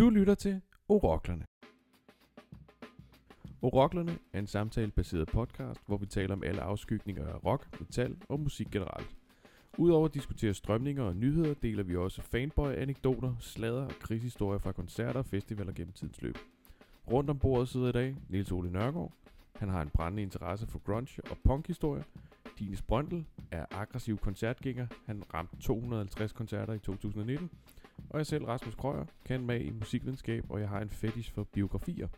[0.00, 1.44] Du lytter til Oroklerne.
[3.62, 8.40] Oroklerne er en samtalebaseret podcast, hvor vi taler om alle afskygninger af rock, metal og
[8.40, 9.16] musik generelt.
[9.78, 15.18] Udover at diskutere strømninger og nyheder, deler vi også fanboy-anekdoter, sladder og krigshistorier fra koncerter
[15.18, 16.38] og festivaler gennem tidens løb.
[17.10, 19.12] Rundt om bordet sidder i dag Nils Ole Nørgaard.
[19.56, 22.04] Han har en brændende interesse for grunge og punkhistorie.
[22.58, 24.86] Dines Brøndel er aggressiv koncertgænger.
[25.06, 27.50] Han ramte 250 koncerter i 2019.
[28.10, 31.44] Og jeg selv, Rasmus Krøyer, kan med i musikvidenskab, og jeg har en fetish for
[31.44, 32.08] biografier.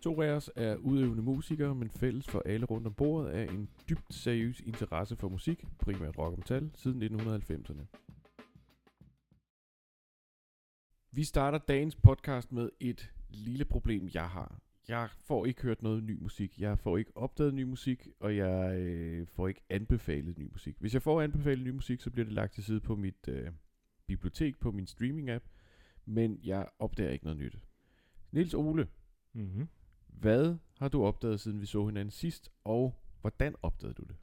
[0.00, 3.68] To af os er udøvende musikere, men fælles for alle rundt om bordet er en
[3.88, 7.84] dybt seriøs interesse for musik, primært rock og metal, siden 1990'erne.
[11.12, 14.60] Vi starter dagens podcast med et lille problem, jeg har.
[14.88, 18.78] Jeg får ikke hørt noget ny musik, jeg får ikke opdaget ny musik, og jeg
[18.78, 20.76] øh, får ikke anbefalet ny musik.
[20.78, 23.50] Hvis jeg får anbefalet ny musik, så bliver det lagt til side på mit øh,
[24.16, 25.44] bibliotek, på min streaming-app,
[26.04, 27.58] men jeg opdager ikke noget nyt.
[28.32, 28.88] Nils Ole,
[29.32, 29.68] Mm-hmm.
[30.06, 34.16] hvad har du opdaget, siden vi så hinanden sidst, og hvordan opdagede du det?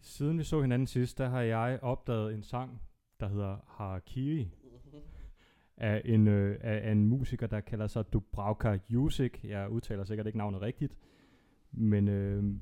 [0.00, 2.82] Siden vi så hinanden sidst, der har jeg opdaget en sang,
[3.20, 4.50] der hedder Harakiri,
[5.76, 9.44] af en, øh, af, en musiker, der kalder sig Dubravka Jusik.
[9.44, 10.96] Jeg udtaler sikkert ikke navnet rigtigt.
[11.72, 12.54] Men øh,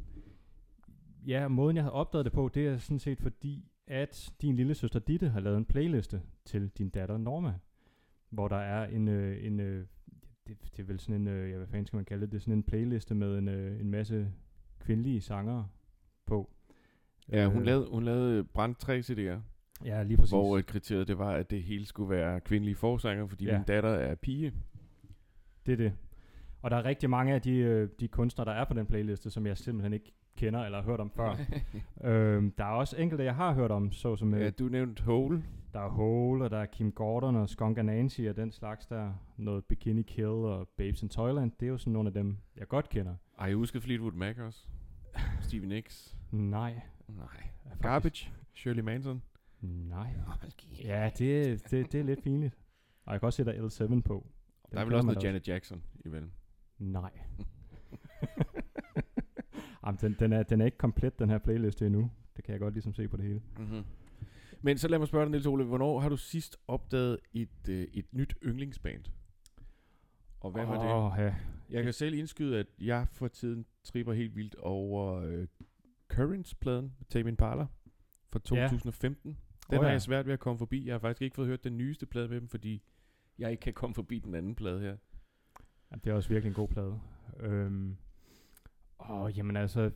[1.26, 4.74] ja, måden jeg har opdaget det på, det er sådan set fordi, at din lille
[4.74, 7.54] søster Ditte har lavet en playliste til din datter Norma,
[8.30, 9.86] hvor der er en, øh, en øh,
[10.46, 12.38] det, det er vel sådan en, øh, ja, hvad fanden skal man kalde det, det
[12.38, 14.32] er sådan en playliste med en, øh, en masse
[14.80, 15.68] kvindelige sangere
[16.26, 16.50] på.
[17.32, 19.38] Ja, hun Øh, lavede, hun lavede brændt tre CD'er,
[19.84, 20.30] Ja, lige præcis.
[20.30, 23.58] hvor øh, kriteriet det var, at det hele skulle være kvindelige forsanger, fordi Ja.
[23.58, 24.52] min datter er pige.
[25.66, 25.92] Det er det.
[26.62, 29.30] Og der er rigtig mange af de, øh, de kunstnere, der er på den playliste,
[29.30, 31.36] som jeg simpelthen ikke kender eller har hørt om før.
[32.10, 35.44] øhm, der er også enkelte, jeg har hørt om, såsom ja, øh, du nævnte Hole.
[35.72, 39.12] der er Hole, og der er Kim Gordon og Skunk Nancy og den slags der.
[39.36, 41.52] Noget Bikini Kill og Babes in Toyland.
[41.60, 43.14] Det er jo sådan nogle af dem, jeg godt kender.
[43.38, 44.66] Ej, jeg husker Fleetwood Mac også.
[45.42, 46.16] Stevie Nicks.
[46.30, 46.80] Nej.
[47.08, 47.26] Nej.
[47.64, 48.30] faktisk- Garbage.
[48.54, 49.22] Shirley Manson.
[49.60, 50.14] Nej.
[50.84, 52.54] Ja, det, det, det er lidt pinligt.
[53.06, 54.26] Og jeg kan også se, der er L7 på.
[54.70, 56.30] Den Der er vel også noget Janet Jackson imellem.
[56.78, 57.10] Nej.
[59.86, 62.10] Jamen, den, den, er, den er ikke komplet, den her playliste endnu.
[62.36, 63.42] Det kan jeg godt ligesom se på det hele.
[63.58, 63.84] Mm-hmm.
[64.62, 67.86] Men så lad mig spørge dig, Niels Ole, hvornår har du sidst opdaget et, øh,
[67.92, 69.04] et nyt yndlingsband?
[70.40, 70.92] Og hvad var det?
[70.92, 71.34] Åh, ja.
[71.70, 75.46] Jeg kan selv indskyde, at jeg for tiden tripper helt vildt over øh,
[76.12, 77.66] Currents-pladen Tame Impala
[78.32, 78.68] fra Ja.
[78.68, 79.36] 2015.
[79.70, 79.92] Den Åh, har ja.
[79.92, 80.86] jeg svært ved at komme forbi.
[80.86, 82.82] Jeg har faktisk ikke fået hørt den nyeste plade med dem, fordi
[83.38, 84.96] jeg ikke kan komme forbi den anden plade her.
[85.90, 87.00] Ja, det er også virkelig en god plade.
[87.40, 87.96] Øhm,
[89.08, 89.90] åh, jamen altså,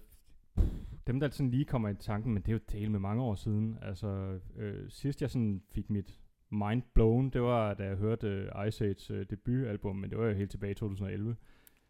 [1.07, 3.35] dem der sådan lige kommer i tanken, men det er jo del med mange år
[3.35, 3.79] siden.
[3.83, 6.19] Altså, øh, sidst jeg sådan fik mit
[6.51, 10.27] mind blown, det var da jeg hørte øh, Ice Age øh, debutalbum, men det var
[10.27, 11.37] jo helt tilbage i 2011.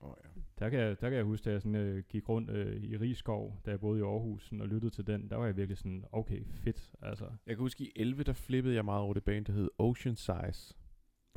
[0.00, 0.28] Oh, ja.
[0.58, 2.96] Der kan, jeg, der kan jeg huske, da jeg sådan, øh, gik rundt øh, i
[2.96, 6.04] Rigskov, da jeg boede i Aarhus, og lyttede til den, der var jeg virkelig sådan,
[6.12, 9.44] okay, fedt, altså, Jeg kan huske, i 11, der flippede jeg meget over det band,
[9.44, 10.74] der hed Ocean Size.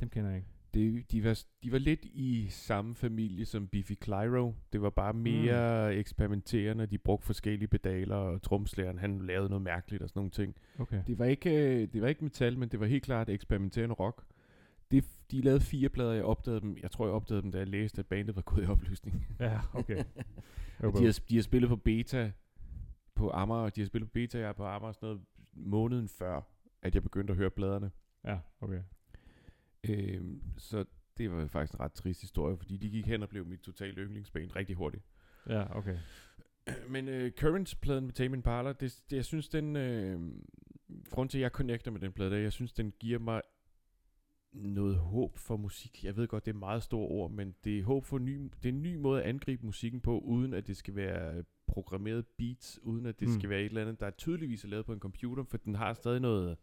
[0.00, 0.48] dem kender jeg ikke.
[0.74, 4.54] Det, de, var, de var lidt i samme familie som Biffy Clyro.
[4.72, 5.98] Det var bare mere mm.
[5.98, 6.86] eksperimenterende.
[6.86, 10.56] De brugte forskellige pedaler, og tromslæren, han lavede noget mærkeligt og sådan nogle ting.
[10.78, 11.02] Okay.
[11.06, 14.24] Det var ikke, øh, det var ikke metal, men det var helt klart eksperimenterende rock.
[14.90, 16.76] Det, de lavede fire plader, jeg opdagede dem.
[16.82, 19.26] Jeg tror, jeg opdagede dem, da jeg læste, at bandet var gået i opløsning.
[19.40, 20.04] Ja, okay.
[20.98, 22.32] De, har, de har spillet på beta
[23.14, 23.70] på Amager.
[23.70, 26.40] De har spillet på beta jeg er på Amager sådan noget måneden før,
[26.82, 27.90] at jeg begyndte at høre pladerne.
[28.24, 28.82] ja, okay.
[29.84, 30.84] Øhm, så
[31.18, 34.02] det var faktisk en ret trist historie, fordi de gik hen og blev mit totale
[34.02, 35.04] yndlingsband rigtig hurtigt.
[35.48, 35.98] Ja, okay.
[36.94, 39.76] Men øh, Currents-pladen med Tame Impala, det, det, jeg synes, den...
[39.76, 40.20] Øh,
[41.10, 43.42] grund til, at jeg connecter med den plade, det jeg synes, den giver mig
[44.52, 46.04] noget håb for musik.
[46.04, 48.68] Jeg ved godt, det er meget store ord, men det er håb for ny, det
[48.68, 52.78] er en ny måde at angribe musikken på, uden at det skal være programmeret beats,
[52.82, 53.34] uden at det Mm.
[53.34, 55.74] skal være et eller andet, der er tydeligvis er lavet på en computer, for den
[55.74, 56.56] har stadig noget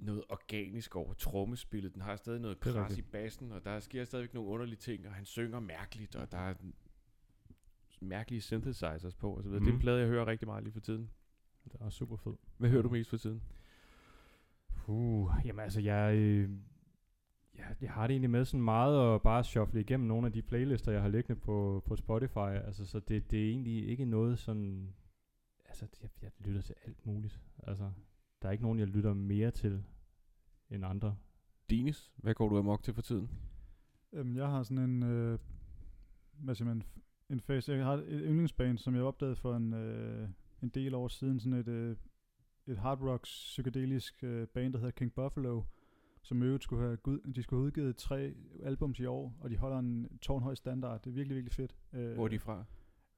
[0.00, 1.94] noget organisk over trommespillet.
[1.94, 5.14] Den har stadig noget kras i bassen, og der sker stadigvæk nogle underlige ting, og
[5.14, 6.54] han synger mærkeligt, og der er
[8.00, 9.58] mærkelige synthesizers på, videre.
[9.58, 9.64] Mm.
[9.64, 9.80] Det er en Mhm.
[9.80, 11.10] plade, jeg hører rigtig meget lige for tiden.
[11.64, 12.32] Det er super fed.
[12.58, 13.42] Hvad hører du mest for tiden?
[14.86, 16.50] Uh, jamen altså, jeg, øh,
[17.54, 20.42] jeg, jeg har det egentlig med sådan meget at bare shuffle igennem nogle af de
[20.42, 22.38] playlister, jeg har liggende på, på Spotify.
[22.66, 24.94] Altså, så det, det er egentlig ikke noget sådan...
[25.68, 27.40] Altså, jeg, jeg lytter til alt muligt.
[27.62, 27.90] Altså,
[28.42, 29.84] der er ikke nogen, jeg lytter mere til
[30.70, 31.16] end andre.
[31.70, 33.30] Dines, hvad går du amok til for tiden?
[34.12, 35.38] Øhm, jeg har sådan en, øh,
[36.32, 36.82] hvad siger man,
[37.30, 37.72] en face.
[37.72, 40.28] Jeg har et yndlingsband, som jeg opdagede for en, øh,
[40.62, 41.40] en del år siden.
[41.40, 41.96] Sådan et, øh,
[42.66, 45.62] et hard rock psykedelisk øh, band, der hedder King Buffalo.
[46.22, 49.56] som øvrigt skulle have, gud, de skulle have udgivet tre albums i år, og de
[49.56, 51.02] holder en tårnhøj standard.
[51.02, 51.76] Det er virkelig, virkelig fedt.
[51.92, 52.64] Øh, Hvor er de fra?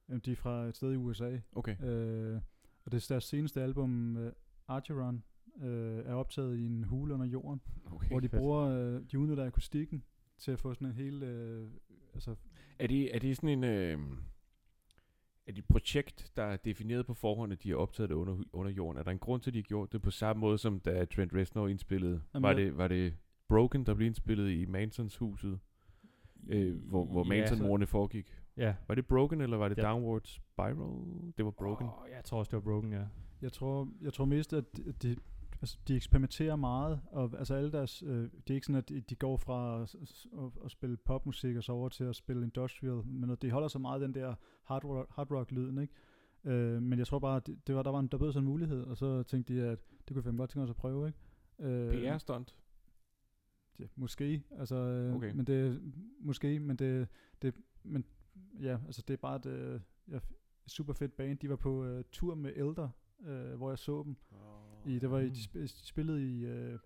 [0.09, 1.39] Jamen, de er fra et sted i USA.
[1.51, 1.83] Okay.
[1.83, 2.41] Øh,
[2.85, 4.31] og det er deres seneste album, uh,
[4.67, 5.23] Archeron,
[5.61, 7.61] øh, er optaget i en hule under jorden,
[7.91, 8.07] okay.
[8.07, 8.39] hvor de fedt.
[8.39, 10.03] bruger, øh, de udnytter akustikken
[10.37, 11.67] til at få sådan en hel, øh,
[12.13, 12.35] altså,
[12.79, 13.63] Er det, er det sådan en...
[13.63, 13.97] Øh,
[15.47, 18.43] er det et projekt, der er defineret på forhånd, at de har optaget det under,
[18.53, 18.99] under jorden?
[18.99, 21.05] Er der en grund til, at de har gjort det på samme måde, som da
[21.05, 22.21] Trent Reznor indspillede?
[22.33, 23.13] Jamen, var, det, var det
[23.47, 25.59] Broken, der blev indspillet i Mansons huset,
[26.47, 28.37] øh, hvor, hvor Ja, Manson-mordene foregik?
[28.57, 28.75] Ja.
[28.87, 29.81] Var det Broken, eller var det Ja.
[29.81, 31.33] Downward Spiral?
[31.37, 31.87] Det var Broken.
[31.87, 33.03] Oh, jeg tror også, det var Broken, ja.
[33.43, 34.65] Jeg tror, jeg tror mest, at
[35.01, 35.15] de-
[35.61, 39.01] altså, de eksperimenterer meget, og altså alle deres, øh, det er ikke sådan, at de-
[39.01, 39.95] de går fra at,
[40.37, 43.67] at, at spille popmusik og så over til at spille industrial, men at de holder
[43.67, 45.93] så meget den der hard rock, hard rock lyden, ikke?
[46.45, 48.43] Øh, men jeg tror bare, at det, det var, der var en, der bød sådan
[48.43, 51.07] en mulighed, og så tænkte de, at det kunne fandme godt tænke os at prøve,
[51.07, 51.19] ikke?
[51.59, 52.55] Øh, PR-stunt.
[53.79, 55.31] Ja, måske, altså, øh, Okay.
[55.33, 55.81] men det,
[56.19, 57.07] måske, men det,
[57.41, 57.53] det,
[57.83, 58.05] men
[58.61, 59.79] ja, altså det er bare et, øh,
[60.11, 60.19] ja,
[60.67, 61.37] super fedt band.
[61.39, 62.89] De var på øh, tur med Elder,
[63.23, 64.15] øh, hvor jeg så dem.
[64.85, 66.79] I, det var i, de, sp- de spillede i, øh,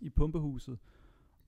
[0.00, 0.78] i Pumpehuset,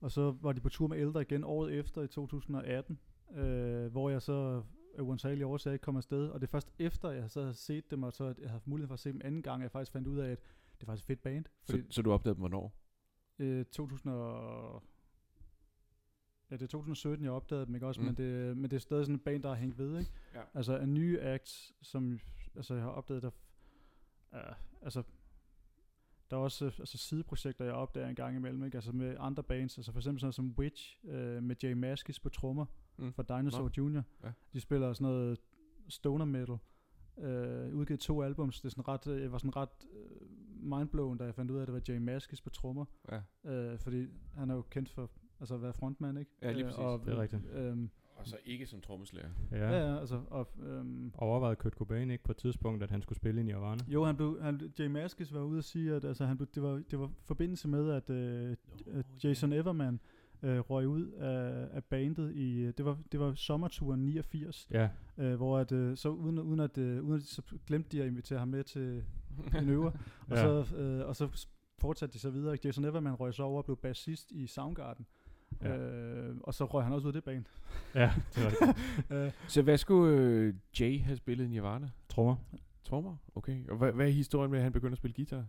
[0.01, 2.99] og så var de på tur med Elder igen året efter i 2018,
[3.35, 4.63] øh, hvor jeg så
[4.95, 7.91] af uansagelige årsager ikke kom afsted, og det er først efter, jeg så havde set
[7.91, 9.71] dem, og så jeg havde haft mulighed for at se dem anden gang, at jeg
[9.71, 10.39] faktisk fandt ud af, at
[10.75, 11.45] det er faktisk et fedt band.
[11.63, 12.73] Så, så du opdagede dem hvornår?
[13.39, 14.83] Øh, 2000 og...
[16.51, 18.01] Ja, det er 2017, jeg opdagede dem, ikke også?
[18.01, 18.05] Mm.
[18.07, 20.11] Men, det, men det er stadig sådan en band, der har hængt ved, ikke?
[20.35, 20.41] Ja.
[20.53, 22.19] Altså, en ny act, som
[22.55, 23.29] altså, jeg har opdaget, der...
[24.33, 24.39] Uh,
[24.81, 25.03] altså,
[26.31, 28.77] der er også øh, altså, sideprojekter, jeg opdager en gang imellem, ikke?
[28.77, 32.19] Altså med andre bands, altså for eksempel sådan noget som Witch, øh, med Jay Maskis
[32.19, 32.65] på trommer,
[32.97, 33.13] Mm.
[33.13, 33.83] fra Dinosaur Nå.
[33.89, 34.01] Jr.
[34.23, 34.31] Ja.
[34.53, 35.39] De spiller sådan noget
[35.89, 36.57] stoner metal.
[37.17, 38.61] Øh, udgivet to albums.
[38.61, 40.27] Det er sådan ret, øh, jeg var sådan ret øh,
[40.63, 42.85] mindblown, da jeg fandt ud af, at det var Jay Maskis på trommer.
[43.11, 43.51] Ja.
[43.51, 46.31] Øh, fordi han er jo kendt for altså at være frontmand, ikke?
[46.41, 46.79] Ja, lige Øh, præcis.
[46.79, 47.45] og, Det er rigtigt.
[47.51, 47.89] Øhm,
[48.21, 49.29] Og så ikke som trommeslager.
[49.51, 49.57] Ja.
[49.71, 49.91] ja.
[49.93, 49.99] ja.
[49.99, 53.43] altså, og, øhm, Overvejede Kurt Cobain ikke på et tidspunkt, at han skulle spille i
[53.43, 53.83] Nirvana?
[53.87, 56.63] jo, han blev, han, Jay Maskis var ude at sige, at altså, han blev, det,
[56.63, 58.55] var, det var forbindelse med, at, øh,
[58.93, 59.99] at Jason Everman
[60.43, 64.89] øh, røg ud af, af bandet i, øh, det var, det var sommerturen 89, Ja.
[65.17, 68.07] øh, hvor at, øh, så uden, uden, at, øh, uden at, så glemte de at
[68.07, 69.03] invitere ham med til
[69.57, 69.91] en øver,
[70.29, 70.63] og, Ja.
[70.63, 71.45] så, øh, og så
[71.77, 72.57] fortsatte de så videre.
[72.65, 75.05] Jason Everman røg så over og blev bassist i Soundgarden.
[75.61, 75.77] Ja.
[75.77, 77.45] Øh, og så røg han også ud af det band.
[77.95, 79.11] ja, det er rigtigt.
[79.11, 81.89] øh, Så hvad skulle øh, Jay have spillet i Nirvana?
[82.09, 82.35] Trommer.
[82.83, 83.15] Trommer?
[83.35, 83.67] Okay.
[83.69, 85.45] Og hvad, hvad er historien med, at han begyndte at spille guitar?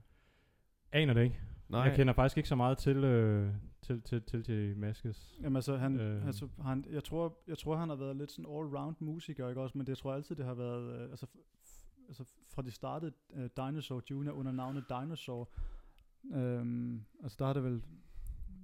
[0.92, 1.40] Aner det ikke.
[1.68, 1.80] Nej.
[1.80, 3.52] Jeg kender faktisk ikke så meget til, øh,
[3.82, 5.38] til, til, til, til Maskes.
[5.42, 6.16] Jamen altså, han, Øh.
[6.16, 6.26] øh.
[6.26, 9.78] altså han, jeg, tror, jeg tror, han har været lidt sådan all-round musiker, ikke også?
[9.78, 11.26] Men det tror jeg altid, det har været, øh, altså,
[12.08, 14.30] altså fra de startede øh, Dinosaur Jr.
[14.32, 15.48] under navnet Dinosaur.
[16.34, 17.82] Øhm, altså der har det vel,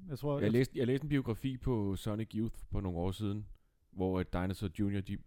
[0.09, 3.47] jeg tror, Jeg læste, jeg læste en biografi på Sonic Youth på nogle år siden,
[3.91, 5.01] hvor at Dinosaur Jr.
[5.01, 5.19] de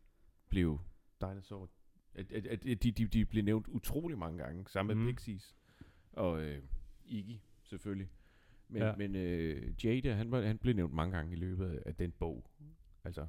[0.50, 0.80] blev
[1.22, 1.70] Dinosaur.
[2.16, 5.14] At, at, at, at de, de, de blev nævnt utrolig mange gange, sammen med Mhm.
[5.14, 5.56] Pixies.
[6.12, 6.64] Og øh,
[7.06, 8.10] Iggy, selvfølgelig.
[8.68, 8.96] Men, Ja.
[8.96, 12.12] men øh, Jay der, han, var, han blev nævnt mange gange i løbet af den
[12.12, 12.46] bog.
[13.04, 13.28] Altså,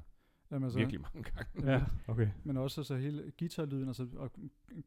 [0.53, 1.71] jamen, altså virkelig mange gange.
[1.73, 2.29] Ja, okay.
[2.43, 4.31] Men også altså hele guitarlyden, altså, og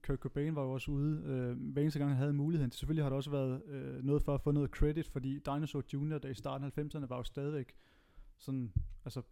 [0.07, 2.71] Kurt Cobain var jo også ude, øh, hver eneste gang han havde muligheden.
[2.73, 6.19] Selvfølgelig har der også været øh, noget for at få noget credit, fordi Dinosaur Jr.,
[6.19, 7.75] der i starten af 90'erne, var jo stadigvæk
[8.39, 8.73] sådan,
[9.05, 9.23] altså,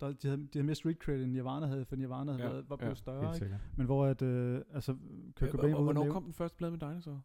[0.00, 2.50] der, de, havde, de havde mere street credit, end Nirvana havde, for Nirvana havde Ja,
[2.52, 3.58] været, var ja, blevet større, Helt ikke?
[3.76, 4.96] Men hvor at, øh, altså,
[5.36, 7.22] Kurt Cobain var ude at Hvornår kom den første plade med Dinosaur?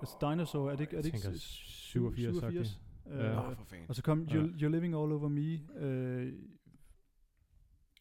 [0.00, 2.80] Altså Dinosaur, er det ikke, er det ikke tænker s- 87, 87?
[3.06, 3.28] Ja.
[3.30, 3.86] Øh, Nå, for fanden.
[3.88, 4.32] og så kom Ja.
[4.34, 6.32] You're, You're Living All Over Me, øh,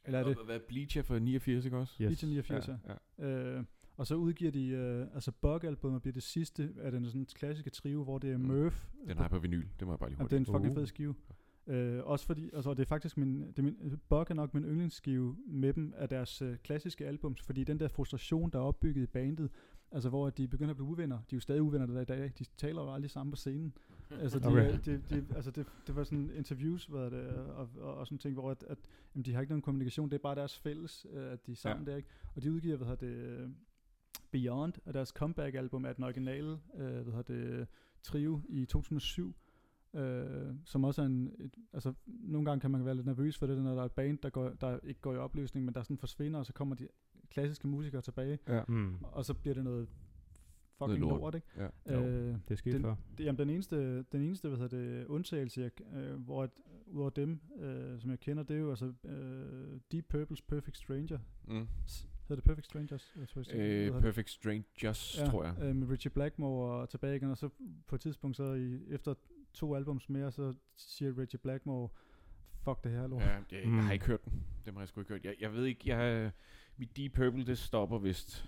[0.05, 2.03] eller er det Og Hvad Bleacher for 89, ikke også?
[2.03, 2.11] Yes.
[2.11, 2.23] Yes.
[2.23, 2.75] 89, ja.
[3.19, 3.57] ja.
[3.57, 3.63] Øh,
[3.97, 8.03] og så udgiver de, øh, altså Bug-albumet bliver det sidste af den sådan klassiske trio,
[8.03, 8.43] hvor det er Mm.
[8.43, 8.85] Murph.
[9.07, 10.49] Den har jeg på vinyl, det må jeg bare lige Jamen, det er hurtigt.
[10.49, 10.77] en fucking Uh.
[10.77, 11.15] fed skive.
[11.67, 14.63] Øh, også fordi, altså det er faktisk min, det er min, Bug er nok min
[14.63, 19.03] yndlingsskive med dem af deres øh, klassiske albums, fordi den der frustration, der er opbygget
[19.03, 19.49] i bandet,
[19.91, 22.31] altså hvor de begynder at blive uvenner, de er jo stadig uvenner der i dag,
[22.39, 23.73] de taler jo aldrig sammen på scenen.
[24.11, 24.77] altså, de, Okay.
[24.85, 28.33] de, de, altså det, det var sådan interviews, hvad det, og, og, og sådan ting,
[28.33, 28.77] hvor at, at
[29.15, 31.55] jamen, de har ikke nogen kommunikation, det er bare deres fælles, øh, at de er
[31.55, 31.91] sammen ja.
[31.91, 32.09] der, ikke?
[32.35, 33.53] Og de udgiver, hvad hedder det,
[34.31, 37.67] Beyond, og deres comeback-album er den originale, øh, hvad hedder det,
[38.03, 39.35] trio i 2007,
[39.93, 43.47] øh, som også er en, et, altså nogle gange kan man være lidt nervøs for
[43.47, 45.83] det, når der er et band, der, går, der ikke går i opløsning, men der
[45.83, 46.87] sådan forsvinder, og så kommer de
[47.31, 48.63] klassiske musikere tilbage, Ja.
[48.67, 48.95] Mm.
[49.03, 49.87] og så bliver det noget
[50.77, 51.21] fucking Noget lort.
[51.21, 51.47] lort, ikke?
[51.87, 51.93] ja.
[51.95, 52.05] Jo.
[52.07, 52.95] Øh, Det er sket den, før.
[53.17, 56.49] det, jamen, den eneste, den eneste hvad hedder det, undtagelse, jeg, øh, hvor at,
[56.87, 61.19] udover dem, øh, som jeg kender, det er jo altså øh, Deep Purple's Perfect Stranger.
[61.47, 61.67] Mm.
[62.27, 63.15] Hedder det Perfect Strangers?
[63.19, 64.01] Jeg tror, jeg hvad Øh, hedder det?
[64.01, 65.55] Perfect Strangers, ja, tror jeg.
[65.61, 67.49] Øh, med Richie Blackmore og tilbage igen, og så
[67.87, 69.13] på et tidspunkt så i, efter
[69.53, 71.89] to albums mere, så siger Reggie Blackmore,
[72.63, 73.21] fuck det her lort.
[73.21, 73.77] Ja, jeg, jeg Mm.
[73.77, 74.43] har ikke hørt den.
[74.65, 75.25] Det har jeg sgu ikke hørt.
[75.25, 76.31] Jeg, jeg ved ikke, jeg,
[76.81, 78.45] mit Deep Purple, det stopper vist...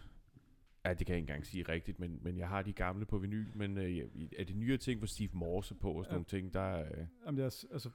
[0.85, 3.17] Ja, det kan jeg ikke engang sige rigtigt, men, men jeg har de gamle på
[3.17, 3.97] vinyl, men øh,
[4.37, 6.15] er det nyere ting, hvor Steve Morse på og sådan Ja.
[6.15, 7.89] nogle ting, der øh, Jamen, jeg, altså,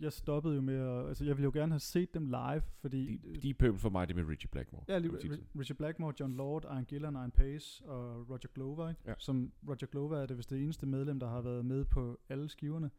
[0.00, 3.16] jeg stoppede jo med at, altså jeg ville jo gerne have set dem live, fordi...
[3.16, 4.84] de, Deep Purple for mig, det er med Richie Blackmore.
[4.88, 7.84] Ja, lige, kan man sige det Ri- Richard Blackmore, John Lord, Ian Gillan, Ian Pace
[7.84, 9.00] og Roger Glover, ikke?
[9.06, 9.14] Ja.
[9.18, 12.48] Som Roger Glover er det vist det eneste medlem, der har været med på alle
[12.48, 12.90] skiverne.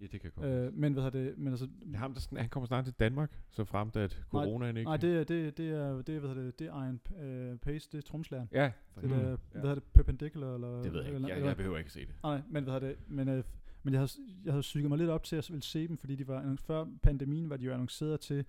[0.00, 0.46] Ja, det kan godt.
[0.46, 2.94] Øh, men hvad hedder det, men altså, Det er ham, der, han kommer snart til
[2.94, 4.88] Danmark, så frem til at coronaen ikke...
[4.88, 7.56] nej, det er, det, det er, det er, hvad hedder det, det er Ian øh,
[7.58, 8.48] Pace, det er tromslæren.
[8.52, 9.08] Ja, Det er, Mm.
[9.08, 9.60] hvad Ja.
[9.60, 10.68] hedder det, Perpendicular, eller?
[10.82, 11.14] det ved jeg ikke.
[11.14, 12.14] eller, Jeg, eller, jeg behøver ikke se det.
[12.22, 13.44] Nej, men hvad hedder det, men, øh,
[13.82, 14.10] men jeg havde,
[14.44, 16.86] jeg havde psyket mig lidt op til at ville se dem, fordi de var, før
[17.02, 18.44] pandemien var de jo annonceret til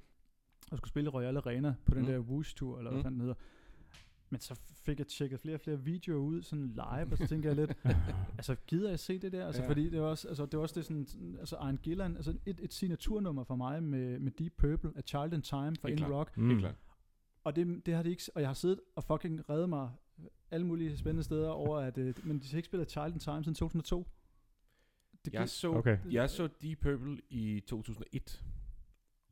[0.71, 2.07] at skulle spille Royal Arena på den Mm.
[2.07, 3.03] der Woosh-tur, eller hvad Mm.
[3.03, 3.41] fanden den hedder.
[4.29, 7.49] Men så fik jeg tjekket flere og flere videoer ud, sådan live, og så tænker
[7.49, 7.77] jeg lidt,
[8.37, 9.45] altså gider jeg se det der?
[9.47, 9.69] Altså, Ja.
[9.69, 11.07] fordi det var også, altså, det var også det sådan,
[11.39, 15.33] altså Iron Gillan, altså et, et signaturnummer for mig med, med Deep Purple, A Child
[15.33, 16.05] in Time fra Helt In.
[16.05, 16.47] Rock, Mm.
[16.49, 16.75] Helt klart.
[17.43, 19.89] og det, det har de ikke, og jeg har siddet og fucking reddet mig
[20.51, 23.43] alle mulige spændende steder over, at, øh, men de har ikke spillet Child in Time
[23.43, 24.07] siden 2002.
[25.25, 25.97] Det Jeg så, Okay.
[26.11, 28.43] jeg så Deep Purple i 2001,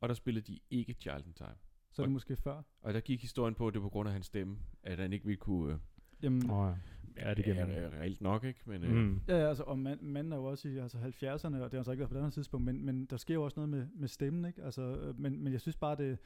[0.00, 1.54] og der spillede de ikke Child in Time.
[1.98, 2.62] Så er det måske før.
[2.82, 5.12] Og der gik historien på, at det var på grund af hans stemme, at han
[5.12, 5.72] ikke ville kunne...
[5.72, 5.78] Øh,
[6.22, 6.72] Jamen, Åh,
[7.16, 7.28] ja.
[7.28, 8.60] Ja, det er, er reelt nok, ikke?
[8.66, 9.20] Men, øh, Mm.
[9.28, 11.78] Ja, ja, altså, og man, manden er jo også i altså 70'erne, og det har
[11.78, 13.86] altså ikke været på det andet tidspunkt, men, men der sker jo også noget med,
[13.94, 14.62] med stemmen, ikke?
[14.62, 16.18] Altså, øh, men, men jeg synes bare, det...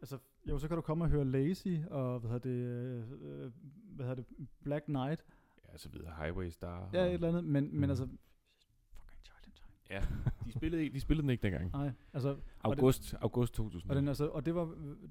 [0.00, 3.52] Altså, jo, så kan du komme og høre Lazy, og hvad hedder det, øh,
[3.96, 4.24] hvad hedder det,
[4.64, 5.24] Black Knight,
[5.72, 6.14] ja, så videre.
[6.18, 6.90] Highway Star.
[6.92, 7.90] ja, og- et eller andet, men, men Mhm.
[7.90, 9.72] altså, fucking Child in Time.
[9.90, 10.00] Ja,
[10.46, 11.70] de spillede, ikke, de spillede den ikke dengang.
[11.72, 13.90] Nej, altså, August, august 2000.
[13.90, 14.64] og, den, altså, og det var,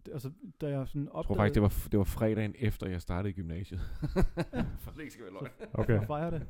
[0.05, 0.31] det- altså,
[0.61, 1.27] da jeg sådan jeg opdagede...
[1.27, 3.79] tror faktisk, det var, det var fredagen efter, jeg startede i gymnasiet.
[4.83, 5.51] For det ikke skal være løgn.
[5.73, 5.99] Okay.
[6.01, 6.33] at fejre det.
[6.39, 6.47] Jamen,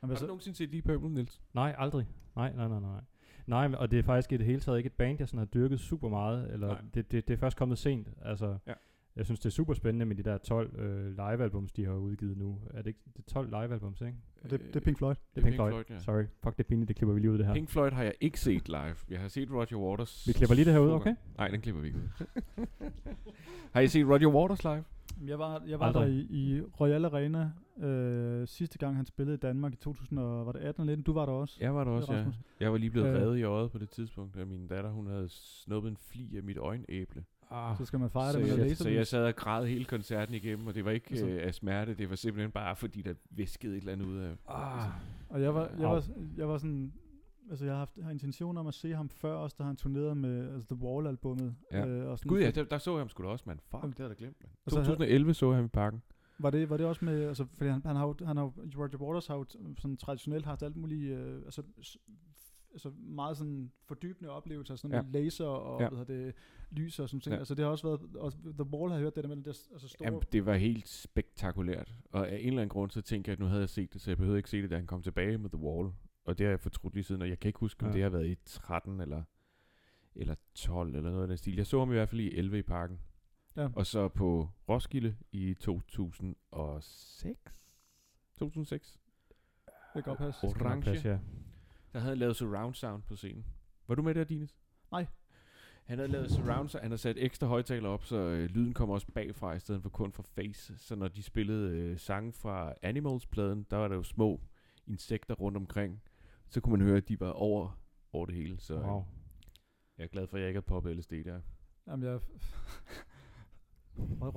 [0.00, 1.40] Har du altså, nogensinde set Deep Purple, Niels?
[1.54, 2.06] Nej, aldrig.
[2.36, 3.00] Nej, nej, nej, nej.
[3.46, 5.44] Nej, og det er faktisk i det hele taget ikke et band, jeg sådan har
[5.46, 8.08] dyrket super meget, eller det, det, det er først kommet sent.
[8.24, 8.72] Altså, Ja.
[9.16, 12.36] Jeg synes, det er super spændende med de der 12 øh, live-albums, de har udgivet
[12.38, 12.58] nu.
[12.70, 14.14] Er det ikke det er 12 live-albums, ikke?
[14.42, 15.14] det, det er Pink Floyd.
[15.34, 15.84] Det er Pink, Floyd.
[15.90, 15.98] ja.
[15.98, 16.24] Sorry.
[16.42, 17.54] Fuck, det er pinligt, det klipper vi lige ud det her.
[17.54, 18.94] Pink Floyd har jeg ikke set live.
[19.10, 20.24] Jeg har set Roger Waters.
[20.28, 21.14] Vi klipper lige det her ud, okay?
[21.38, 22.26] Nej, den klipper vi ikke ud.
[23.74, 24.84] har I set Roger Waters live?
[25.26, 26.06] Jeg var, jeg var Aldrig.
[26.08, 27.50] der i, i Royal Arena
[27.86, 31.02] øh, sidste gang, han spillede i Danmark i 2018 eller 19.
[31.04, 31.56] Du var der også.
[31.60, 32.24] Jeg var der også, ja.
[32.60, 33.14] Jeg var lige blevet Øh.
[33.22, 36.42] reddet i øjet på det tidspunkt, da min datter hun havde snuppet en fli af
[36.42, 37.24] mit øjenæble.
[37.52, 39.84] Ah, Så skal man fejre så, det med jeg, så jeg sad og græd hele
[39.84, 43.02] koncerten igennem, og det var ikke Altså- øh, af smerte, det var simpelthen bare fordi,
[43.02, 44.36] der viskede et eller andet ud af...
[44.48, 44.88] ah.
[45.28, 46.04] Og jeg var, jeg, var,
[46.36, 46.92] jeg var sådan,
[47.50, 50.14] altså jeg har haft har intention om at se ham før også, da han turnerede
[50.14, 51.54] med altså The Wall-albummet.
[51.72, 51.86] Ja.
[51.86, 53.58] Øh, og sådan, Gud ja, der, der så jeg ham sgu da også, mand.
[53.70, 54.52] Fuck, det havde jeg glemt, mand.
[54.64, 56.02] Og så havde- 2011 så jeg ham i parken.
[56.38, 58.44] Var det, var det også med, altså, fordi han, han har jo, han har
[58.78, 59.44] Roger Waters har jo
[59.78, 61.62] sådan traditionelt haft alt muligt, øh, altså,
[62.72, 65.02] altså meget sådan fordybende oplevelser, sådan Ja.
[65.02, 65.88] med laser og Ja.
[65.88, 66.34] hvad det,
[66.70, 67.32] lys og sådan ting.
[67.32, 67.38] Ja.
[67.38, 69.44] Altså det har også været, også, The Wall har jeg hørt det der med den
[69.44, 71.94] der, altså store, Jamen, det var helt spektakulært.
[72.10, 74.00] Og af en eller anden grund, så tænker jeg, at nu havde jeg set det,
[74.00, 75.92] så jeg behøvede ikke se det, da han kom tilbage med The Wall.
[76.24, 77.94] Og det har jeg fortrudt lige siden, og jeg kan ikke huske, om Ja.
[77.94, 79.22] det har været i 13 eller,
[80.14, 81.56] eller 12 eller noget af den stil.
[81.56, 82.98] Jeg så ham i hvert fald i 11 i parken.
[83.56, 83.68] ja.
[83.76, 87.40] Og så på Roskilde i 2006.
[88.38, 89.00] 2006.
[89.94, 90.46] det kan godt passe.
[90.46, 90.64] Orange.
[90.64, 90.82] Orange.
[90.82, 91.18] Plads, ja.
[91.92, 93.44] Der havde lavet surround sound på scenen.
[93.88, 94.56] Var du med der, Dines?
[94.92, 95.06] Nej.
[95.84, 96.82] Han havde lavet surround sound.
[96.82, 99.88] Han havde sat ekstra højtaler op, så øh, lyden kom også bagfra, i stedet for
[99.90, 100.78] kun fra face.
[100.78, 104.40] Så når de spillede øh, sange fra Animals-pladen, der var der jo små
[104.86, 106.02] insekter rundt omkring.
[106.48, 107.80] Så kunne man høre, at de var over,
[108.12, 108.60] over det hele.
[108.60, 109.04] Så øh, Wow.
[109.98, 111.40] jeg er glad for, at jeg ikke har poppet LSD der.
[111.86, 112.20] Jamen jeg,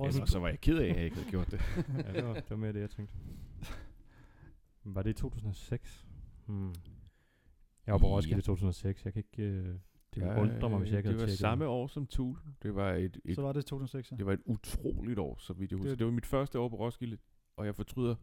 [0.06, 1.60] Ellers så var jeg ked af, at jeg ikke havde gjort det.
[2.06, 3.14] ja, det var, det var mere det, jeg tænkte.
[4.84, 6.06] Var det i 2006?
[6.46, 6.74] Hmm.
[7.86, 8.12] Jeg var på Ja.
[8.12, 9.04] Roskilde i 2006.
[9.04, 9.42] Jeg kan ikke...
[9.42, 9.74] Øh,
[10.14, 12.38] det Ja, undre mig, hvis jeg ikke Det var tjekket samme år som Tool.
[12.62, 14.16] Det var et, et så var det 2006, ja.
[14.16, 15.84] Det var et utroligt år, så vidt jeg husker.
[15.90, 17.18] Det- Det, det var mit første år på Roskilde,
[17.56, 18.14] og jeg fortryder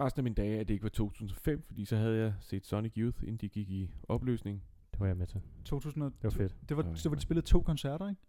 [0.00, 2.92] resten af mine dage, at det ikke var 2005, fordi så havde jeg set Sonic
[2.96, 4.62] Youth, inden de gik i opløsning.
[4.92, 5.40] Det var jeg med til.
[5.64, 6.56] 2000 og, Det var fedt.
[6.68, 7.22] det var, Øj, så var de nej.
[7.22, 8.20] spillet to koncerter, ikke?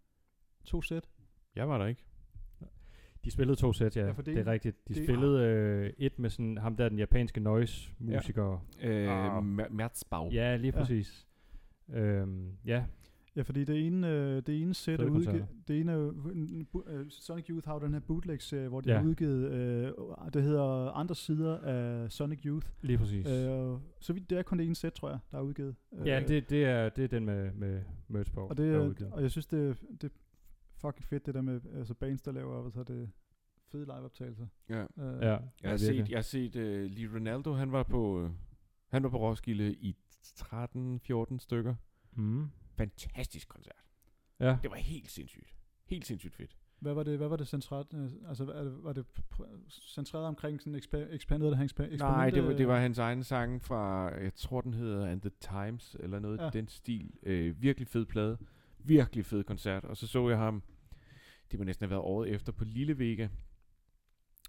[0.64, 1.08] To sæt.
[1.54, 2.04] Jeg var der ikke.
[3.24, 4.00] De spillede to sæt, ja.
[4.00, 4.88] Ja, ja for det, er rigtigt.
[4.88, 8.66] De det- spillede øh, et med sådan ham der, den japanske noise-musiker.
[8.82, 9.44] Øh, Ah.
[9.70, 10.30] Merzbau.
[10.32, 10.80] Ja, lige Ja.
[10.80, 11.26] præcis.
[11.94, 12.84] Øhm, ja,
[13.36, 16.10] Ja, fordi det ene, øh, det ene sæt er udgivet, det ene er
[16.86, 18.98] øh, Sonic Youth har jo den her bootleg-serie, hvor de Ja.
[18.98, 19.92] har udgivet, øh,
[20.34, 22.66] det hedder andre sider af Sonic Youth.
[22.82, 23.26] lige præcis.
[23.26, 25.74] Øh, så vidt, det er kun det ene sæt, tror jeg, der er udgivet.
[26.04, 28.40] ja, Øh, det, det, er, det er den med, med merch på.
[28.46, 29.12] og, det, der udgivet.
[29.12, 30.12] og jeg synes, det, det er
[30.82, 33.10] fucking fedt, det der med altså bands, der laver så er det,
[33.72, 34.46] fede liveoptagelser.
[34.68, 34.82] Ja.
[34.82, 38.22] Øh, ja, Jeg har ja, set, jeg har set uh, Lee Ronaldo, han var på,
[38.22, 38.30] uh,
[38.88, 41.74] Han var på Roskilde i 13-14 stykker.
[42.12, 42.50] Mm.
[42.76, 43.84] Fantastisk koncert.
[44.40, 44.58] Ja.
[44.62, 45.56] Det var helt sindssygt.
[45.86, 46.56] Helt sindssygt fedt.
[46.78, 49.06] Hvad var det, hvad var det centreret, øh, altså var det, var det
[49.70, 53.24] centreret omkring sådan eksper, der han eksper, Nej, det var, det var øh, hans egen
[53.24, 56.38] sang fra, jeg tror den hedder And the Times, eller noget.
[56.38, 56.50] Ja.
[56.50, 57.10] den stil.
[57.22, 58.38] Øh, virkelig fed plade.
[58.78, 59.84] Virkelig fed koncert.
[59.84, 60.62] Og så så jeg ham,
[61.52, 63.28] det må næsten have været året efter, på Lille Vega,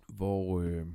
[0.08, 0.86] hvor øh,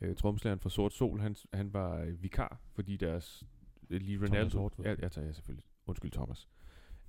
[0.00, 3.44] øh, tromslæren fra Sort Sol, han, han var øh, vikar, fordi deres
[3.90, 4.70] øh, Lee Ronaldo...
[4.84, 5.64] Ja, jeg tager jeg selvfølgelig.
[5.86, 6.48] Undskyld, Thomas.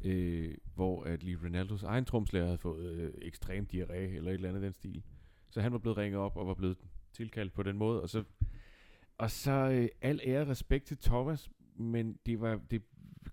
[0.02, 4.50] Øh, hvor at Lee Ronaldos egen tromslærer havde fået øh, ekstrem diarré, eller et eller
[4.50, 5.04] andet den stil.
[5.50, 6.78] Så han var blevet ringet op, og var blevet
[7.14, 8.24] tilkaldt på den måde, og så
[9.18, 12.84] og så øh, al ære og respekt til Thomas, men det var det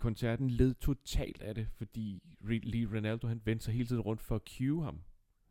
[0.01, 4.35] koncerten led totalt af det, fordi Lee Ronaldo han vendte sig hele tiden rundt for
[4.37, 5.01] at cue ham.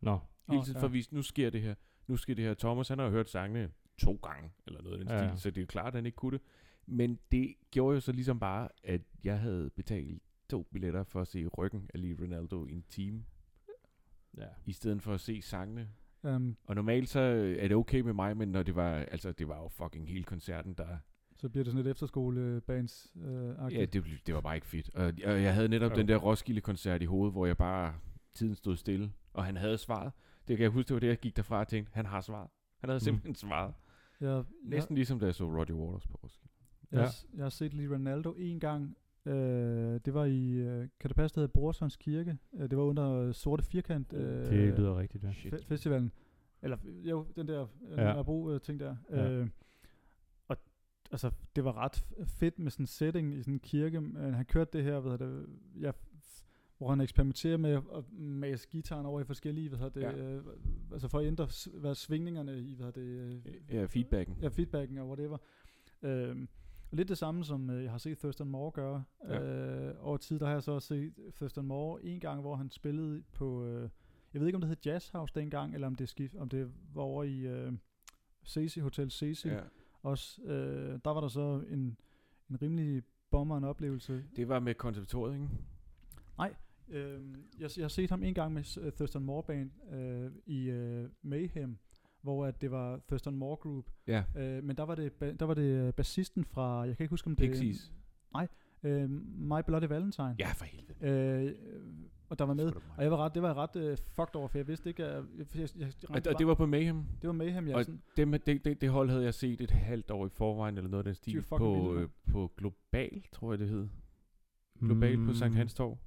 [0.02, 0.20] Nå.
[0.50, 0.82] Hele tiden ja.
[0.82, 1.76] for at vise, nu sker det her.
[2.08, 2.54] Nu sker det her.
[2.54, 5.36] Thomas han har jo hørt sangene to gange, eller noget af den Ja, stil, ja.
[5.36, 6.42] så det er klart, at han ikke kunne det.
[6.86, 11.28] Men det gjorde jo så ligesom bare, at jeg havde betalt to billetter for at
[11.28, 13.26] se ryggen af Lee Ronaldo i en time,
[14.38, 14.48] Ja.
[14.66, 15.90] i stedet for at se sangene.
[16.24, 17.20] Um, Og normalt så
[17.60, 20.24] er det okay med mig, men når det var, altså det var jo fucking hele
[20.24, 20.98] koncerten, der,
[21.40, 24.96] så bliver det sådan et efterskolebands øh, Ja, det, blev- det var bare ikke fedt.
[24.96, 25.96] Og, og jeg havde netop Jo.
[25.96, 27.94] den der Roskilde-koncert i hovedet, hvor jeg bare,
[28.34, 30.12] tiden stod stille, og han havde svaret.
[30.48, 32.50] Det kan jeg huske, det var det, jeg gik derfra og tænkte, han har svaret.
[32.80, 33.04] Han havde Mm.
[33.04, 33.74] simpelthen svaret.
[34.22, 36.54] jeg, Næsten ligesom da jeg så Roger Waters på Roskilde.
[36.92, 37.04] Jeg, Ja.
[37.04, 37.10] ja.
[37.38, 38.98] jeg har set Lee Ronaldo en gang.
[39.26, 39.34] Øh,
[40.06, 42.38] det var i, øh, kan det passe, det hedder Brorsons Kirke.
[42.60, 45.30] Øh, det var under øh, Sorte Firkant øh, Det lyder rigtigt, ja.
[45.30, 46.12] Fe- festivalen.
[46.62, 48.02] Eller jo, den der Ja.
[48.08, 48.14] ja.
[48.14, 48.96] Nørrebro øh, ting der.
[49.10, 49.30] Ja.
[49.32, 49.48] Øh,
[51.12, 54.02] altså, det var ret fedt med sådan en setting i sådan en kirke.
[54.18, 55.46] Han kørte det her, hedder det,
[55.94, 56.44] f-
[56.78, 60.12] hvor han eksperimenterer med at mase gitaren over i forskellige, hvad det, Ja.
[60.18, 60.44] øh,
[60.92, 63.36] altså for at ændre hvad svingningerne i, hvad det, øh,
[63.76, 64.38] Ja, feedbacken.
[64.42, 65.38] Ja, feedbacken og whatever.
[66.92, 69.04] Og lidt det samme, som øh, jeg har set Thurston Moore gøre.
[69.28, 69.44] Ja.
[69.44, 72.70] Øh, over tid, der har jeg så også set Thurston Moore en gang, hvor han
[72.72, 73.90] spillede på, øh,
[74.34, 76.72] jeg ved ikke, om det hed Jazz House dengang, eller om det, skift, om det
[76.94, 77.74] var over i øh,
[78.46, 79.52] Cecil, Hotel Cecil.
[79.52, 79.60] Ja.
[80.04, 81.98] Også, øh, der var der så en,
[82.50, 84.24] en rimelig bomber en oplevelse.
[84.36, 85.50] Det var med konservatoriet, ikke?
[86.90, 87.22] Øh,
[87.60, 91.10] jeg, jeg har set ham en gang med uh, Thurston Moore Band øh, i øh,
[91.22, 91.78] Mayhem,
[92.22, 93.86] hvor at det var Thurston Moore Group.
[94.08, 94.24] Ja.
[94.38, 97.28] Øh, men der var det, der var det øh, bassisten fra, jeg kan ikke huske
[97.28, 97.92] om det Pixies.
[98.84, 99.10] øh,
[99.40, 100.36] My Bloody Valentine.
[100.40, 101.08] Ja, for helvede.
[101.08, 101.56] Øh,
[102.30, 102.72] og der var med.
[102.98, 105.06] Og jeg var ret, det var jeg ret øh, fucked over, for jeg vidste ikke,
[105.06, 107.06] at jeg, jeg, jeg, Og, og det var på Mayhem.
[107.22, 107.76] det var Mayhem, ja.
[107.76, 110.78] og Sådan, Dem, det, det, det hold havde jeg set et halvt år i forvejen,
[110.78, 113.88] eller noget af den stil, på, øh, på Global, tror jeg det hed.
[114.80, 115.26] Global mm.
[115.28, 115.98] på Sankt Hans Torv.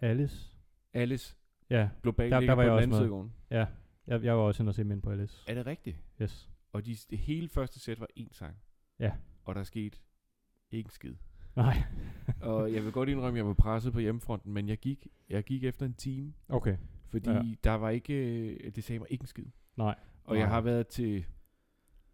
[0.00, 0.56] Alice.
[0.92, 1.36] Alice.
[1.70, 2.98] Ja, Global Der- der var jeg også med.
[2.98, 3.66] side ja.
[4.06, 5.44] Jeg, jeg var også inde og se dem ind på Alice.
[5.48, 5.96] Er det rigtigt?
[6.22, 6.50] Yes.
[6.72, 8.56] Og de, det hele første sæt var én sang.
[8.98, 9.12] Ja.
[9.44, 9.98] Og der skete
[10.70, 11.14] ikke en skid.
[11.58, 11.82] Nej.
[12.50, 15.44] og jeg vil godt indrømme, at jeg var presset på hjemmefronten, men jeg gik, jeg
[15.44, 16.76] gik efter en time, Okay.
[17.08, 17.42] fordi Ja.
[17.64, 19.46] der var ikke, øh, det sagde mig ikke en skid.
[19.76, 19.94] Nej.
[20.24, 20.54] Og jeg Nej.
[20.54, 21.24] har været til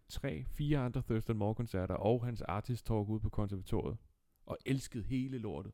[0.09, 3.97] tre, fire andre Thurston Moore koncerter, og hans artist talk ude på konservatoriet,
[4.45, 5.71] og elskede hele lortet.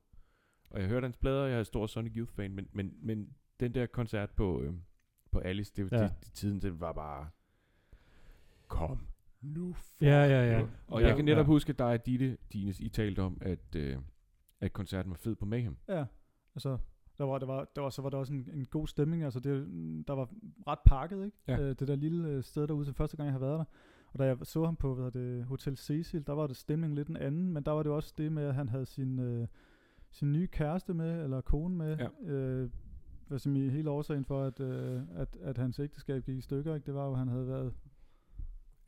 [0.70, 3.30] Og jeg hørte hans plader, jeg er stor Sonic Youth fan, men, men, men
[3.60, 4.74] den der koncert på, øh,
[5.32, 5.98] på Alice, det, Ja.
[5.98, 6.04] ja.
[6.04, 7.30] det, det, tiden, det var bare,
[8.68, 9.08] kom
[9.42, 10.68] nu for Ja, ja, ja.
[10.88, 11.48] Og Ja, jeg kan netop ja.
[11.48, 13.98] huske, at dig og Ditte, Dines, I talte om, at, øh,
[14.62, 15.78] at koncerten var fed på Mayhem.
[15.88, 16.06] ja,
[16.56, 16.78] altså,
[17.18, 19.40] der var, der var, der var, så var der også en, en god stemning, altså
[19.40, 19.68] det,
[20.08, 20.30] der var
[20.68, 21.38] ret pakket, ikke?
[21.48, 21.60] Ja.
[21.60, 23.66] Øh, det der lille øh, sted derude, som første gang jeg har været der.
[24.14, 27.08] Og da jeg så ham på hvad det, Hotel Cecil, der var det stemningen lidt
[27.08, 29.48] en anden, men der var det også det med, at han havde sin, øh,
[30.12, 32.32] sin nye kæreste med, eller kone med, Ja.
[32.34, 32.70] øh,
[33.28, 36.76] hvad som i hele årsagen for, at, øh, at, at hans ægteskab gik i stykker,
[36.76, 36.86] ikke?
[36.86, 37.74] det var jo, at han havde været,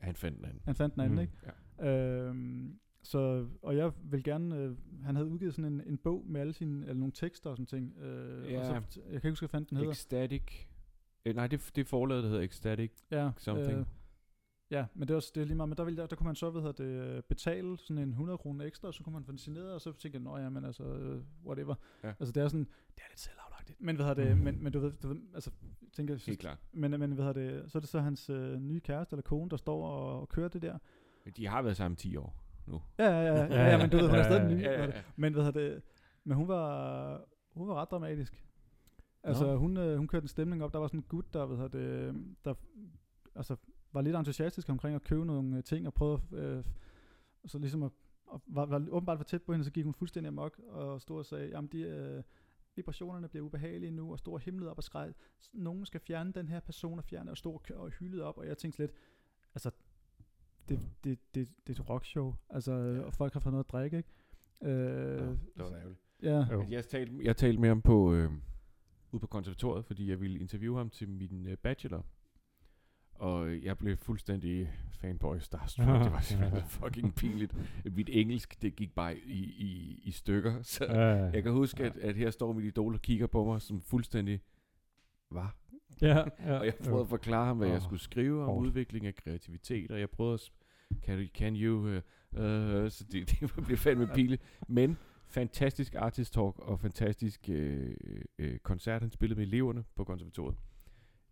[0.04, 0.62] Han fandt den anden.
[0.64, 1.20] han fandt den anden, Mm.
[1.22, 1.32] ikke?
[1.78, 2.26] Ja.
[2.28, 6.40] Øhm, så, og jeg vil gerne, øh, han havde udgivet sådan en, en bog med
[6.40, 7.98] alle sine, eller nogle tekster og sådan ting.
[7.98, 8.58] Øh, Ja.
[8.58, 9.90] og så, jeg kan ikke huske, hvad fanden den hedder.
[9.90, 10.42] Ecstatic.
[11.24, 12.92] Øh, nej, det, det er forlaget, der hedder Ecstatic.
[13.10, 13.78] ja, something.
[13.78, 13.86] Øh,
[14.70, 16.26] ja, men det er, også, det er lige meget, men der, ville, der, der kunne
[16.26, 19.12] man så, hvad hedder det, øh, betale sådan en 100 kroner ekstra, og så kunne
[19.12, 21.74] man få den signeret, og så tænkte jeg, nå ja, men altså, øh, whatever.
[22.04, 22.08] Ja.
[22.20, 22.64] Altså det er sådan,
[22.94, 23.20] det er lidt
[23.66, 23.80] selvaflagtigt.
[23.86, 24.44] Men hvad hedder det, Mhm.
[24.44, 25.50] men, men du ved, du ved altså,
[25.92, 26.58] tænker, Helt klart.
[26.72, 29.50] men, men hvad hedder det, så er det så hans øh, nye kæreste eller kone,
[29.50, 30.78] der står og, og kører det der.
[31.36, 32.82] De har været sammen 10 år nu.
[32.98, 34.62] Ja, ja, ja, ja, ja, men du ved, hun er stadig nye.
[34.62, 34.94] Ja, ja, det?
[34.94, 35.02] ja.
[35.16, 35.82] Men hvad hedder det?
[36.24, 37.24] Men hun var,
[37.54, 38.44] hun var ret dramatisk.
[39.22, 39.56] Altså, Nå.
[39.56, 40.72] hun, øh, hun kørte en stemning op.
[40.72, 42.54] Der var sådan en gut, der, hvad hedder det, der
[43.34, 43.56] altså,
[43.92, 46.64] var lidt entusiastisk omkring at købe nogle øh, ting og prøve øh,
[47.46, 47.90] så ligesom at,
[48.26, 51.18] og var, var åbenbart for tæt på hende, så gik hun fuldstændig amok og stod
[51.18, 52.22] og sagde, jamen de, øh,
[52.76, 55.14] vibrationerne bliver ubehagelige nu, og stod og himlede op og skreg,
[55.52, 58.58] nogen skal fjerne den her person og fjerne, og stod og, hyldede op, og jeg
[58.58, 58.92] tænkte lidt,
[59.54, 59.70] altså,
[60.68, 62.34] det, det, det, det er et rockshow.
[62.50, 63.00] Altså, ja.
[63.00, 64.08] og folk har fået noget at drikke, ikke?
[64.62, 66.00] Øh, Ja, det var ærgerligt.
[66.22, 66.46] ja.
[66.52, 66.64] Jo.
[66.70, 68.30] Jeg talte, jeg talte med ham på, øh,
[69.12, 72.06] ude på konservatoriet, fordi jeg ville interviewe ham til min øh, bachelor.
[73.14, 75.88] Og jeg blev fuldstændig fanboy starstruck.
[75.88, 77.54] det var simpelthen fucking pinligt.
[77.96, 80.62] Mit engelsk, det gik bare i, i, i stykker.
[80.62, 83.62] Så Ja, jeg kan huske, at, at her står mit idol og kigger på mig
[83.62, 84.40] som fuldstændig...
[85.30, 85.42] Hvad?
[86.02, 88.66] ja, ja, Og jeg prøvede at forklare ham, hvad jeg Åh, skulle skrive om hårdt.
[88.66, 90.50] udvikling af kreativitet, og jeg prøvede at...
[91.02, 91.78] Can, you- can you...
[91.88, 94.42] Uh, uh, så det, det blev fandme pinligt.
[94.68, 94.96] Men
[95.26, 97.96] fantastisk artist talk og fantastisk øh,
[98.38, 100.56] øh, koncert, han spillede med eleverne på konservatoriet.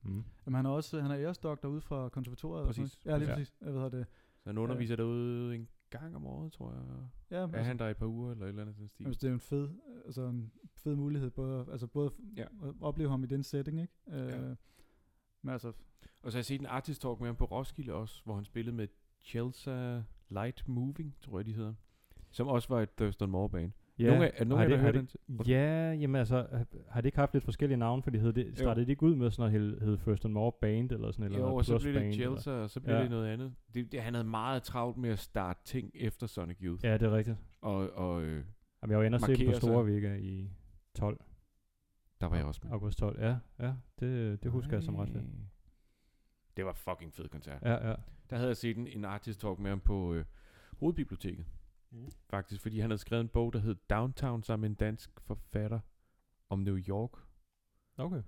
[0.03, 0.25] Mm.
[0.47, 2.67] Jamen, han er også han er æresdoktor ude fra konservatoriet.
[2.67, 3.07] og sådan Præcis.
[3.07, 3.35] Ja, lige Ja.
[3.35, 3.55] præcis.
[3.61, 4.07] Jeg ved det.
[4.43, 6.83] Så han underviser derude en gang om året, tror jeg.
[7.31, 9.07] Ja, Er han der i et par uger, eller et eller andet den stil?
[9.07, 9.69] Altså, det er jo en fed,
[10.07, 12.43] altså en fed mulighed, både, altså både Ja.
[12.63, 12.69] ja.
[12.69, 13.93] at opleve ham i den setting, ikke?
[14.09, 14.55] Øh, Ja.
[15.43, 15.69] Men altså,
[16.23, 18.45] Og så har jeg set en artist talk med ham på Roskilde også, hvor han
[18.45, 18.89] spillede med
[19.21, 21.75] Chelsea Light Moving, tror jeg de hedder.
[22.31, 23.73] Som også var et Thurston Moore band.
[23.99, 25.41] Ja, Nogle af, er nogen har det- har det- den?
[25.47, 28.87] Ja, jamen altså, har- har det ikke haft lidt forskellige navne, fordi hed det, startede
[28.87, 31.39] det ikke ud med sådan noget, hed, hed First and More Band, eller sådan eller
[31.39, 33.03] Jo, og så blev det Chelsea, og så blev Ja.
[33.03, 33.55] det noget andet.
[33.75, 36.85] Det, det, han havde meget travlt med at starte ting efter Sonic Youth.
[36.85, 37.37] Ja, det er rigtigt.
[37.61, 38.45] Og, og øh,
[38.83, 39.53] Jamen, jeg var inde og se på.
[39.53, 40.51] Store Vega i
[40.95, 41.21] 12.
[42.21, 42.73] der var jeg også med.
[42.73, 43.37] August 12, ja.
[43.61, 45.25] Ja, det, det husker jeg som ret fedt.
[45.25, 45.31] Ej.
[46.57, 47.63] Det var fucking fed koncert.
[47.63, 47.95] Ja, ja.
[48.31, 50.25] Der havde jeg set en, en artist talk med ham på øh,
[50.81, 51.45] Hovedbiblioteket.
[51.93, 52.09] Mm.
[52.31, 55.81] Faktisk, fordi han havde skrevet en bog, der hed Downtown, sammen med en dansk forfatter
[56.49, 57.11] om New York.
[57.97, 58.23] Okay.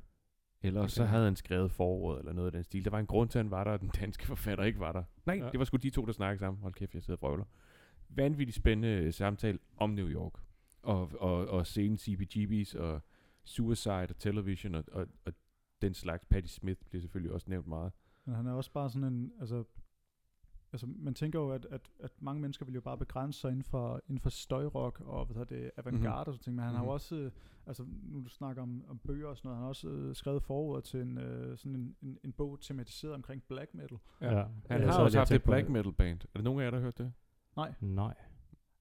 [0.62, 0.88] Eller Okay.
[0.88, 2.84] så havde han skrevet forord eller noget af den stil.
[2.84, 4.92] Der var en grund til, at han var der, og den danske forfatter ikke var
[4.92, 5.04] der.
[5.26, 5.50] Nej, Ja.
[5.50, 6.60] det var sgu de to, der snakkede sammen.
[6.62, 7.44] Hold kæft, jeg sidder og frøvler.
[8.08, 10.32] Vanvittigt spændende øh, samtale om New York.
[10.82, 13.00] Og, og, og scenen CBGB's og
[13.44, 15.32] Suicide og Television og, og, og
[15.82, 16.24] den slags.
[16.26, 17.92] Patti Smith bliver selvfølgelig også nævnt meget.
[18.24, 19.64] men han er også bare sådan en, altså,
[20.74, 23.64] altså man tænker jo, at, at, at mange mennesker vil jo bare begrænse sig inden
[23.64, 26.28] for, inden for støjrock og hvad hedder det, avantgarde Mhm.
[26.28, 26.92] og sådan ting, men han har jo Mhm.
[26.92, 27.30] også, øh,
[27.66, 30.42] altså nu du snakker om, om bøger og sådan noget, han har også øh, skrevet
[30.42, 33.98] forord til en, øh, sådan en, en, en bog tematiseret omkring black metal.
[34.20, 34.28] Ja.
[34.28, 36.20] Han Ja, har så også haft et black metal band.
[36.24, 37.12] Er der nogen af jer, der har hørt det?
[37.56, 38.14] Nej, Nej.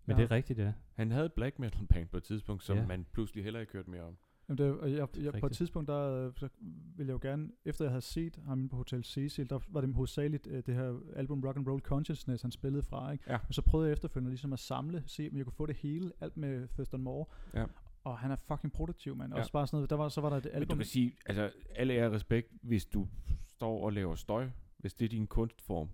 [0.06, 0.22] Men Ja.
[0.22, 0.74] det er rigtigt, ja.
[0.94, 2.82] Han havde black metal band på et tidspunkt, som Ja.
[2.82, 2.88] ja.
[2.88, 4.18] man pludselig heller ikke hørt mere om.
[4.50, 6.50] Jamen det, og jeg, jeg, på et tidspunkt, der øh,
[6.96, 9.82] ville jeg jo gerne, efter jeg havde set ham inde på Hotel Cecil, der var
[9.82, 13.24] det hovedsageligt øh, det her album Rock and Roll Consciousness, han spillede fra, ikke?
[13.28, 13.38] Ja.
[13.48, 16.12] Og så prøvede jeg efterfølgende ligesom at samle, se om jeg kunne få det hele,
[16.22, 17.26] alt med Thurston Moore.
[17.54, 17.66] Ja.
[18.04, 19.34] Og han er fucking produktiv, mand.
[19.34, 19.40] Ja.
[19.40, 20.78] Også bare sådan noget, der var, så var der et Men du album.
[20.78, 23.08] kan sige, altså alle er respekt, hvis du
[23.48, 25.90] står og laver støj, hvis det er din kunstform,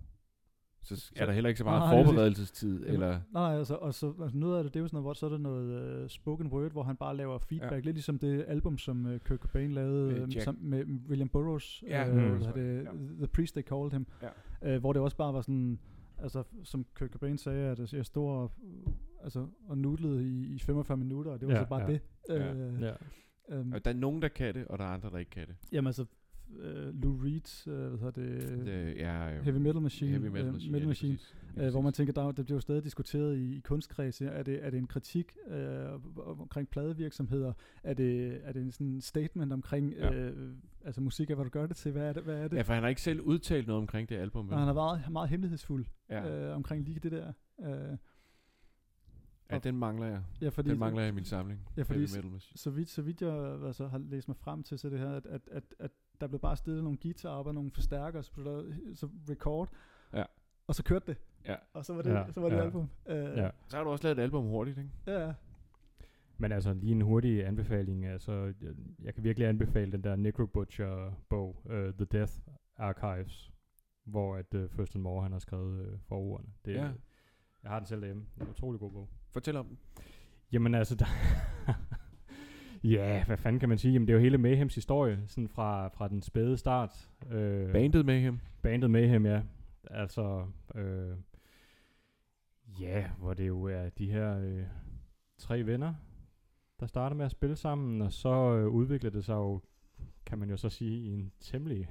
[0.82, 3.08] så s- er der heller ikke så meget Nej, forberedelsestid, Jamen, eller...
[3.10, 5.12] Nej, nej, altså, og så, altså noget af det, det er jo sådan noget, hvor
[5.12, 7.78] så er det noget uh, spoken word, hvor han bare laver feedback, Ja.
[7.78, 11.82] lidt ligesom det album, som uh, Kurt Cobain lavede Med øh, sam, med William Burroughs,
[11.86, 12.38] Ja, øh, mm.
[12.38, 12.90] hvad det, Ja.
[13.18, 14.06] The Priest They Called Him,
[14.62, 14.74] Ja.
[14.74, 15.78] øh, hvor det også bare var sådan,
[16.18, 18.52] altså som Kurt Cobain sagde, at jeg stod og,
[19.22, 21.86] altså, og nudlede i, i 45 minutter, og det var Ja, så bare ja.
[21.86, 22.00] det.
[22.28, 22.52] Ja.
[22.54, 22.92] Øh, ja.
[23.48, 25.46] øhm, Og der er nogen, der kan det, og der er andre, der ikke kan
[25.46, 25.54] det.
[25.72, 26.04] Jamen altså,
[26.58, 30.46] øh, Lou Reed, øh, hvad hedder det, det er, øh, Heavy Metal Machine, Heavy Metal
[30.46, 31.18] øh, Machine, Metal ja, lige Machine.
[31.54, 34.20] Lige øh, hvor man tænker, der, er- det bliver jo stadig diskuteret i, i kunstkreds.
[34.20, 35.88] Er det, er det en kritik øh,
[36.40, 37.52] omkring pladevirksomheder?
[37.84, 40.12] Er det, er det en sådan statement omkring Ja.
[40.14, 41.92] øh, altså musik, er, hvad du gør det til?
[41.92, 42.22] Hvad er det?
[42.22, 42.56] Hvad er det?
[42.56, 44.48] Ja, for han har ikke selv udtalt noget omkring det album.
[44.48, 46.48] Og han har været meget hemmelighedsfuld ja.
[46.50, 47.32] øh, omkring lige det der.
[47.64, 47.96] Øh,
[49.50, 50.22] ja, den mangler jeg.
[50.40, 51.60] ja, fordi, Den mangler jeg i min samling.
[51.76, 52.58] Ja, fordi Heavy s- Metal Machine.
[52.58, 55.26] så vidt, så vidt jeg altså, har læst mig frem til, så det her, at,
[55.26, 58.44] at, at, at der blev bare stillet nogle guitarer op og nogle forstærkere, så, blev
[58.44, 59.68] der, så record,
[60.14, 60.24] Ja.
[60.66, 61.16] og så kørte det.
[61.46, 61.56] Ja.
[61.72, 62.62] Og så var det, Ja, så var det ja.
[62.62, 62.90] album.
[63.06, 63.50] Øh, ja.
[63.68, 64.90] Så har du også lavet et album hurtigt, ikke?
[65.06, 65.26] ja.
[65.26, 65.32] ja.
[66.38, 68.06] Men altså, lige en hurtig anbefaling.
[68.06, 72.32] Altså, jeg, jeg kan virkelig anbefale den der Necro Butcher-bog, uh, The Death
[72.76, 73.52] Archives,
[74.04, 76.48] hvor at uh, First and More, han har skrevet uh, forordene.
[76.64, 76.90] Det, Ja.
[77.62, 78.24] Jeg har den selv derhjemme.
[78.34, 79.08] Det er en utrolig god bog.
[79.30, 79.78] Fortæl om den.
[80.52, 81.06] Jamen altså, der
[82.84, 83.92] ja, hvad fanden kan man sige?
[83.92, 87.10] Jamen, det er jo hele Mayhems historie, sådan fra, fra den spæde start.
[87.30, 88.40] Øh, Bandet med ham.
[88.62, 89.42] Bandet Mayhem, ja.
[89.90, 91.16] Altså, øh,
[92.80, 94.62] ja, hvor det jo er de her øh,
[95.38, 95.94] tre venner,
[96.80, 99.60] der starter med at spille sammen, og så øh, udvikler det sig jo,
[100.26, 101.90] kan man jo så sige, i en temmelig,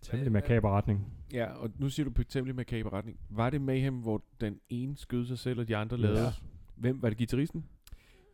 [0.00, 1.12] temmelig makaber retning.
[1.32, 3.18] Ja, og nu siger du på temmelig makaber retning.
[3.30, 6.22] Var det Mayhem, hvor den ene skød sig selv, og de andre lavede?
[6.22, 6.32] Ja.
[6.76, 7.64] Hvem var det, guitaristen?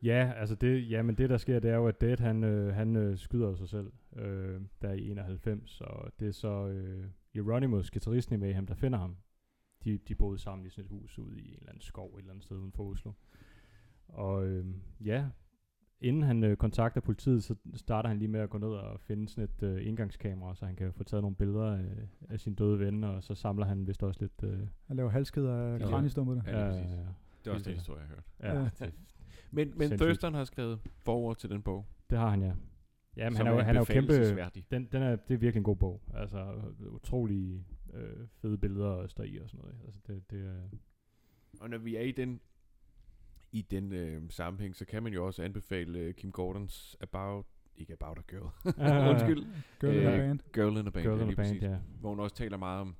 [0.02, 2.74] Ja, altså det, ja, men det der sker, det er jo, at Dead, han, øh,
[2.74, 7.90] han øh, skyder sig selv, øh, der i 91, og det er så øh, Euronymous,
[7.90, 9.16] guitaristen i Mayhem, der finder ham.
[9.84, 12.18] De, de boede sammen i sådan et hus ude i en eller anden skov et
[12.18, 13.12] eller andet sted uden for Oslo.
[14.08, 14.66] Og øh,
[15.04, 15.26] ja,
[16.00, 19.28] inden han øh, kontakter politiet, så starter han lige med at gå ned og finde
[19.28, 22.78] sådan et øh, indgangskamera, så han kan få taget nogle billeder øh, af sin døde
[22.78, 24.42] ven, og så samler han vist også lidt...
[24.52, 25.86] Øh, Han laver halskeder af Ja.
[25.88, 26.42] kraniestumperne.
[26.46, 26.90] Ja, lige præcis.
[26.96, 26.96] ja,
[27.44, 27.80] Det er også sikkert.
[27.80, 28.24] historie, jeg har hørt.
[28.80, 28.90] ja, Ja.
[29.50, 29.98] Men, men Sindssygt.
[30.08, 31.86] Thurston har skrevet forord til den bog.
[32.10, 32.52] det har han, ja.
[33.16, 34.62] Jamen, som han er, jo, han er jo kæmpe...
[34.70, 36.02] Den, den er, det er virkelig en god bog.
[36.14, 36.54] Altså,
[36.90, 39.76] utrolig øh, fede billeder og stå i og sådan noget.
[39.86, 40.62] Altså, det, det er...
[41.60, 42.40] Og når vi er i den
[43.52, 47.92] i den øh, sammenhæng, så kan man jo også anbefale øh, Kim Gordons About, ikke
[47.92, 48.50] About a Girl,
[49.10, 49.46] undskyld,
[49.80, 50.40] Girl in a Øh, band.
[50.52, 51.76] Girl in a Band, Girl ja, in a Band, præcis, ja.
[52.00, 52.96] hvor hun også taler meget om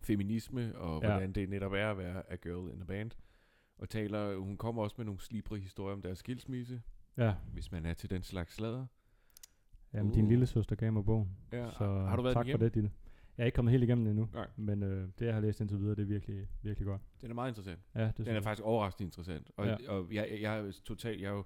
[0.00, 1.08] feminisme, og Ja.
[1.10, 3.10] hvordan det netop er at være a girl in a band.
[3.80, 6.82] Og taler, hun kommer også med nogle slibrige historier om deres skilsmisse,
[7.16, 8.86] Ja, hvis man er til den slags slader.
[9.94, 10.28] Jamen, din Uh.
[10.30, 11.36] lille søster gav mig bogen.
[11.52, 12.90] Ja, så har du været tak for det, Ditte.
[13.38, 14.46] Jeg er ikke kommet helt igennem det endnu, Nej.
[14.56, 17.02] men øh, det, jeg har læst indtil videre, det er virkelig, virkelig godt.
[17.20, 17.80] Den er meget interessant.
[17.94, 18.42] Ja, det Den er jeg.
[18.42, 19.50] faktisk overraskende interessant.
[19.56, 19.76] Og, Ja.
[19.88, 21.44] og jeg, jeg, jeg er jo totalt, jeg er jo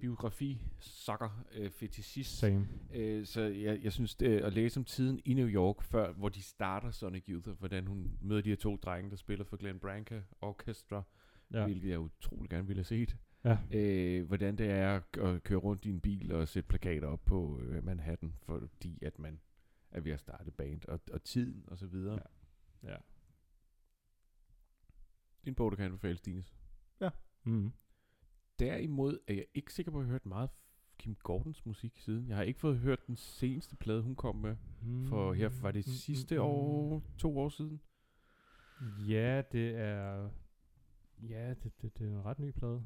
[0.00, 2.38] biografi sucker øh, fetishist.
[2.38, 2.68] Same.
[2.94, 6.28] Øh, så jeg, jeg synes, det, at læse om tiden i New York, før, hvor
[6.28, 9.56] de starter Sonic Youth, og hvordan hun møder de her to drenge, der spiller for
[9.56, 11.02] Glenn Branca Orchestra,
[11.54, 11.60] Ja.
[11.60, 11.66] ja.
[11.66, 13.16] hvilket jeg utrolig gerne ville have set.
[13.44, 13.58] Ja.
[13.70, 17.60] Øh, hvordan det er at- køre rundt i en bil og sætte plakater op på
[17.62, 19.40] øh, Manhattan, fordi at man
[19.90, 22.18] er ved at starte band, og, og tiden og så videre.
[22.82, 22.90] Ja.
[22.90, 22.96] ja.
[25.40, 26.54] Det er en bog, der kan anbefales, Stines.
[27.46, 27.72] Mm.
[28.58, 30.50] Derimod er jeg ikke sikker på, at jeg har hørt meget
[30.98, 32.28] Kim Gordons musik siden.
[32.28, 34.56] Jeg har ikke fået hørt den seneste plade, hun kom med.
[35.08, 36.46] For her var det Mm, mm, sidste mm, mm.
[36.48, 37.80] år, to år siden.
[39.08, 40.30] Ja, det er...
[41.28, 42.84] Ja, det, det, det er en ret ny plade.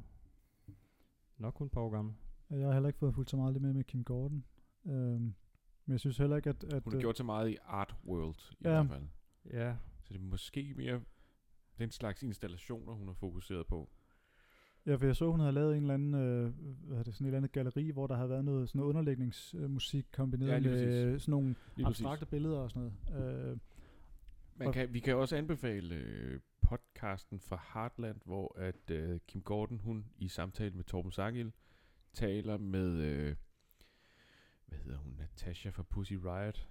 [1.38, 2.14] Nok kun et par år gammel.
[2.50, 4.44] Jeg har heller ikke fået fuldt så meget med med Kim Gordon.
[4.86, 4.94] Øhm,
[5.84, 6.64] men jeg synes heller ikke, at...
[6.64, 8.68] at Hun har øh, gjort så meget i Art World, i Ja.
[8.70, 9.08] hvert fald.
[9.50, 11.00] Ja, Så det er måske mere
[11.78, 13.88] den slags installationer, hun har fokuseret på.
[14.86, 16.52] Ja, for jeg så, hun havde lavet en eller anden, øh,
[16.88, 18.88] hvad er det, sådan et eller andet galleri, hvor der havde været noget, sådan noget
[18.88, 21.22] underlægningsmusik kombineret Ja, med præcis.
[21.22, 23.50] sådan nogle Lige abstrakte billeder og sådan noget.
[23.50, 23.58] Øh,
[24.56, 29.78] Man kan, vi kan også anbefale øh, podcasten fra Heartland, hvor at øh, Kim Gordon,
[29.78, 31.52] hun i samtale med Torben Sangil,
[32.12, 33.36] taler med, øh,
[34.66, 36.68] hvad hedder hun, Natasha fra Pussy Riot,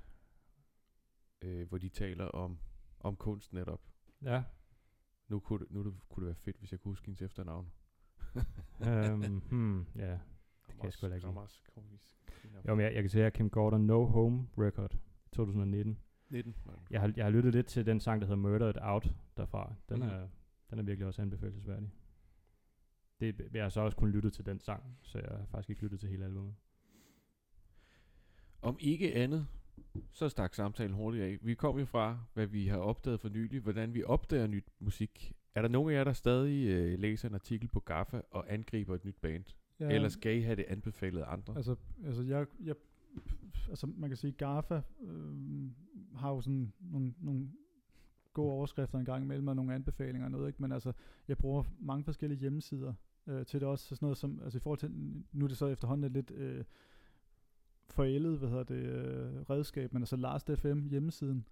[1.41, 2.59] øh, hvor de taler om,
[2.99, 3.81] om kunst netop.
[4.21, 4.43] ja.
[5.27, 7.71] Nu kunne det, nu kunne det være fedt, hvis jeg kunne huske hendes efternavn.
[8.79, 10.11] um, hmm, ja.
[10.67, 11.27] Det kan jeg sgu ikke.
[11.27, 12.17] Ramos, Krovis,
[12.67, 14.97] Jo, men jeg, jeg kan se her Kim Gordon No Home Record
[15.31, 15.99] 2019.
[16.29, 16.55] 19.
[16.65, 16.81] var det.
[16.91, 19.73] Jeg har, jeg har lyttet lidt til den sang, der hedder Murdered Out derfra.
[19.89, 20.07] Den, Mhm.
[20.09, 20.27] er,
[20.69, 21.91] den er virkelig også anbefalesværdig.
[23.19, 25.81] Det, jeg har så også kun lyttet til den sang, så jeg har faktisk ikke
[25.83, 26.55] lyttet til hele albumet.
[28.61, 29.47] Om ikke andet,
[30.11, 31.37] så stak samtalen hurtigt af.
[31.41, 35.33] Vi kom jo fra, hvad vi har opdaget for nylig, hvordan vi opdager nyt musik.
[35.55, 38.95] Er der nogen af jer, der stadig øh, læser en artikel på Gaffa og angriber
[38.95, 39.43] et nyt band?
[39.79, 39.95] ja, Ja.
[39.95, 41.55] Eller skal I have det anbefalet af andre?
[41.55, 42.75] Altså, altså, jeg, jeg,
[43.69, 45.35] altså man kan sige, GAFA øh,
[46.15, 47.47] har jo sådan nogle, nogle
[48.33, 50.61] gode overskrifter en gang imellem, og nogle anbefalinger og noget, ikke?
[50.61, 50.93] men altså,
[51.27, 52.93] jeg bruger mange forskellige hjemmesider
[53.27, 54.91] øh, til det også, så sådan noget som, altså i forhold til,
[55.33, 56.63] nu er det så efterhånden lidt øh,
[57.89, 61.45] forældet, hvad hedder det, øh, redskab, men altså Last FM hjemmesiden,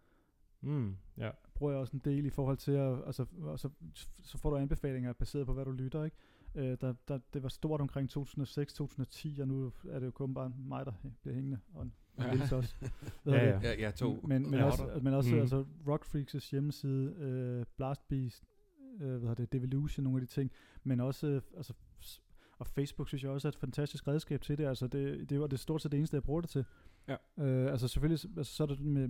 [0.65, 1.30] Mm, ja.
[1.54, 3.69] bruger jeg også en del i forhold til at, altså, og så,
[4.23, 6.17] så får du anbefalinger baseret på, hvad du lytter, ikke?
[6.56, 10.52] Øh, der, der, det var stort omkring 2006-2010, og nu er det jo kun bare
[10.58, 10.91] mig, der
[11.22, 11.88] bliver hængende, og,
[12.20, 12.34] Ja.
[12.34, 12.76] Niels også.
[13.26, 13.60] Ja, ja.
[13.63, 14.20] Ja, jeg tog.
[14.28, 14.65] Men, men Ja.
[14.65, 15.41] også, men også Mm.
[15.41, 18.44] altså Rock Freaks' hjemmeside, øh, Blast Beast,
[19.02, 20.52] øh, hvad hedder det, Devolution, nogle af de ting,
[20.84, 21.74] men også, øh, altså,
[22.60, 25.48] og Facebook synes jeg også er et fantastisk redskab til det, altså det, det var
[25.48, 26.65] det stort set det eneste, jeg bruger det til.
[27.08, 27.44] Ja.
[27.44, 29.08] Øh, altså selvfølgelig, altså, så er der det med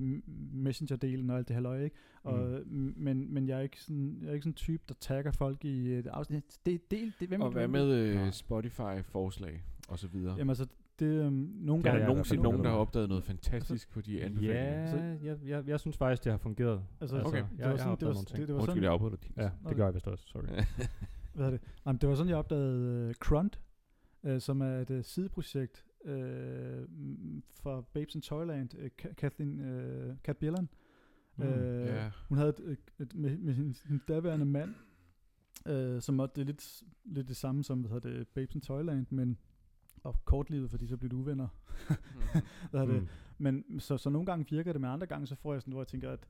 [0.53, 1.95] Messenger-delen og alt det halløj, ikke?
[2.23, 2.93] Og, mm.
[2.97, 5.65] men, men jeg er ikke sådan, jeg er ikke sådan en type, der tagger folk
[5.65, 6.43] i et afsnit.
[6.65, 8.31] Det, det, det, hvem Og hvad med øh.
[8.31, 10.35] Spotify-forslag og så videre?
[10.37, 10.67] Jamen altså,
[10.99, 12.87] det øhm, nogle Det er der jeg nogensinde nogen, der har noget.
[12.87, 14.79] opdaget noget fantastisk på de anbefalinger?
[14.81, 16.83] Ja, Så- jeg, jeg, jeg synes faktisk, det har fungeret.
[17.01, 17.37] Altså, Okay.
[17.37, 18.39] jeg, det jeg, var jeg har sådan, det opdaget var, nogle ting.
[18.39, 19.17] det, det var Undskyld, sådan, jeg afbryder.
[19.37, 20.43] Ja, det gør jeg vist også, sorry.
[21.35, 21.61] hvad er det?
[21.85, 23.59] Jamen, det var sådan, jeg opdagede uh, Crunt,
[24.23, 26.87] uh, som er et uh, sideprojekt uh,
[27.61, 30.67] for Babes in Toyland, uh, Kathleen, uh, Kat Bjelland.
[31.37, 31.43] Mm.
[31.43, 32.11] Øh, ja.
[32.29, 34.75] Hun havde et, et, et, med, med sin, sin daværende mand,
[35.69, 39.05] uh, som var, det er lidt, lidt det samme som hvad det, Babes in Toyland,
[39.09, 39.37] men
[40.03, 41.47] og kortlivet, fordi så blev det uvenner.
[42.71, 43.01] hedder det?
[43.01, 43.07] Mm.
[43.37, 45.81] Men så, så nogle gange virker det, men andre gange så får jeg sådan, hvor
[45.81, 46.27] jeg tænker, at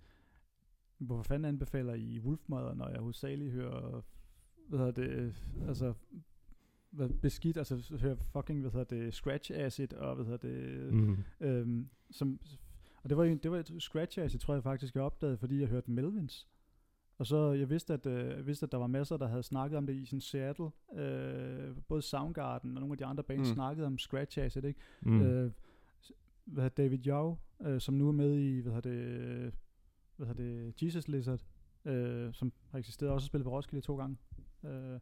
[0.98, 4.02] hvorfor fanden anbefaler I Wolfmother, når jeg hovedsageligt hører,
[4.68, 5.36] hvad hedder det,
[5.68, 5.94] altså
[6.96, 10.94] hvad, beskidt, altså så hører fucking, hvad hedder det, scratch acid, og hvad hedder det,
[10.94, 11.18] Mm.
[11.40, 12.40] øhm, som,
[13.04, 15.68] og det var, det var et scratch acid, tror jeg faktisk, jeg opdagede, fordi jeg
[15.68, 16.48] hørte Melvins.
[17.18, 19.78] Og så, jeg vidste, at, øh, jeg vidste, at der var masser, der havde snakket
[19.78, 20.70] om det i sådan Seattle.
[20.96, 23.54] Øh, både Soundgarden og nogle af de andre bands Mm.
[23.54, 24.80] snakkede om Scratch Acid, ikke?
[25.02, 25.22] Mm.
[25.22, 25.52] Øh,
[26.46, 29.54] hvad David Yao, øh, som nu er med i, hvad hedder det,
[30.16, 31.42] hvad hedder det, Jesus Lizard,
[31.86, 34.18] øh, som har eksisteret også spillet på Roskilde to gange.
[34.66, 35.00] Øh,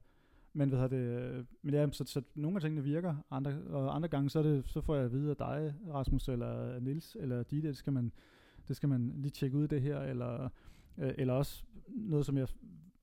[0.53, 4.29] men hvad det, men ja, så, så nogle af tingene virker, andre, og andre gange,
[4.29, 7.67] så, er det, så får jeg at vide af dig, Rasmus, eller Nils eller Ditte,
[7.67, 8.11] det skal man,
[8.67, 10.49] det skal man lige tjekke ud det her, eller,
[10.97, 12.47] øh, eller også noget, som jeg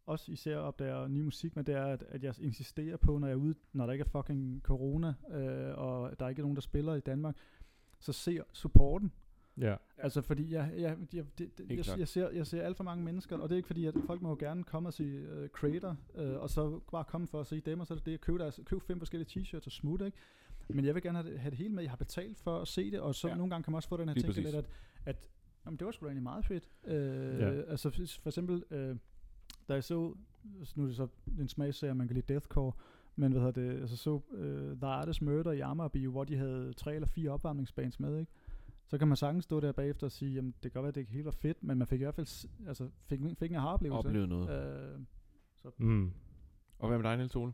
[0.07, 3.35] også især opdager ny musik med, det er, at, at jeg insisterer på, når jeg
[3.35, 6.63] er ude, når der ikke er fucking corona, øh, og der er ikke nogen, der
[6.63, 7.37] spiller i Danmark,
[7.99, 9.13] så se supporten.
[9.61, 9.77] Ja.
[9.99, 13.05] Altså fordi jeg, jeg, jeg, det, det, jeg, jeg, ser, jeg ser alt for mange
[13.05, 15.49] mennesker, og det er ikke fordi, at folk må jo gerne komme og sige uh,
[15.49, 18.21] creator, uh, og så bare komme for at se dem, og så er det det,
[18.21, 20.17] køb, deres, køb fem forskellige t-shirts og smut, ikke?
[20.69, 22.69] Men jeg vil gerne have det, have det hele med, jeg har betalt for at
[22.69, 23.35] se det, og så Ja.
[23.35, 24.65] nogle gange kan man også få den her Lige ting lidt, at,
[25.07, 25.29] at
[25.67, 26.71] jamen, det var sgu da egentlig meget fedt.
[26.85, 26.93] Uh,
[27.41, 27.63] Ja.
[27.63, 28.97] Altså for eksempel, uh,
[29.69, 30.15] da jeg så,
[30.77, 32.73] nu er det så en smagsserie, man kan lide deathcore,
[33.17, 36.73] men hvad hedder det, altså så uh, The Artist Murder i Amagerby, hvor de havde
[36.73, 38.33] tre eller fire opvarmningsbands med, ikke?
[38.91, 40.95] Så kan man sagtens stå der bagefter og sige, jamen det kan godt være, at
[40.95, 43.57] det ikke helt var fedt, men man fik i hvert fald altså, fik, fik en
[43.57, 44.09] aha-oplevelse.
[44.09, 44.51] Oplevet noget.
[44.95, 45.01] Øh,
[45.79, 46.13] Mm.
[46.79, 47.53] Og hvad med dig, Niels Ole?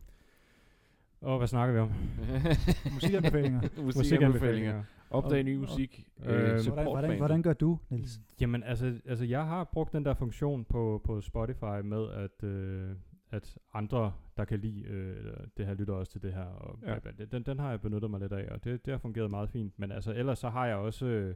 [1.21, 1.89] Og hvad snakker vi om?
[2.95, 3.61] musikanbefalinger.
[3.83, 4.85] Musikanbefalinger.
[5.11, 6.09] Opdag Og- ny og- musik.
[6.25, 7.19] Øhm, Øh, hvordan, support hvordan, bandet.
[7.19, 8.21] hvordan gør du, Niels?
[8.41, 12.97] Jamen, altså, altså, jeg har brugt den der funktion på, på Spotify med, at, øh,
[13.37, 16.45] at andre, der kan lide øh, det her, lytter også til det her.
[16.45, 16.95] Og Ja.
[17.19, 17.25] ja.
[17.25, 19.79] den, den har jeg benyttet mig lidt af, og det, det har fungeret meget fint.
[19.79, 21.35] Men altså, ellers så har jeg også øh,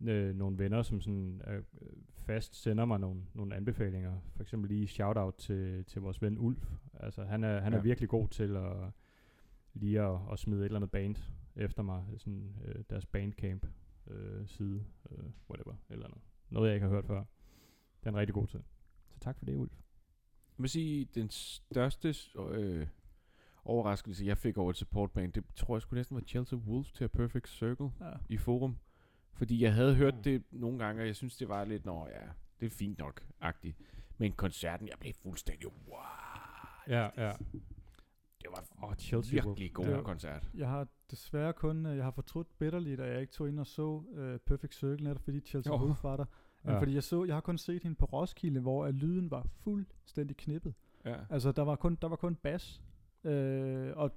[0.00, 1.62] øh, nogle venner, som sådan øh,
[2.12, 4.18] fast sender mig nogle, nogle anbefalinger.
[4.36, 6.70] For eksempel lige shout-out til, til vores ven Ulf.
[7.00, 7.78] Altså, han er, han Ja.
[7.78, 8.72] er virkelig god til at
[9.74, 11.16] lige at, at smide et eller andet band
[11.56, 12.04] efter mig.
[12.16, 13.66] Sådan øh, deres bandcamp
[14.10, 16.20] øh, side, øh, whatever, eller andet.
[16.50, 17.18] Noget, jeg ikke har hørt før.
[18.00, 18.62] Det er en rigtig god til.
[19.08, 19.72] Så tak for det, Ulf.
[20.62, 22.86] Vil sige, den største øh,
[23.64, 27.04] overraskelse, jeg fik over et supportband, det tror jeg skulle næsten var Chelsea Wolves til
[27.04, 28.10] A Perfect Circle Ja.
[28.28, 28.76] i forum.
[29.34, 30.22] Fordi jeg havde hørt Mm.
[30.22, 32.26] det nogle gange, og jeg synes, det var lidt, nå ja,
[32.60, 33.76] det er fint nok-agtigt.
[34.18, 35.98] Men koncerten, jeg blev fuldstændig, wow,
[36.88, 37.32] Ja, ja.
[38.40, 40.50] det var oh, Chelsea virkelig god var- koncert.
[40.54, 43.66] Jeg har desværre kun, øh, jeg har fortrudt bitterligt, at jeg ikke tog ind og
[43.66, 45.72] så uh, Perfect Circle, netop fordi Chelsea.
[45.72, 46.24] Wolf var der.
[46.64, 46.78] Ja.
[46.80, 50.36] fordi jeg så, jeg har kun set hende på Roskilde, hvor at lyden var fuldstændig
[50.36, 50.74] knippet.
[51.04, 51.16] Ja.
[51.30, 52.82] Altså, der var kun, der var kun bas.
[53.24, 54.10] Øh, og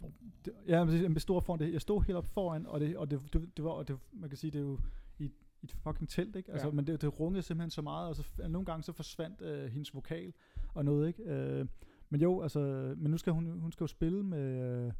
[0.46, 1.74] det, ja, vil stor foran det.
[1.74, 4.30] Jeg stod helt op foran, og det, og det, det, det var, og det, man
[4.30, 4.80] kan sige, det er jo
[5.20, 5.32] i,
[5.64, 6.52] et- fucking telt, ikke?
[6.52, 6.74] Altså, Ja.
[6.74, 9.94] men det, det rungede simpelthen så meget, og så nogle gange så forsvandt øh, hendes
[9.96, 10.34] vokal
[10.74, 11.24] og noget, ikke?
[11.24, 11.66] Øh,
[12.10, 12.60] men jo, altså,
[12.98, 14.92] men nu skal hun, hun skal jo spille med, øh,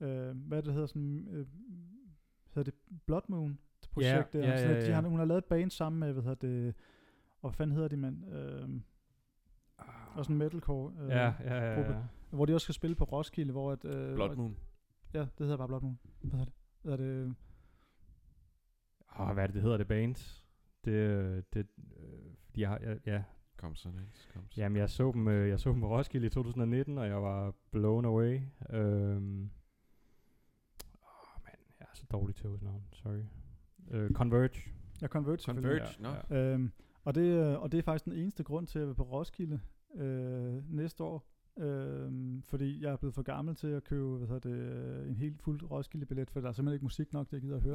[0.00, 1.46] øh, hvad det, der hedder sådan, øh,
[2.54, 2.74] hedder det
[3.06, 3.58] Blood Moon
[3.94, 4.94] projekt ja, Sådan, ja, at De ja.
[5.00, 6.74] har, hun har lavet et band sammen med, hvad hedder det,
[7.42, 8.32] og hvad fanden hedder de, mand?
[8.34, 8.68] Øh,
[10.14, 10.92] også en metalcore.
[11.00, 11.92] Øh, Ja, ja, ja, gruppe.
[11.92, 12.02] ja.
[12.30, 14.56] hvor de også skal spille på Roskilde, hvor at, øh, Blood Moon.
[15.14, 15.98] Ja, det hedder bare Blood Moon.
[16.20, 16.54] Hvad hedder det?
[16.82, 17.34] Hvad hedder det?
[19.20, 20.14] Åh, hvad er det, det hedder det band?
[20.84, 23.22] Det, det, øh, de har, ja, ja,
[23.56, 24.30] Kom så, Niels.
[24.34, 24.60] Kom så.
[24.60, 27.54] Jamen, jeg så dem, øh, jeg så dem på Roskilde i 2019, og jeg var
[27.70, 28.40] blown away.
[28.70, 29.50] Øhm,
[31.02, 32.84] åh, man, jeg er så dårlig til at navn.
[32.92, 33.22] Sorry.
[33.90, 34.60] Øh, Converge.
[35.00, 35.82] Jeg Converge selvfølgelig.
[35.96, 36.36] Converge, nå.
[36.36, 36.72] Øhm,
[37.04, 39.60] og, det, øh, og det er faktisk den eneste grund til at være på Roskilde
[39.96, 41.30] øh, næste år.
[41.58, 45.16] Øhm, fordi jeg er blevet for gammel til at købe hvad hedder det, øh, en
[45.16, 47.74] helt fuld Roskilde-billet, for der er simpelthen ikke musik nok, det jeg gider at høre.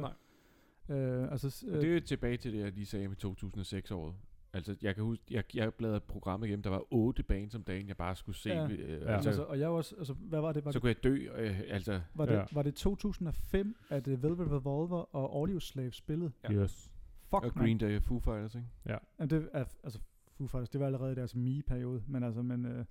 [0.88, 0.96] Nej.
[0.98, 4.14] Øh, altså, s- Og det er jo tilbage til det, jeg lige sagde med 2006-året.
[4.52, 7.88] Altså, jeg kan huske, jeg, jeg bladrede programmet igennem, der var otte bands om dagen,
[7.88, 8.48] jeg bare skulle se.
[8.50, 8.68] Ja.
[8.68, 9.14] Øh, Ja.
[9.14, 10.64] altså, altså, og jeg var også, altså, hvad var det?
[10.64, 11.28] Var, så det, kunne jeg dø.
[11.42, 12.44] Øh, altså, var, det, Ja.
[12.52, 16.32] var det 2005, at uh, Velvet Revolver og Audio Slave spillede?
[16.44, 16.52] Ja.
[16.52, 16.90] Yes.
[17.30, 17.64] Fuck, og man.
[17.64, 18.66] Green Day og Foo Fighters, ikke?
[18.86, 19.98] Jamen, det er, altså,
[20.36, 22.84] Foo Fighters, det var allerede i deres me-periode, men altså, men, øh,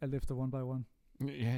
[0.00, 0.84] alt efter one by one.
[1.20, 1.57] Ja, ja,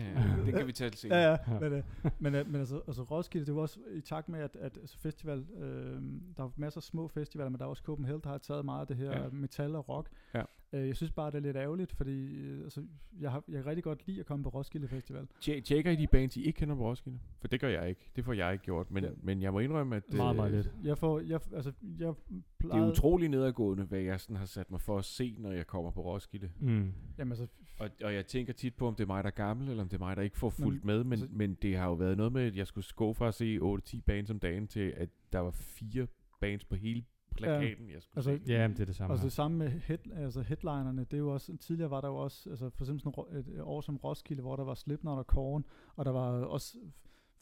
[0.52, 1.18] det kan vi tale senere.
[1.18, 1.60] Ja, ja, Ja.
[1.60, 1.82] men, øh,
[2.18, 4.98] men, øh, men altså, altså Roskilde, det var også i takt med, at, at altså
[4.98, 6.02] festival, øh,
[6.36, 8.80] der var masser af små festivaler, men der er også Copenhagen, der har taget meget
[8.80, 9.28] af det her Ja.
[9.32, 10.08] metal og rock.
[10.34, 10.42] Ja.
[10.72, 12.82] Øh, jeg synes bare, det er lidt ærgerligt, fordi øh, altså,
[13.20, 15.26] jeg, har, jeg kan rigtig godt lide at komme på Roskilde Festival.
[15.40, 17.18] Tje- Tjekker I de bands, I ikke kender på Roskilde?
[17.40, 18.10] For det gør jeg ikke.
[18.16, 18.90] Det får jeg ikke gjort.
[18.90, 19.10] Men, Ja.
[19.22, 20.70] men jeg må indrømme, at Meget, øh, meget lidt.
[20.84, 24.70] Jeg får, jeg, altså, jeg det plejede, er utrolig nedadgående, hvad jeg sådan har sat
[24.70, 26.50] mig for at se, når jeg kommer på Roskilde.
[26.60, 26.92] Mm.
[27.18, 27.46] Jamen altså,
[27.80, 29.88] Og, og jeg tænker tit på, om det er mig, der er gammel, eller om
[29.88, 31.04] det er mig, der ikke får fuldt med.
[31.04, 33.34] Men, altså- men det har jo været noget med, at jeg skulle gå fra at
[33.34, 36.06] se 8-10 bands om dagen, til at der var fire
[36.40, 37.04] bands på hele
[37.36, 38.52] plakaten, jeg skulle altså, se.
[38.52, 39.24] Ja, men det er det samme Og her.
[39.24, 42.50] det samme med head, altså headlinerne, det er jo også, tidligere var der jo også,
[42.50, 45.64] altså for eksempel sådan et, år som Roskilde, hvor der var Slipknot og Korn,
[45.96, 46.78] og der var også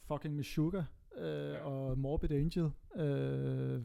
[0.05, 0.85] fucking Meshuggah
[1.19, 2.71] øh, og Morbid Angel.
[2.97, 3.83] Øh,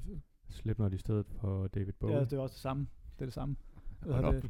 [0.50, 2.16] Slipknot i stedet for David Bowie.
[2.16, 2.88] ja, det er også det samme.
[3.16, 3.56] Det er det samme.
[4.04, 4.44] Hedder det,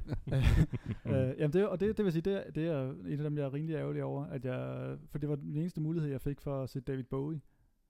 [1.06, 3.38] øh, jamen det, og det, det vil sige, det, er- det er en af dem,
[3.38, 6.42] jeg er rimelig ærgerlig over, at jeg, for det var den eneste mulighed, jeg fik
[6.42, 7.42] for at se David Bowie.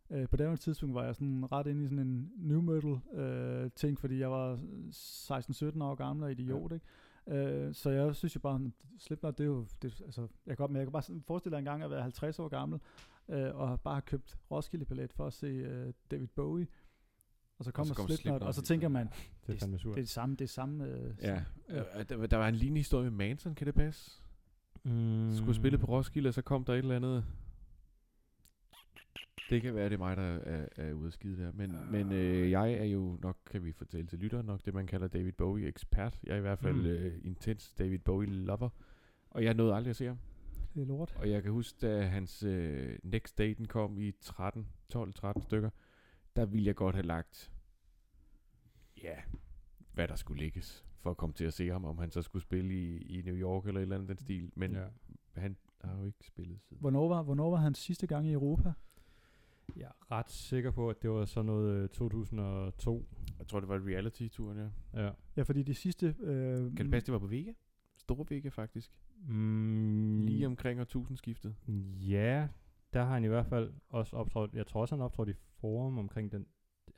[0.10, 3.70] Øh, på det tidspunkt var jeg sådan ret inde i sådan en new metal øh,
[3.76, 6.76] ting, fordi jeg var 16-17 år gammel og idiot, ja.
[6.76, 6.86] ikke?
[7.28, 10.72] Øh, så jeg synes jo bare, Slipknot, det er jo, det, altså, jeg kan, godt,
[10.72, 12.80] men jeg kan bare forestille dig en gang at være 50 år gammel,
[13.30, 16.68] øh, og bare have købt Roskilde-billet for at se øh, David Bowie,
[17.60, 18.90] og så kommer kommer Slipknot, Slipknot og så tænker så.
[18.90, 19.08] man,
[19.48, 19.92] Det er Det- surt.
[19.96, 22.00] det er det samme, det er samme, øh, Ja, Ja.
[22.00, 24.12] øh, der, der var en lignende historie med Manson, kan det passe?
[24.84, 25.32] Mm.
[25.36, 27.26] Skulle spille på Roskilde, og så kom der et eller andet...
[29.50, 31.52] Det kan være, det er mig, der er, er ude at skide der.
[31.52, 34.88] Men, men øh, jeg er jo nok, kan vi fortælle til lytteren, nok det, man
[34.88, 36.20] kalder David Bowie-ekspert.
[36.24, 36.86] Jeg er i hvert fald Mm.
[36.86, 38.70] øh, intens David Bowie-lover.
[39.30, 40.18] Og jeg nåede aldrig at se ham.
[40.76, 41.16] det er lort.
[41.20, 45.70] Og jeg kan huske, da hans øh, Next Daten kom i 13, 12-13 stykker,
[46.36, 47.52] der ville jeg godt have lagt,
[49.04, 49.16] ja,
[49.94, 52.44] hvad der skulle ligges, for at komme til at se ham, om han så skulle
[52.44, 54.52] spille i, i New York eller et eller andet den stil.
[54.56, 54.86] Men Ja.
[55.36, 56.82] han har jo ikke spillet siden.
[56.82, 58.74] Hvornår var, hvornår var han sidste gang i Europa?
[59.76, 63.06] Jeg er ret sikker på, at det var sådan noget øh, 2002.
[63.40, 65.04] Jeg tror, det var reality-turen, ja.
[65.06, 65.12] Ja.
[65.38, 66.16] Ja, fordi de sidste...
[66.20, 67.54] Øh, Kan det passe, det var på Vega?
[67.98, 68.92] Store Vega, faktisk.
[69.28, 71.56] Mm, Lige omkring årtusindskiftet.
[72.00, 72.48] Ja,
[72.94, 74.54] der har han i hvert fald også optrådt.
[74.54, 76.46] Jeg tror også, han har optrådt i forum omkring den.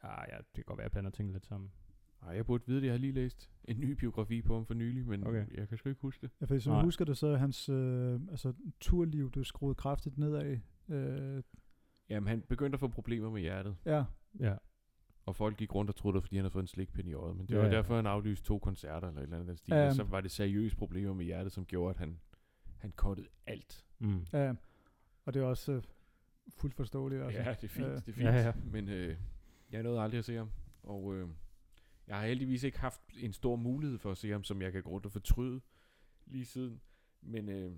[0.03, 1.71] Ja, ja, det kan godt være, jeg blander tingene lidt sammen.
[2.21, 2.85] Ej, jeg burde vide det.
[2.85, 5.45] Jeg har lige læst en ny biografi på ham for nylig, men Okay.
[5.57, 6.31] jeg kan sgu ikke huske det.
[6.41, 6.77] Ja, fordi som Nej.
[6.77, 10.57] jeg husker det, så er hans øh, altså, turliv, det er skruet kraftigt nedad.
[10.89, 11.43] Øh,
[12.09, 13.75] Jamen, han begyndte at få problemer med hjertet.
[13.85, 14.03] ja,
[14.39, 14.55] Ja.
[15.25, 17.13] Og folk gik rundt og troede, det var, fordi han havde fået en slikpind i
[17.13, 17.35] øjet.
[17.37, 17.71] Men det Ja, var ja.
[17.71, 19.73] derfor, han aflyste to koncerter eller et eller andet den stil.
[19.73, 22.19] Ja, så var det seriøse problemer med hjertet, som gjorde, at han,
[22.77, 23.85] han kottede alt.
[23.99, 24.25] Mm.
[24.33, 24.53] ja,
[25.25, 25.83] og det er også øh,
[26.57, 27.21] fuldt forståeligt.
[27.23, 27.39] Altså.
[27.39, 27.87] Ja, det er fint.
[27.87, 28.25] Øh, det er fint.
[28.25, 28.53] ja, ja.
[28.71, 29.17] Men øh,
[29.71, 30.49] jeg nåede aldrig at se ham.
[30.83, 31.29] Og øh,
[32.07, 34.83] jeg har heldigvis ikke haft en stor mulighed for at se ham, som jeg kan
[34.83, 35.61] gå rundt og fortryde
[36.25, 36.81] lige siden.
[37.21, 37.71] Men øh,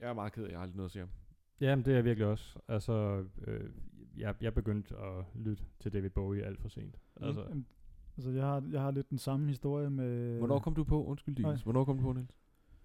[0.00, 1.08] jeg er meget ked af, at jeg aldrig nåede at se ham.
[1.60, 2.58] Jamen, det er jeg virkelig også.
[2.68, 3.70] Altså, øh,
[4.16, 6.96] jeg, jeg begyndte at lytte til David Bowie alt for sent.
[7.20, 7.66] Altså, Jamen,
[8.16, 10.38] altså jeg, har, jeg har lidt den samme historie med...
[10.38, 11.04] Hvornår kom du på?
[11.04, 11.36] Undskyld.
[11.36, 11.62] Dines.
[11.62, 12.30] Hvornår kom du på, Niels?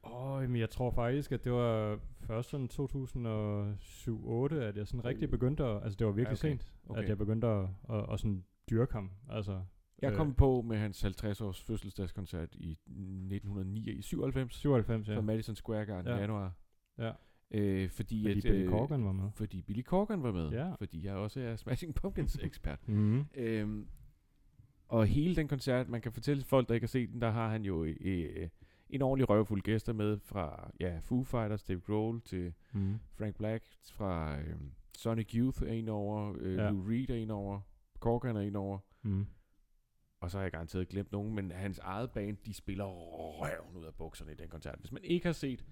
[0.03, 5.29] Åh, men jeg tror faktisk, at det var først sådan 2007-2008, at jeg sådan rigtig
[5.29, 6.57] begyndte at, altså det var virkelig Ja, okay.
[6.57, 7.01] sent, Okay.
[7.03, 9.11] at jeg begyndte at, at, at sådan dyrke ham.
[9.29, 9.61] Altså,
[10.01, 15.15] Jeg øh, kom på med hans 50-års fødselsdagskoncert i 1909 i 97 97, ja.
[15.17, 16.17] fra Madison Square Garden Ja.
[16.17, 16.53] i januar.
[16.97, 17.11] ja.
[17.51, 19.29] Øh, fordi Fordi at, Billy øh, Corgan var med.
[19.35, 20.49] Fordi Billy Corgan var med.
[20.49, 20.73] Ja.
[20.75, 22.79] Fordi jeg også er Smashing Pumpkins ekspert.
[22.87, 23.25] Mm.
[23.35, 23.87] Øhm,
[24.87, 27.49] og hele den koncert, man kan fortælle folk, der ikke har set den, der har
[27.49, 28.49] han jo øh,
[28.95, 32.99] en ordentlig røvfuld gæster med fra ja, Foo Fighters, Dave Grohl til Mm.
[33.17, 34.55] Frank Black, fra øh,
[34.97, 36.69] Sonic Youth er en over, øh, Ja.
[36.69, 37.61] Lou Reed er en over,
[37.99, 39.25] Corgan er en over, Mm.
[40.19, 43.85] og så har jeg garanteret glemt nogen, men hans eget band, de spiller røven ud
[43.85, 44.79] af bukserne i den koncert.
[44.79, 45.65] Hvis man ikke har set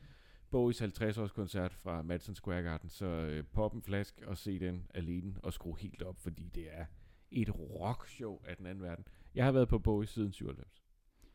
[0.50, 4.88] Bowies 50-års koncert fra Madison Square Garden, så øh, pop en flask og se den
[4.94, 6.86] alene og skrue helt op, fordi det er
[7.32, 9.06] et rockshow af den anden verden.
[9.36, 10.84] Jeg har været på Bowie siden 97.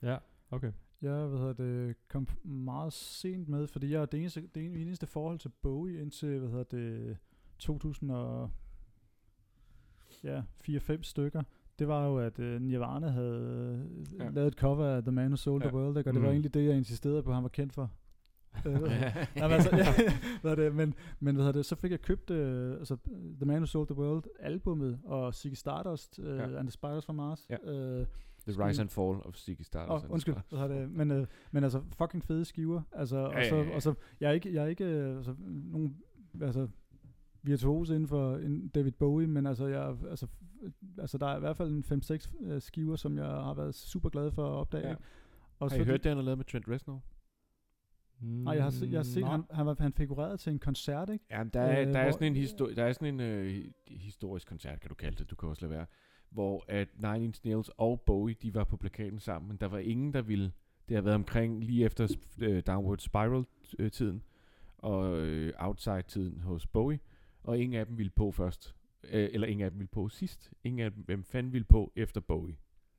[0.03, 0.17] Ja,
[0.51, 0.73] okay.
[1.03, 5.07] Jeg hvad hedder det, kom meget sent med, fordi jeg er det eneste, det eneste
[5.07, 7.17] forhold til Bowie indtil hvad hedder det,
[7.59, 8.51] 2000 og
[10.25, 11.43] ja, 4-5 stykker.
[11.79, 13.89] Det var jo, at uh, Nirvana havde
[14.19, 14.25] ja.
[14.25, 14.31] Ja.
[14.31, 15.69] lavet et cover af The Man Who Sold ja.
[15.69, 15.77] the.
[15.77, 16.11] World, ikke?
[16.11, 16.25] og det Mm.
[16.27, 17.91] var egentlig det, jeg insisterede på, at han var kendt for.
[18.67, 18.73] Øh,
[19.37, 19.87] Jamen, altså, ja,
[20.43, 22.97] hvad det, men, men hvad hedder det, så fik jeg købt øh, altså,
[23.37, 26.43] The Man Who Sold the World albumet, og Ziggy Stardust, øh, Ja.
[26.59, 27.47] and the Spiders from Mars.
[27.51, 27.71] Ja.
[27.73, 28.07] Øh,
[28.49, 30.05] The Rise and Fall of Ziggy Stardust.
[30.05, 30.35] And undskyld.
[30.49, 30.91] Hvad hedder det?
[30.91, 32.83] Men, øh, men altså, fucking fede skiver.
[32.93, 33.75] Altså, og, så, ja, ja.
[33.75, 35.97] og så, jeg er ikke, jeg er ikke øh, altså, nogen,
[36.43, 36.69] altså,
[37.43, 38.41] virtuose inden for
[38.75, 40.27] David Bowie, men altså, jeg, altså,
[40.99, 41.85] altså, der er i hvert fald en
[42.45, 44.89] 5-6 øh, skiver, som jeg har været super glad for at opdage.
[44.89, 44.95] Ja.
[45.59, 47.03] Også Har I hørt det, han har lavet med Trent Reznor?
[48.21, 49.27] Nej, jeg har, se, jeg har set, Nå.
[49.27, 51.25] han, han, var, han figurerede til en koncert, ikke?
[51.31, 54.49] Jamen, der er, Øh, der er sådan en, histo- der er sådan en øh, historisk
[54.49, 55.87] koncert, kan du kalde det, du kan også lade være,
[56.31, 59.79] hvor at Nine Inch Nails og Bowie, de var på plakaten sammen, men der var
[59.79, 60.53] ingen, der ville,
[60.89, 64.23] det har været omkring lige efter øh, Downward Spiral-tiden,
[64.79, 66.99] og øh, Outside-tiden hos Bowie,
[67.43, 68.75] og ingen af dem ville på først,
[69.05, 71.93] øh, eller ingen af dem ville på sidst, ingen af dem, hvem fanden ville på
[71.97, 72.57] efter Bowie.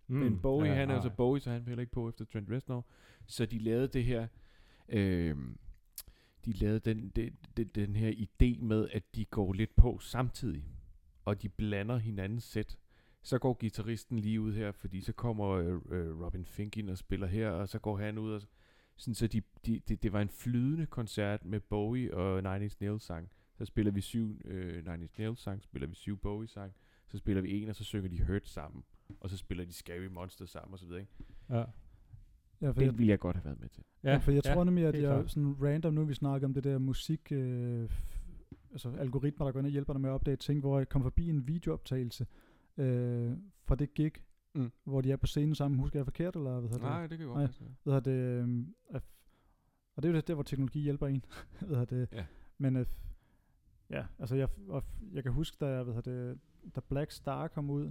[0.07, 2.25] Mm, men Bowie, ja, han er altså Bowie, så han vil heller ikke på efter
[2.25, 2.85] Trent Reznor.
[3.25, 4.27] Så de lavede det her,
[4.89, 5.37] øh,
[6.45, 10.63] de lavede den, den, den, den her idé med, at de går lidt på samtidig,
[11.25, 12.77] og de blander hinandens sæt.
[13.27, 16.97] Så går gitarristen lige ud her, fordi så kommer øh, øh, Robin Fink ind og
[16.97, 18.41] spiller her, og så går han ud og
[18.97, 22.77] sådan, så de, de, det, det var en flydende koncert med Bowie og Nine Inch
[22.81, 23.29] Nails sang.
[23.57, 26.73] Så spiller vi syv øh, Nine Inch Nails sang, spiller vi syv Bowie sang,
[27.07, 28.83] så spiller vi en, og så synger de Hurt sammen,
[29.19, 30.99] og så spiller de Scary Monsters sammen og så videre.
[31.01, 31.11] Ikke?
[31.49, 31.63] Ja.
[32.61, 33.83] Ja, for Den jeg, ville jeg godt have været med til.
[34.03, 35.31] ja, for jeg tror nemlig, at jeg klart.
[35.31, 37.89] sådan random nu, vi snakker om det der musik, øh,
[38.71, 41.03] altså algoritmer, der går ind og hjælper dig med at opdage ting, hvor jeg kom
[41.03, 42.27] forbi en videooptagelse
[42.77, 44.11] øh, fra det gig,
[44.53, 44.71] Mm.
[44.83, 45.79] hvor de er på scenen sammen.
[45.79, 47.09] Husker jeg forkert, eller hvad hedder det?
[47.09, 47.45] det kan Nej.
[47.45, 47.63] passe.
[47.83, 48.65] Hvad hedder det?
[48.89, 49.03] at-
[49.95, 51.25] og det er jo det der, hvor teknologi hjælper en.
[51.67, 52.07] hvad det?
[52.11, 52.25] Ja.
[52.57, 52.85] Men øh,
[53.89, 56.39] ja, altså jeg, og jeg kan huske, da, jeg, hvad hedder det,
[56.75, 57.85] da Black Star kom ud,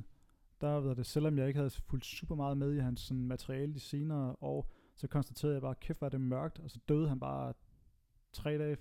[0.61, 3.27] der, hvad hedder det, selvom jeg ikke havde fulgt super meget med i hans sådan,
[3.27, 7.09] materiale de senere år, så konstaterede jeg bare, kæft er det mørkt, og så døde
[7.09, 7.53] han bare
[8.33, 8.77] tre dage,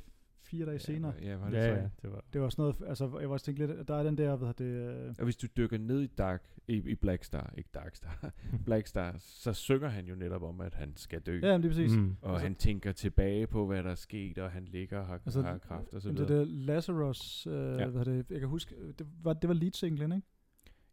[0.45, 1.13] fire dage ja, senere.
[1.21, 1.81] Ja, var det Ja, så?
[1.81, 2.23] ja, det var...
[2.33, 4.53] Det var sådan noget, altså jeg var også tænkt lidt, der er den der, hvad
[4.53, 7.95] det, øh, Og hvis du dykker ned i Dark, i, i Black Star, ikke Dark
[7.95, 8.33] Star,
[8.65, 11.39] Black Star, så synger han jo netop om, at han skal dø.
[11.43, 11.95] ja, det er præcis.
[11.95, 12.15] Mm.
[12.21, 15.13] Og Altså- han tænker tilbage på, hvad der er sket, og han ligger og har,
[15.25, 16.45] Altså, har kraft og så Jamen, det videre.
[16.45, 17.87] der Lazarus, øh, Ja.
[17.87, 20.27] hvad det, jeg kan huske, det var, det var lead singlen, ikke?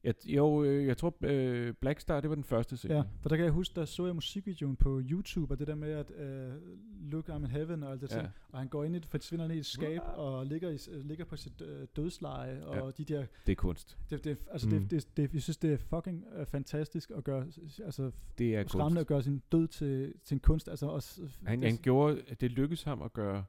[0.04, 2.96] Jeg, jo, øh, jeg tror, øh, Black Star, det var den første single.
[2.96, 5.74] Ja, for der kan jeg huske, der så jeg musikvideoen på YouTube, og det der
[5.74, 8.16] med at uh, look I'm in heaven og alt det Ja.
[8.20, 8.28] ting.
[8.52, 11.24] Og han går ind i, forsvinder ned i et skab og ligger, i, uh, ligger
[11.24, 12.90] på sit uh, dødsleje, og Ja.
[12.90, 13.98] de der, Det er kunst.
[14.10, 14.78] det, det, altså Mm.
[14.80, 17.46] det, det, det, jeg synes, det er fucking uh, fantastisk at gøre,
[17.84, 18.98] altså Det er kunst.
[18.98, 22.50] at gøre sin død til, til en kunst, altså også, Han, det, han gjorde, det
[22.50, 23.44] lykkedes ham at gøre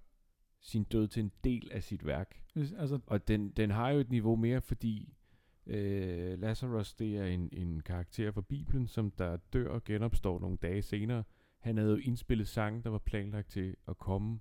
[0.61, 2.41] sin død til en del af sit værk.
[2.55, 5.13] altså, Og den, den har jo et niveau mere, fordi
[5.67, 10.57] øh, Lazarus, det er en, en karakter fra Bibelen, som der dør og genopstår nogle
[10.57, 11.23] dage senere.
[11.59, 14.39] Han havde jo indspillet sange, der var planlagt til at komme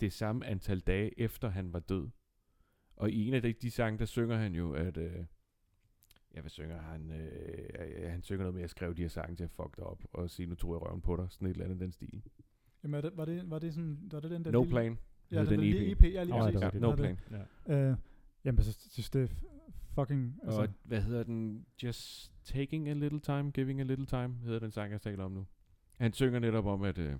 [0.00, 2.08] det samme antal dage efter han var død.
[2.96, 4.96] Og i en af de, de sange, der synger han jo, at...
[4.96, 5.24] Øh,
[6.34, 7.10] ja, hvad synger han?
[7.10, 9.84] Øh, han synger noget med, at jeg skrev de her sange til at fuck dig
[9.84, 11.26] op, og sige, nu tog jeg røven på dig.
[11.30, 12.22] Sådan et eller andet i den stil.
[12.82, 14.98] jamen, det, var, det, var det sådan, var det den der No lille- Plan.
[15.30, 15.98] Ja, den, den den EP.
[15.98, 16.80] EP, ja, lige Åh, ja, præcis.
[16.80, 17.18] no Ja, det- Plan.
[17.68, 17.90] Ja.
[17.90, 17.96] Øh,
[18.44, 19.30] jamen, jeg synes, det
[19.94, 21.66] fucking, altså, Og hvad hedder den?
[21.82, 25.32] Just Taking a Little Time, Giving a Little Time, hedder den sang, jeg taler om
[25.32, 25.46] nu.
[25.98, 27.16] Han synger netop om, at, øh,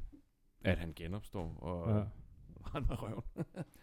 [0.64, 1.96] at han genopstår og Ja.
[1.98, 2.04] ja.
[2.74, 3.22] render røven.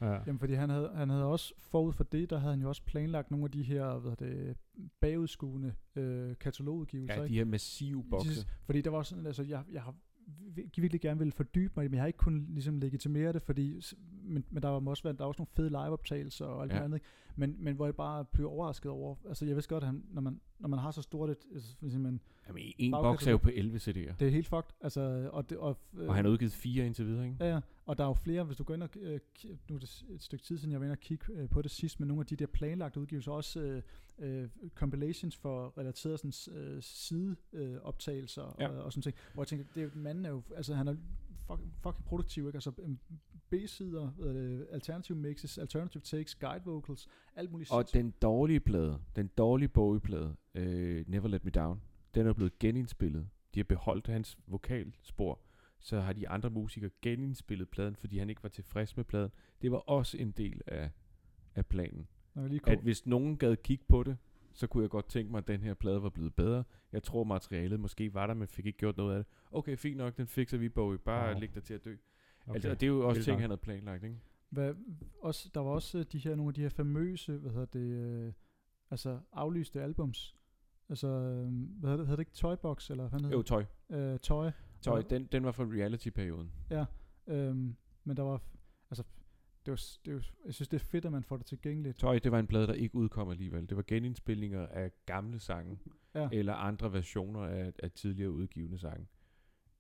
[0.02, 0.14] Ja.
[0.28, 2.84] Jamen, fordi han havde, han havde også forud for det, der havde han jo også
[2.84, 4.58] planlagt nogle af de her, hvad det,
[5.00, 7.16] bagudskuende øh, katalogudgivelser.
[7.16, 7.34] Ja, ikke?
[7.34, 8.48] de her massive bokse.
[8.66, 9.96] Fordi der var sådan, altså, jeg, jeg har
[10.56, 13.82] vi- virkelig gerne ville fordybe mig, men jeg har ikke kunnet ligesom legitimere det, fordi,
[14.32, 16.84] men, men der var også, der var også nogle fede liveoptagelser og alt Ja.
[16.84, 17.02] andet,
[17.36, 20.22] men, men hvor jeg bare blev overrasket over, altså jeg vidste godt, at han, når,
[20.22, 23.50] man, når man har så stort et, altså, man, Jamen, en boks er jo på
[23.54, 24.14] 11 CD'er.
[24.20, 27.06] det er helt fucked, altså, og, det, og, øh, Og han har udgivet fire indtil
[27.06, 27.38] videre, ikke?
[27.40, 29.20] Ja, ja, og der er jo flere, hvis du går ind og, øh,
[29.70, 31.72] nu er det et stykke tid siden, jeg var inde og kigge øh, på det
[31.72, 33.82] sidst, men nogle af de der planlagte udgivelser, også øh,
[34.20, 38.68] øh, compilations for relateret sådan øh, sideoptagelser øh, optagelser Ja.
[38.68, 40.96] og, og sådan ting, hvor jeg tænker, det er, manden er jo, altså han er
[41.48, 42.56] fucking, fucking produktiv, ikke?
[42.58, 42.98] Altså øhm,
[43.52, 49.28] B-sider, øh, alternative mixes, alternative takes, guide vocals, alt muligt Og den dårlige plade, den
[49.28, 51.82] dårlige Bowie-plade, øh, Never Let Me Down,
[52.16, 53.30] den er blevet genindspillet.
[53.54, 55.40] De har beholdt hans vokalspor,
[55.80, 59.32] så har de andre musikere genindspillet pladen, fordi han ikke var tilfreds med pladen.
[59.62, 60.90] Det var også en del af,
[61.56, 62.08] af planen.
[62.36, 64.18] Lige At hvis nogen gad kigge på det,
[64.54, 66.64] så kunne jeg godt tænke mig, at den her plade var blevet bedre.
[66.92, 69.26] Jeg tror, materialet måske var der, men fik ikke gjort noget af det.
[69.52, 70.98] Okay, fint nok, den fikser vi, Bowie.
[70.98, 71.40] Bare wow.
[71.40, 71.96] læg dig til at dø.
[72.42, 72.50] Okay.
[72.50, 72.56] Okay.
[72.56, 73.42] Altså, og det er jo også Vildt ting, nok.
[73.42, 74.20] han havde planlagt, ikke?
[74.50, 74.74] hvad,
[75.22, 77.80] også, der var også øh, de her, nogle af de her famøse, hvad hedder det,
[77.80, 78.34] øh,
[78.92, 80.36] altså aflyste albums,
[80.90, 83.42] altså, øh, hvad hedder det, hedder det ikke Toybox, eller hvad hedder Jo,
[83.90, 84.14] det?
[84.14, 84.52] Øh, Toy.
[84.82, 86.52] Tøj, Og- den, den var fra reality-perioden.
[86.70, 86.86] Ja,
[87.28, 88.42] øhm, men der var,
[88.92, 89.04] altså,
[89.66, 91.98] det var, det var, jeg synes, det er fedt, at man får det tilgængeligt.
[91.98, 93.70] Tøj, det var en plade, der ikke udkom alligevel.
[93.70, 95.80] Det var genindspilninger af gamle sange,
[96.16, 99.08] Ja, eller andre versioner af, af tidligere udgivende sange.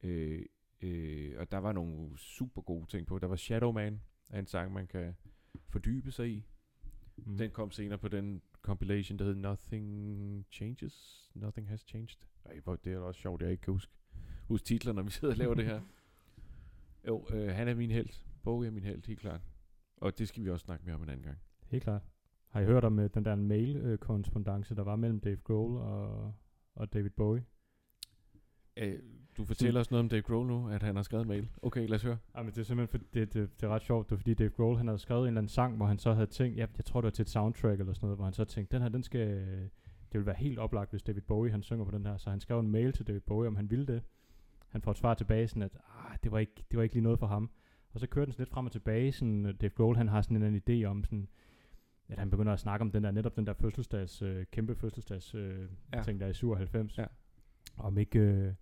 [0.03, 0.45] Øh,
[0.81, 3.19] øh, og der var nogle super gode ting på.
[3.19, 5.15] Der var Shadow Man, er en sang, man kan
[5.69, 6.45] fordybe sig i.
[7.17, 7.37] Mm.
[7.37, 11.29] Den kom senere på den compilation, der hed Nothing Changes.
[11.33, 12.17] Nothing Has Changed.
[12.45, 13.93] Ej, hvor, det er da også sjovt, jeg ikke kan huske,
[14.47, 15.81] huske titler, når vi sidder og laver det her.
[17.07, 18.09] Jo, øh, han er min held.
[18.43, 19.41] Bowie er min held, helt klart.
[19.97, 21.37] Og det skal vi også snakke mere om en anden gang.
[21.63, 22.01] Helt klart.
[22.47, 26.33] Har I hørt om uh, den der mail-korrespondence, der var mellem Dave Grohl og,
[26.75, 27.45] og David Bowie?
[28.77, 28.99] Øh,
[29.37, 31.49] du fortæller os noget om Dave Grohl nu, at han har skrevet en mail.
[31.61, 32.17] Okay, lad os høre.
[32.35, 34.33] Ja, men det er simpelthen, for, det, det, det er ret sjovt, det er fordi
[34.33, 36.67] Dave Grohl, han havde skrevet en eller anden sang, hvor han så havde tænkt, jeg,
[36.77, 38.81] jeg tror det var til et soundtrack eller sådan noget, hvor han så tænkte, den
[38.81, 39.27] her, den skal,
[40.11, 42.39] det vil være helt oplagt, hvis David Bowie, han synger på den her, så han
[42.39, 44.03] skrev en mail til David Bowie, om han ville det.
[44.69, 45.77] Han får et svar tilbage, sådan at,
[46.09, 47.49] ah, det var ikke, det var ikke lige noget for ham.
[47.93, 50.21] Og så kører den sådan lidt frem og tilbage, sådan, øh, Dave Grohl, han har
[50.21, 51.27] sådan en eller anden idé om, sådan,
[52.09, 55.35] at han begynder at snakke om den der, netop den der fødselsdags, øh, kæmpe fødselsdags
[55.35, 55.97] øh, Ja.
[55.97, 56.03] ja.
[56.03, 56.97] ting, der er i 97.
[56.97, 57.05] Ja.
[57.77, 58.53] Om ikke, øh,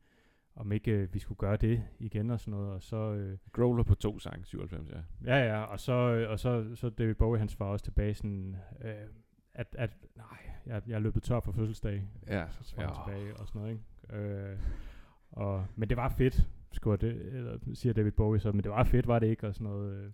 [0.60, 2.96] om ikke øh, vi skulle gøre det igen og sådan noget, og så...
[2.96, 4.98] Øh, Grohl er på to sange, 97, ja.
[5.26, 8.56] Ja, ja, og så, øh, og så, så David Bowie, han svarer også tilbage sådan,
[8.82, 8.94] øh,
[9.54, 13.38] at, at nej, jeg, jeg er løbet tør for fødselsdag, Ja, så svarer han tilbage
[13.38, 14.24] og sådan noget, ikke?
[14.24, 14.58] Øh,
[15.32, 18.84] og, men det var fedt, skriver det, eller siger David Bowie så, men det var
[18.84, 20.04] fedt, var det ikke, og sådan noget.
[20.04, 20.12] Øh,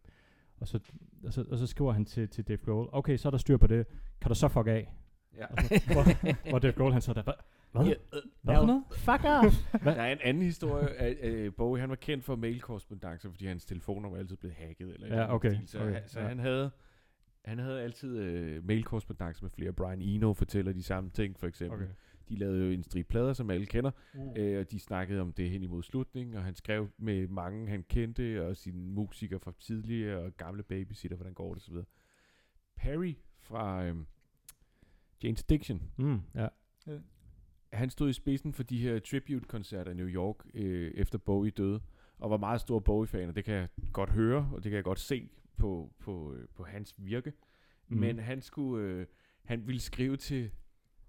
[0.60, 0.80] og, så,
[1.26, 3.58] og, så, og så skriver han til, til Dave Grohl, okay, så er der styr
[3.58, 3.86] på det,
[4.22, 4.93] kan du så fuck af?
[5.38, 5.46] Ja.
[5.46, 7.34] Og så, hvor, hvor Dave Grohl han så der,
[7.84, 7.86] hvad?
[7.86, 7.96] Hvad?
[8.16, 8.84] Ja, Hvad for noget?
[8.92, 9.56] Fuck off!
[9.96, 11.82] Der er en anden historie af øh, Bowie.
[11.82, 14.94] Han var kendt for mailkorrespondancer, fordi hans telefoner var altid blevet hacket.
[14.94, 15.68] Eller Ja, okay, stil.
[15.68, 16.28] Så, okay, han, så ja.
[16.28, 16.72] han havde
[17.46, 19.74] han havde altid øh, mailkorrespondance med flere.
[19.74, 21.80] Brian Eno fortæller de samme ting, for eksempel.
[21.84, 21.92] Okay.
[22.30, 24.30] De lavede jo en stribe plader, som alle kender, Mm.
[24.36, 27.84] øh, og de snakkede om det hen imod slutningen, og han skrev med mange, han
[27.90, 31.76] kendte, og sine musikere fra tidligere, og gamle babysitter, hvordan går det, osv.
[32.76, 33.96] Perry fra øh,
[35.26, 36.48] Jane's Addiction, Mm, ja.
[37.76, 41.82] Han stod i spidsen for de her tribute-koncerter i New York, øh, efter Bowie døde,
[42.20, 44.84] og var meget stor Bowie-fan, og det kan jeg godt høre, og det kan jeg
[44.84, 47.34] godt se på, på, øh, på hans virke.
[47.88, 47.98] Mm.
[47.98, 49.06] Men han skulle, øh,
[49.44, 50.52] han ville skrive til,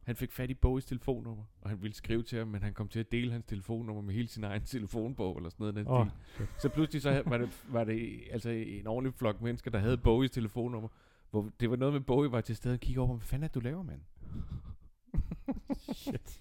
[0.02, 2.88] han fik fat i Bowies telefonnummer, og han ville skrive til ham, men han kom
[2.88, 5.74] til at dele hans telefonnummer med hele sin egen telefonbog, eller sådan noget.
[5.74, 6.06] Den oh.
[6.58, 10.30] Så pludselig så var det, var det altså en ordentlig flok mennesker, der havde Bowies
[10.30, 10.88] telefonnummer,
[11.30, 13.48] hvor det var noget med, Bowie var til stede og kiggede over, hvad fanden er
[13.48, 14.00] du laver, mand?
[15.94, 16.40] Shit.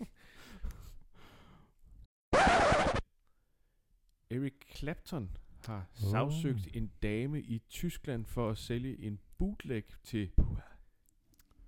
[4.45, 5.29] Eric Clapton
[5.65, 6.11] har Oh.
[6.11, 10.29] sagsøgt en dame i Tyskland for at sælge en bootleg til,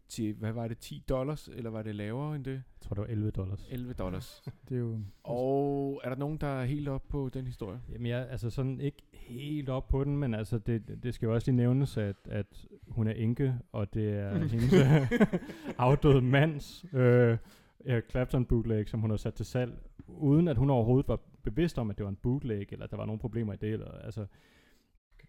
[0.08, 2.52] til, hvad var det, 10 dollars, eller var det lavere end det?
[2.52, 3.68] Jeg tror, det var 11 dollars.
[3.70, 4.44] 11 dollars.
[4.70, 5.00] Det er jo...
[5.24, 7.82] Og er der nogen, der er helt op på den historie?
[7.92, 11.34] Jamen jeg altså sådan ikke helt op på den, men altså det, det skal jo
[11.34, 15.30] også lige nævnes, at, at hun er enke, og det er hendes øh,
[15.78, 17.38] afdøde mands øh,
[17.86, 21.78] Eric Clapton bootleg, som hun har sat til salg, uden at hun overhovedet var bevidst
[21.78, 23.70] om, at det var en bootleg, eller at der var nogle problemer i det.
[23.70, 24.26] Eller, altså,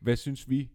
[0.00, 0.70] Hvad synes vi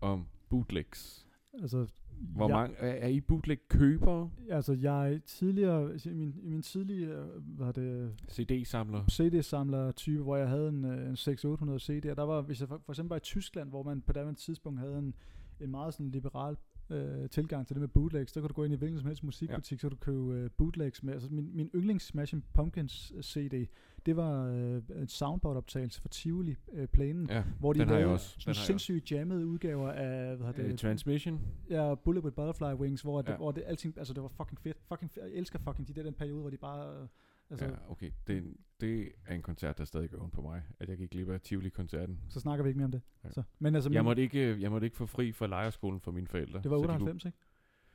[0.00, 1.28] om bootlegs?
[1.60, 1.86] Altså,
[2.18, 4.30] Hvor jeg, mange, er, er I bootleg-købere?
[4.50, 9.04] Altså, jeg tidligere, i min, i min tidlige, øh, hvad er det, CD-samler?
[9.10, 12.14] CD-samler type, hvor jeg havde en, øh, en 600-800 CD'er.
[12.14, 14.80] Der var, hvis jeg for, for eksempel var i Tyskland, hvor man på daværende tidspunkt
[14.80, 15.14] havde en,
[15.60, 16.56] en meget sådan liberal
[16.90, 19.24] øh, tilgang til det med bootlegs, der kunne du gå ind i hvilken som helst
[19.24, 19.80] musikbutik, ja.
[19.80, 21.12] så du købe øh, bootlegs med.
[21.12, 23.68] Altså min, min yndlings Smashing Pumpkins øh, CD,
[24.06, 29.12] det var øh, en soundboard-optagelse for Tivoli øh, plænen, Ja, hvor de lavede sådan sindssygt
[29.12, 31.40] jammede udgaver af, hvad øh, det, Transmission?
[31.70, 33.36] Ja, Bullet with Butterfly Wings, hvor, det, Ja.
[33.36, 34.76] hvor det alting, altså det var fucking fedt.
[34.88, 35.24] Fucking fedt.
[35.24, 37.06] Jeg elsker fucking de der den periode, hvor de bare, øh,
[37.50, 38.10] altså, ja, okay.
[38.26, 40.98] Det, er en- det er en koncert, der stadig gør ondt på mig, at jeg
[40.98, 42.20] gik glip af Tivoli-koncerten.
[42.28, 43.02] så snakker vi ikke mere om det.
[43.24, 43.30] Ja.
[43.30, 43.42] Så.
[43.58, 46.26] Men altså, Jeg min, måtte, ikke, jeg måtte ikke få fri fra lejerskolen for mine
[46.26, 46.60] forældre.
[46.62, 47.38] det var så de kunne- 98, ikke?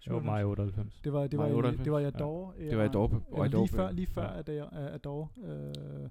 [0.07, 1.01] jo, mig 98.
[1.03, 1.83] Det var, det var, Maj i, 98.
[1.83, 2.07] det var i Ja.
[2.07, 2.53] Adore.
[2.69, 3.09] Det var Adore.
[3.31, 4.39] Ja, Og lige Adore før, lige før Ja.
[4.39, 5.27] at er Adore.
[5.43, 6.09] Øh,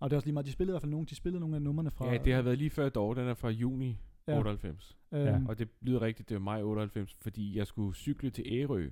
[0.00, 1.56] og det er også lige meget, de spillede i hvert fald nogle, de spillede nogle
[1.56, 2.12] af numrene fra...
[2.12, 3.16] Ja, det har været lige før dog.
[3.16, 4.98] Den er fra juni ja, 98.
[5.12, 5.40] øhm, Ja.
[5.48, 8.90] Og det lyder rigtigt, det var maj 98, fordi jeg skulle cykle til Ærø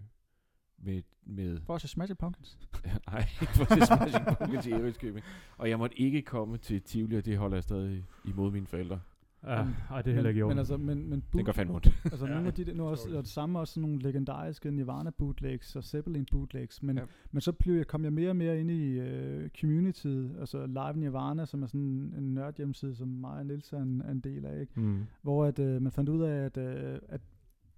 [0.78, 1.02] med...
[1.26, 2.58] med For at se Smashing Pumpkins.
[3.10, 3.24] nej,
[3.54, 5.24] for at se Smashing Pumpkins i Ærøskøbing.
[5.58, 9.00] Og jeg måtte ikke komme til Tivoli, og det holder jeg stadig imod mine forældre.
[9.46, 10.56] Ja, Men- ej, det er heller ikke i men, orden.
[10.56, 11.86] men altså, men, men Det gør fandme ondt.
[12.04, 14.02] Altså Ja, nogle af de der, nu er også, og det samme også sådan nogle
[14.02, 17.02] legendariske Nirvana bootlegs og Zeppelin bootlegs, men, Ja.
[17.32, 20.06] men så blev jeg, kom jeg mere og mere ind i uh, community,
[20.40, 24.02] altså Live Nirvana, som er sådan en nørd hjemmeside, som mig og Niels er en,
[24.04, 24.80] er en del af, ikke?
[24.80, 25.06] mm.
[25.22, 27.20] hvor at, uh, man fandt ud af, at, uh, at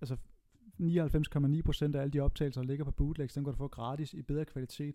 [0.01, 0.17] altså
[0.81, 4.23] 99,9% af alle de optagelser, der ligger på bootlegs, den kan du få gratis i
[4.23, 4.95] bedre kvalitet.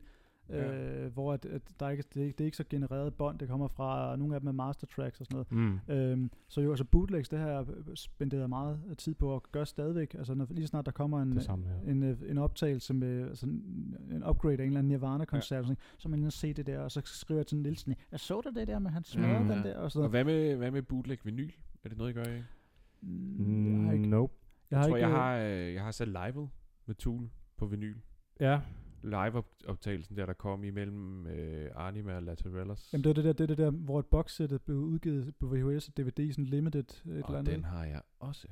[0.49, 1.03] Ja.
[1.03, 3.39] Øh, hvor at, at der ikke, det, er ikke, det er ikke så genereret bånd,
[3.39, 5.79] det kommer fra nogle af dem er master tracks og sådan noget.
[5.87, 5.93] Mm.
[5.93, 7.65] Øhm, så jo, altså bootlegs, det har jeg
[7.95, 10.13] spenderet meget tid på at gøre stadigvæk.
[10.13, 11.91] Altså når, lige snart der kommer en, samme her.
[11.91, 15.75] en, øh, en optagelse med altså en, upgrade af en eller anden Nirvana-koncert, ja.
[15.97, 18.49] så man lige se det der, og så skriver jeg til Nielsen, jeg så du
[18.59, 19.47] det der, men han smadrede Mm.
[19.47, 21.51] den der, og så Og hvad med, hvad med bootleg vinyl?
[21.83, 22.45] Er det noget, I gør, ikke?
[23.01, 24.33] Mm, jeg har ikke, Nope.
[24.75, 26.49] Jeg Jeg, har tror, ikke, jeg øh, har, øh, jeg har sat live
[26.85, 27.97] med Tool på vinyl.
[28.39, 28.61] Ja,
[29.03, 32.89] Live-optagelsen der, der kom imellem øh, Anima og Laterellas.
[32.93, 35.87] Jamen det er det der, det det der, hvor et boxsæt blev udgivet på VHS
[35.87, 37.53] og DVD, sådan limited et eller og andet.
[37.55, 38.47] den har jeg også.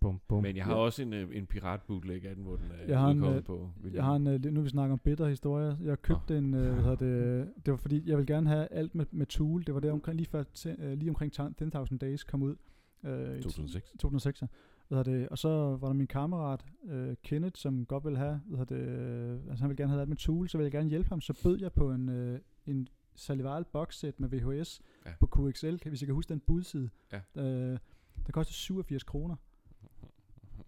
[0.00, 0.42] bum, bum.
[0.42, 0.78] Men jeg har Ja.
[0.78, 3.44] også en, øh, en pirat bootleg af den, hvor den er Jeg har en, øh,
[3.44, 3.94] på vinyl.
[3.94, 5.76] Jeg har en, øh, nu vi snakker om bitter historie.
[5.82, 8.94] Jeg købte en, øh, hvad hedder det, det var fordi, jeg vil gerne have alt
[8.94, 9.64] med, med Tool.
[9.66, 10.44] Det var der omkring, lige, før,
[10.78, 12.56] øh, lige omkring 10.000 Days kom ud.
[13.04, 13.90] Øh, i 2006.
[13.98, 14.42] 2006.
[14.90, 15.48] hedder det, og så
[15.80, 19.68] var der min kammerat, øh, Kenneth, som godt ville have, hedder det, øh, altså han
[19.68, 21.20] ville gerne have alt med Tool, så ville jeg gerne hjælpe ham.
[21.20, 25.10] Så bød jeg på en, øh, en Salival boxset med VHS Ja.
[25.20, 26.90] på QXL, hvis jeg kan huske den budside.
[27.12, 27.42] Ja.
[27.42, 27.78] Øh,
[28.26, 29.36] der kostede 87 kroner.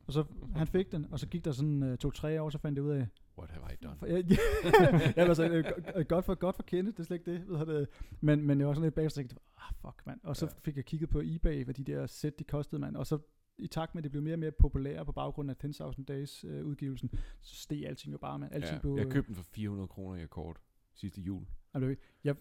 [0.07, 0.25] Og så
[0.57, 2.91] han fik den, og så gik der sådan øh, to-tre år, så fandt jeg ud
[2.91, 3.07] af,
[3.39, 3.97] What have I done?
[3.97, 4.23] for, ja,
[5.16, 5.64] ja, altså, øh,
[5.97, 7.49] øh, godt for, godt for Kenneth, det er slet ikke det.
[7.49, 7.89] Ved det
[8.20, 10.20] men, men jeg var sådan lidt bagefter, ah, fuck, mand.
[10.23, 10.53] Og så Ja.
[10.59, 12.97] fik jeg kigget på eBay, hvad de der sæt, de kostede, mand.
[12.97, 13.18] Og så
[13.59, 16.44] i takt med, at det blev mere og mere populære på baggrund af 10.000 Days
[16.44, 18.53] øh, udgivelsen, så steg alting jo bare, mand.
[18.53, 20.61] Alting Ja, blev, jeg købte den for 400 kroner i akkord
[20.94, 21.46] sidste jul.
[21.76, 22.36] øh, jeg,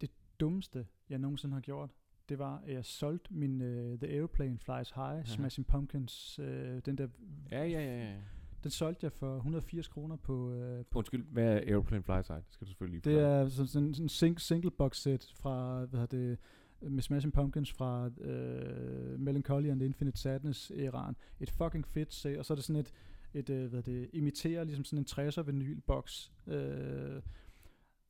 [0.00, 1.90] det, dummeste, jeg nogensinde har gjort,
[2.28, 5.24] det var, at jeg solgte min uh, The Airplane Flies High, ja.
[5.24, 6.46] Smashing Pumpkins, uh,
[6.78, 7.08] den der,
[7.50, 8.10] Ja, ja, ja.
[8.12, 8.16] ja.
[8.62, 12.36] den solgte jeg for 180 kroner på, uh, på Undskyld, hvad er Aeroplane Fly Side?
[12.36, 15.84] Det skal du selvfølgelig lige det er sådan sådan en sing, single box set fra,
[15.84, 16.38] hvad hedder det,
[16.90, 21.16] med Smashing Pumpkins fra uh, Melancholy and Infinite Sadness æraen.
[21.40, 22.92] Et fucking fedt set, og så er det sådan et,
[23.34, 26.30] et uh, hvad det, imiterer ligesom sådan en 60'er vinyl box.
[26.46, 26.52] Uh,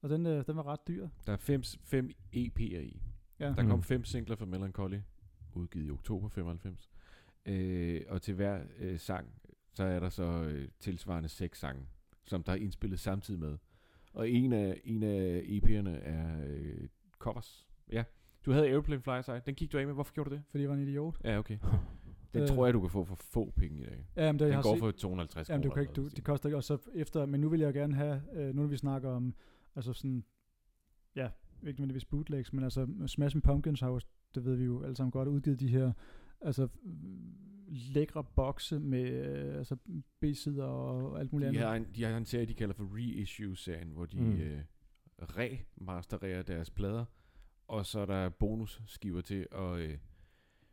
[0.03, 1.09] og den, uh, den var ret dyr.
[1.27, 3.03] Der er fem, fem EP'er i.
[3.39, 3.47] Ja.
[3.57, 3.68] Der Mm.
[3.68, 4.99] kom fem singler fra Melancholy,
[5.55, 6.91] udgivet i oktober 95.
[7.47, 9.29] Øh, og til hver øh, sang,
[9.75, 11.87] så er der så øh, tilsvarende seks sange,
[12.25, 13.59] som der er indspillet samtidig med.
[14.12, 17.68] Og en af, en af EP'erne er øh, covers.
[17.93, 18.05] Ja,
[18.47, 19.43] du havde Airplane Fly Side.
[19.47, 19.95] Den gik du af med.
[19.95, 20.43] Hvorfor gjorde du det?
[20.51, 21.16] Fordi jeg var en idiot.
[21.24, 21.59] Ja, okay.
[22.34, 22.49] Den Øh.
[22.49, 24.07] tror jeg, du kan få for få penge i dag.
[24.16, 25.93] Ja, men det, jeg Den har går set, for 250 Jamen, du kroner kan ikke,
[25.93, 28.62] du, det koster ikke, og så efter, men nu vil jeg gerne have, øh, nu
[28.62, 29.34] når vi snakker om,
[29.76, 30.24] altså sådan,
[31.16, 31.28] ja,
[31.62, 34.01] ikke nødvendigvis bootlegs, men altså Smashing Pumpkins har jo,
[34.34, 35.93] det ved vi jo alle sammen godt, udgivet de her,
[36.40, 36.68] altså
[37.68, 39.76] lækre bokse med øh, altså
[40.20, 41.68] B-sider og alt muligt De andet.
[41.68, 44.32] har, en, de har en serie, de kalder for Reissue-serien, hvor de mm.
[44.32, 44.61] øh,
[45.22, 47.05] remastererer deres plader,
[47.69, 49.99] og så er der bonusskiver til, og øh,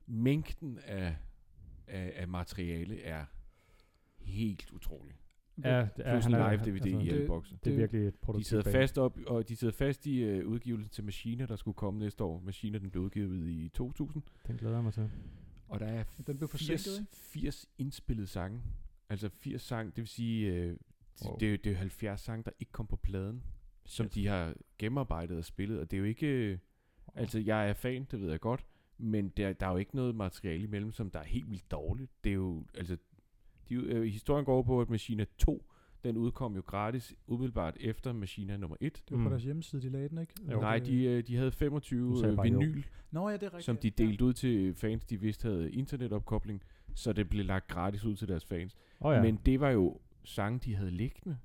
[0.08, 1.16] mængden af,
[1.88, 3.26] af, af materiale er
[4.20, 5.16] helt utrolig.
[5.64, 7.52] Ja, det Plus en live DVD i det- alle bokse.
[7.54, 8.74] Det er Det- virkelig et De produktivt sidder band.
[8.74, 12.24] fast op, og de sidder fast i øh, udgivelsen til Machina, der skulle komme næste
[12.24, 12.40] år.
[12.40, 14.24] Machina, den blev udgivet i 2000.
[14.48, 15.10] Den glæder jeg mig til.
[15.68, 17.08] Og der er Den blev forsinket, 80, ikke?
[17.14, 18.62] 80 indspillede sange.
[19.10, 20.76] Altså 80 sange, det vil sige, øh,
[21.26, 21.38] Wow.
[21.38, 23.44] det, er jo- det er jo 70 sange, der ikke kom på pladen,
[23.86, 24.16] som Shit.
[24.16, 25.80] de har gennemarbejdet og spillet.
[25.80, 26.60] Og det er jo ikke...
[27.20, 28.65] Altså, jeg er fan, det ved jeg godt,
[28.97, 32.11] men der, der er jo ikke noget materiale imellem, som der er helt vildt dårligt.
[32.24, 32.97] Det er jo, altså,
[33.70, 35.65] de, øh, historien går over på, at Machina 2,
[36.03, 38.93] den udkom jo gratis umiddelbart efter Machina nummer 1.
[38.95, 39.30] Det var på Mm.
[39.30, 40.34] deres hjemmeside, de lagde den, ikke?
[40.51, 40.59] Jo.
[40.59, 42.41] Nej, de, øh, de havde Du 25 sagde øh, jo.
[42.41, 43.63] vinyl, Nå ja, det er rigtigt.
[43.63, 46.61] som de delte ud til fans, de vidste havde internetopkobling,
[46.95, 48.78] så det blev lagt gratis ud til deres fans.
[48.99, 51.38] Oh, ja, Men det var jo sange, de havde liggende.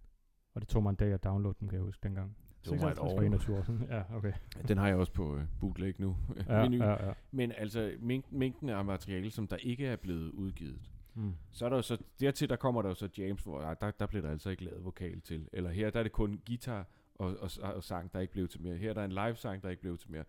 [0.55, 2.37] og det tog mig en dag at downloade dem, kan jeg huske dengang.
[2.65, 3.23] Det var mig et 56 For år.
[3.23, 3.87] 21 år siden.
[3.91, 4.33] Ja, okay.
[4.69, 6.17] Den har jeg også på øh, bootleg nu.
[6.49, 7.13] Ja, ja, ja.
[7.31, 10.91] Men altså, mængden, mængden af materiale, som der ikke er blevet udgivet.
[11.15, 11.35] Mm.
[11.53, 13.91] Så er der jo så, dertil der kommer der jo så James, hvor ah, der,
[13.91, 15.49] der bliver der altså ikke lavet vokal til.
[15.53, 18.63] Eller her, der er det kun guitar og, og, og sang, der ikke blev til
[18.63, 18.77] mere.
[18.77, 20.25] Her er der en live sang, der ikke blev til mere.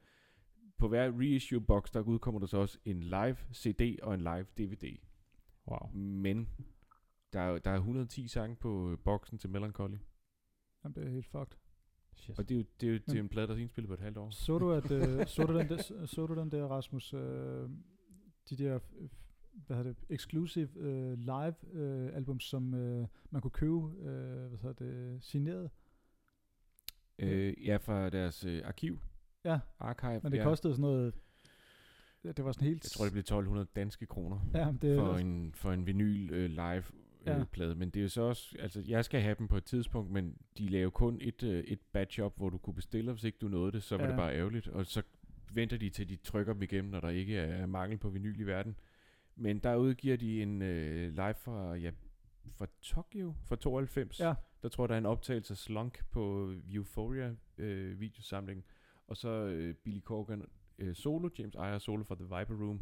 [0.77, 4.45] På hver reissue box, der udkommer der så også en live CD og en live
[4.57, 4.97] DVD.
[5.67, 5.89] Wow.
[5.93, 6.49] Men
[7.33, 9.97] der er, der er 110 sange på øh, boksen til Melancholy.
[10.83, 11.57] Jamen, det er helt fucked.
[12.15, 12.39] Shit.
[12.39, 13.93] Og det er jo, det er jo det er en plade, der er indspillet på
[13.93, 14.29] et halvt år.
[14.29, 17.69] Så du, at, øh, så, du den der, så du den der, Rasmus, øh,
[18.49, 18.79] de der,
[19.67, 24.59] hvad hedder det, exclusive øh, live øh, album, som øh, man kunne købe, øh, hvad
[24.59, 25.69] hedder det, signeret?
[27.19, 28.99] Øh, ja, fra deres øh, arkiv.
[29.43, 30.19] Ja, Archive.
[30.23, 30.43] men det ja.
[30.43, 31.13] kostede sådan noget,
[32.23, 32.83] det var sådan helt...
[32.83, 34.39] Jeg tror, det blev 1200 danske kroner.
[34.53, 36.83] ja, det, for en, for en vinyl øh, live
[37.27, 37.43] øh, Ja.
[37.43, 37.75] plade.
[37.75, 40.37] Men det er jo så også, altså jeg skal have dem på et tidspunkt, men
[40.57, 43.47] de laver kun et, øh, et batch op, hvor du kunne bestille, hvis ikke du
[43.47, 44.09] nåede det, så var Ja.
[44.09, 44.67] det bare ærgerligt.
[44.67, 45.01] Og så
[45.53, 48.43] venter de til, de trykker dem igennem, når der ikke er mangel på vinyl i
[48.43, 48.75] verden.
[49.35, 51.91] Men der udgiver de en øh, live fra, ja,
[52.51, 54.19] fra Tokyo fra 92.
[54.19, 58.65] ja, Der tror jeg, der er en optagelse af Slunk på Euphoria øh, videosamling.
[59.07, 60.45] Og så øh, Billy Corgan
[60.79, 62.81] øh, solo, James Iyer solo fra The Viper Room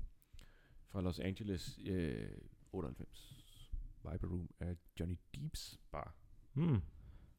[0.89, 2.27] fra Los Angeles øh,
[2.73, 3.42] 98.
[4.11, 6.15] Viper Room er Johnny Deeps bar.
[6.53, 6.81] Mm.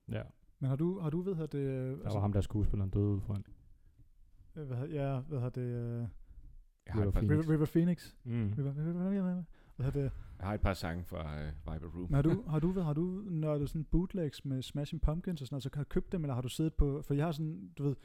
[0.08, 0.22] Ja,
[0.58, 1.58] men har du, har du ved, at det...
[1.58, 3.44] Øh, der var ham, der skuespilleren døde ud foran.
[4.56, 5.98] øh, hvad, ja, hvad hedder det, øh,
[6.86, 7.30] Jeg har, River Phoenix.
[7.30, 8.14] River, River Phoenix?
[8.24, 8.52] Mm.
[8.58, 9.42] River, River, River,
[9.76, 10.12] hvad det?
[10.38, 12.10] jeg har et par sange fra øh, Viper Room.
[12.10, 15.46] Men har du, har du, ved, har du nørdet sådan bootlegs med Smashing Pumpkins og
[15.46, 17.32] sådan noget, så har du købt dem, eller har du siddet på, for jeg har
[17.32, 17.96] sådan, du ved,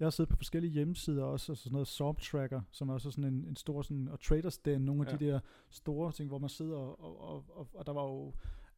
[0.00, 3.10] jeg har siddet på forskellige hjemmesider også, altså sådan noget Swamp Tracker, som er også
[3.10, 5.16] sådan en, en stor sådan, og Traders Den, nogle af Ja.
[5.16, 5.40] de der
[5.70, 8.34] store ting, hvor man sidder, og, og, og, og, der var jo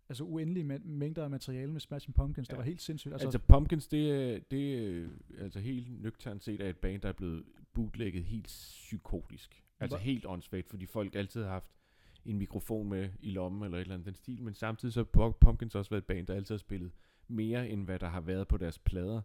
[0.08, 2.50] altså uendelige mæ- mængder af materiale med Smashing Pumpkins, ja.
[2.50, 3.12] Det var helt sindssygt.
[3.14, 5.08] Altså, Altså, Pumpkins, det er, det er
[5.40, 9.64] altså helt nøgternt set af et band, der er blevet bootlegget helt psykotisk.
[9.80, 11.70] Altså Hva- helt åndssvagt, fordi folk altid har haft
[12.24, 15.28] en mikrofon med i lommen eller et eller andet den stil, men samtidig så har
[15.28, 16.90] Pu- Pumpkins også været et band, der altid har spillet
[17.28, 19.20] mere end hvad der har været på deres plader.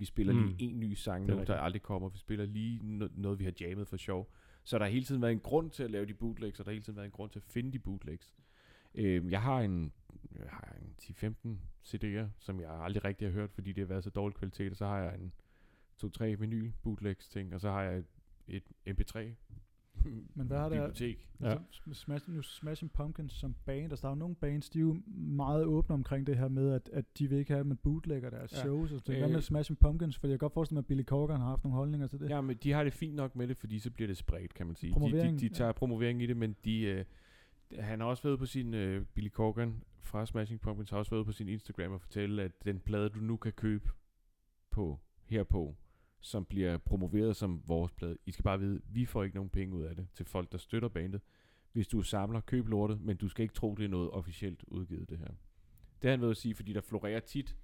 [0.00, 0.38] Vi spiller Mm.
[0.38, 0.46] mm.
[0.58, 2.08] lige en ny sang nu, der aldrig kommer.
[2.08, 4.30] Vi spiller lige no- noget, vi har jammet for sjov.
[4.64, 6.70] Så der har hele tiden været en grund til at lave de bootlegs, og der
[6.70, 8.34] har hele tiden været en grund til at finde de bootlegs.
[8.94, 9.92] Øh, jeg har en,
[10.38, 14.04] jeg har en 10-15 CD'er, som jeg aldrig rigtig har hørt, fordi det har været
[14.04, 15.32] så dårlig kvalitet, og så har jeg en
[16.04, 18.06] 2-3 vinyl bootlegs ting, og så har jeg et,
[18.48, 18.62] et
[19.00, 19.18] MP3
[20.34, 21.26] Men hvad har det- bibliotek.
[21.40, 21.50] Ja.
[21.50, 24.80] Altså, Smash, nu Smashing Pumpkins som band, altså der er jo nogle bands, de er
[24.82, 27.76] jo meget åbne omkring det her med, at, at de vil ikke have, at man
[27.76, 28.56] bootlægger deres Ja.
[28.58, 28.92] shows.
[28.92, 29.12] Og så.
[29.12, 29.18] Øh.
[29.18, 30.18] Hvad med Smashing Pumpkins?
[30.18, 32.30] For jeg kan godt forestille mig, at Billy Corgan har haft nogle holdninger til det.
[32.30, 34.66] Ja, men de har det fint nok med det, fordi så bliver det spredt, kan
[34.66, 34.94] man sige.
[34.94, 35.72] De, de, de tager ja.
[35.72, 37.04] promovering i det, men de, øh,
[37.78, 41.26] han har også været på sin, øh, Billy Corgan fra Smashing Pumpkins, har også været
[41.26, 43.90] på sin Instagram og fortælle, at den plade, du nu kan købe
[44.70, 45.76] på, herpå,
[46.20, 49.76] som bliver promoveret som vores plade, I skal bare vide, vi får ikke nogen penge
[49.76, 51.20] ud af det til folk, der støtter bandet.
[51.72, 55.10] Hvis du samler, køb lortet, men du skal ikke tro, det er noget officielt udgivet,
[55.10, 55.26] det her.
[56.02, 57.56] Det har han ved at sige, fordi der florerer tit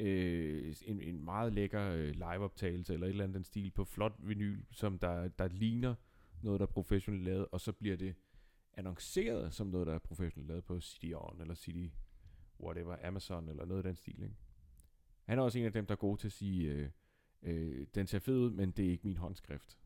[0.00, 4.14] øh, en, en meget lækker øh, liveoptagelse eller et eller andet den stil på flot
[4.18, 5.94] vinyl, som der, der ligner
[6.42, 8.14] noget, der er professionelt lavet, og så bliver det
[8.72, 11.92] annonceret som noget, der er professionelt lavet på CD-ON eller CD
[12.60, 14.22] whatever, Amazon eller noget af den stil.
[14.22, 14.36] Ikke?
[15.24, 16.90] Han er også en af dem, der er gode til at sige, øh,
[17.42, 19.78] øh, den ser fed ud, men det er ikke min håndskrift.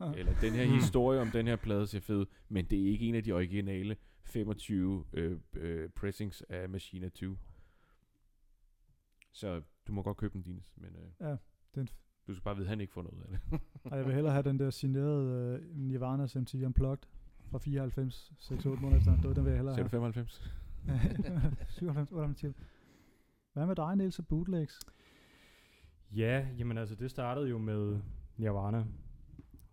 [0.00, 0.14] Ah.
[0.18, 0.74] Eller den her Hmm.
[0.74, 3.96] historie om den her plade ser fed men det er ikke en af de originale
[4.24, 7.26] 25 øh, øh, pressings af Machina 2.
[9.32, 11.38] Så du må godt købe den, Dines, men øh, Ja, det
[11.74, 11.88] er en
[12.26, 13.60] du skal bare vide, at han ikke får noget af det.
[13.84, 17.08] Og jeg vil hellere have den der signerede uh, Nirvana's MTV Unplugged
[17.50, 19.32] fra 94, 6-8 måneder efter.
[19.32, 19.88] Den vil jeg hellere have.
[19.88, 20.52] 95?
[21.68, 22.54] 97, 98 til.
[23.52, 24.80] Hvad med dig, Niels, og bootlegs?
[26.12, 27.98] Ja, jamen altså, det startede jo med
[28.36, 28.84] Nirvana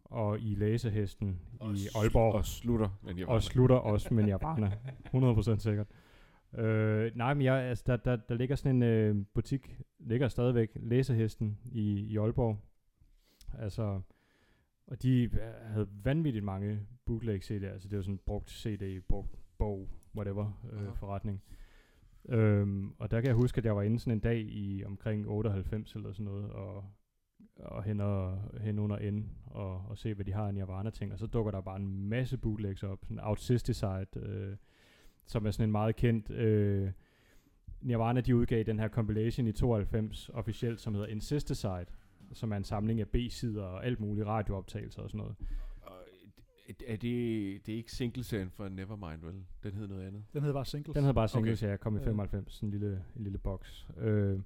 [0.05, 1.39] og i Læsehesten
[1.75, 2.33] i Aalborg.
[2.33, 4.71] Og slutter, men jeg og slutter også med Nirvana.
[5.55, 5.87] 100% sikkert.
[6.57, 10.69] Øh, nej, men jeg, altså, der, der, der ligger sådan en øh, butik, ligger stadigvæk,
[10.75, 12.57] Læsehesten i, i Aalborg.
[13.59, 14.01] Altså,
[14.87, 19.39] og de øh, havde vanvittigt mange bootleg CD'er, altså det var sådan brugt CD, brugt
[19.57, 21.43] bog, whatever, øh, forretning.
[22.29, 25.27] Øhm, og der kan jeg huske, at jeg var inde sådan en dag i omkring
[25.29, 26.85] 98 eller sådan noget, og,
[27.55, 31.19] og hen, og, hen under N, og, og se, hvad de har af Nirvana-ting, og
[31.19, 34.55] så dukker der bare en masse bootlegs op, sådan Outsisticide, øh,
[35.25, 36.91] som er sådan en meget kendt, øh,
[37.81, 41.85] Nirvana, de udgav den her compilation i 92 officielt, som hedder Incesticide,
[42.33, 45.35] som er en samling af B-sider og alt muligt radiooptagelser og sådan noget.
[46.87, 47.01] Er det,
[47.65, 49.35] det er ikke single for Nevermind, vel?
[49.63, 50.23] Den hed noget andet.
[50.33, 50.93] Den hedder bare Singles.
[50.93, 51.71] Den hedder bare singles, Okay.
[51.71, 52.05] ja, kom i Ja.
[52.05, 53.87] 95, sådan en lille, en lille boks.
[53.97, 54.39] Øh,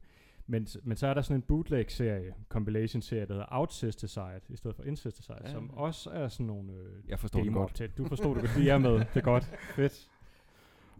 [0.47, 4.83] men, men så er der sådan en bootleg-serie, compilation-serie, der hedder Outsisticide, i stedet for
[4.83, 5.51] Incesticide, Ja.
[5.51, 7.53] som også er sådan nogle øh, Jeg forstår det godt.
[7.53, 7.89] gameoptag.
[7.97, 9.43] Du forstod det godt, de er med, det er godt,
[9.75, 10.09] fedt.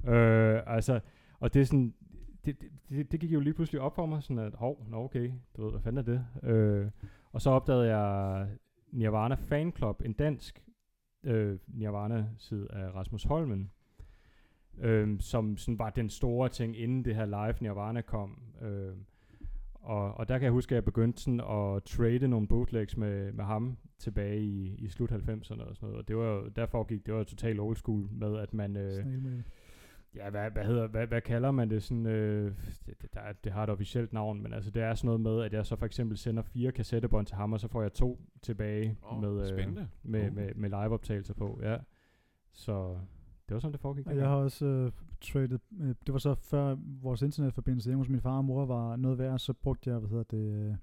[0.07, 0.99] Øh, altså,
[1.39, 1.93] og det er sådan,
[2.45, 5.03] det, det, det, det gik jo lige pludselig op for mig, sådan at, hov, nå
[5.03, 6.49] okay, du ved, hvad fanden er det?
[6.49, 6.87] Øh,
[7.31, 8.47] og så opdagede jeg
[8.91, 10.63] Nirvana Fan Club, en dansk
[11.27, 13.71] øh, Nirvana-side af Rasmus Holmen,
[14.77, 18.39] øh, som sådan var den store ting, inden det her live Nirvana kom.
[18.61, 18.93] Øh,
[19.73, 23.31] og, og der kan jeg huske, at jeg begyndte sådan at trade nogle bootlegs med,
[23.31, 25.97] med ham tilbage i, i slut 90'erne og sådan noget.
[25.97, 28.77] Og det var jo, derfor gik det var totalt old school med, at man...
[28.77, 29.05] Øh,
[30.15, 31.83] Ja, hvad, hvad, hedder, hvad, hvad kalder man det?
[31.83, 32.51] Sådan, øh,
[32.85, 35.41] det, der, er- det har et officielt navn, men altså det er sådan noget med,
[35.43, 38.21] at jeg så for eksempel sender fire kassettebånd til ham, og så får jeg to
[38.41, 39.87] tilbage Åh, med, øh, spændende.
[40.03, 40.35] med, Uh.
[40.35, 41.59] med, med liveoptagelser på.
[41.63, 41.77] Ja.
[42.53, 42.97] Så
[43.47, 44.05] det var sådan, det foregik.
[44.07, 44.91] Jeg har også øh,
[45.21, 48.95] traded, øh, det var så før vores internetforbindelse hjemme hos min far og mor var
[48.95, 50.75] noget værd, så brugte jeg, hvad hedder det, øh,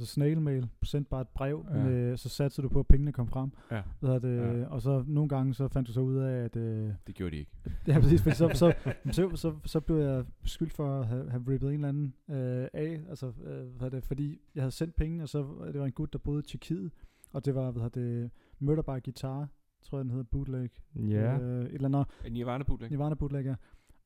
[0.00, 1.84] altså snail mail, sendte bare et brev, Ja.
[1.84, 4.66] med, så satte du på, at pengene kom frem, Ja, hvad det, Ja.
[4.66, 7.36] og så nogle gange, så fandt du så ud af, at, øh, det gjorde de
[7.36, 7.50] ikke.
[7.88, 8.74] ja præcis, fordi så, så,
[9.16, 12.68] så, så, så blev jeg skyldt for at have, have rippet en eller anden øh,
[12.72, 15.92] af, altså, øh, hvad det, fordi jeg havde sendt penge, og så det var en
[15.92, 16.90] gut, der boede i Tjekkiet,
[17.32, 19.48] og det var, hvad hedder det, Murder by Guitar,
[19.82, 22.90] tror jeg, den hedder bootleg, Ja, øh, et eller andet, En Nirvana bootleg?
[22.90, 23.54] Nirvana bootleg, ja.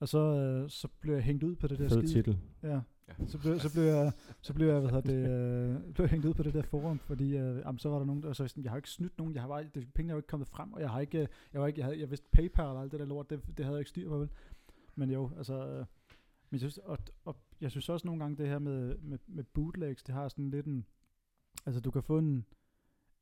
[0.01, 2.13] Og så, øh, så blev jeg hængt ud på det der fed skide.
[2.23, 2.39] titel.
[2.63, 2.81] Ja.
[3.09, 3.27] Ja.
[3.27, 6.35] Så blev, så blev jeg, så blev jeg, hvad hedder det, øh, blev hængt ud
[6.35, 8.73] på det der forum, fordi øh, jamen, så var der nogen, der så sådan, jeg
[8.73, 10.81] har ikke snydt nogen, jeg har bare, det, pengene er jo ikke kommet frem, og
[10.81, 13.07] jeg har ikke, jeg var ikke, jeg, havde, jeg vidste PayPal og alt det der
[13.07, 14.29] lort, det, det havde jeg ikke styr på, vel?
[14.95, 15.87] Men jo, altså, øh,
[16.51, 19.45] men jeg synes, og, og jeg synes også nogle gange det her med, med, med
[19.45, 20.87] bootlegs, det har sådan lidt en,
[21.67, 22.47] altså du kan få en,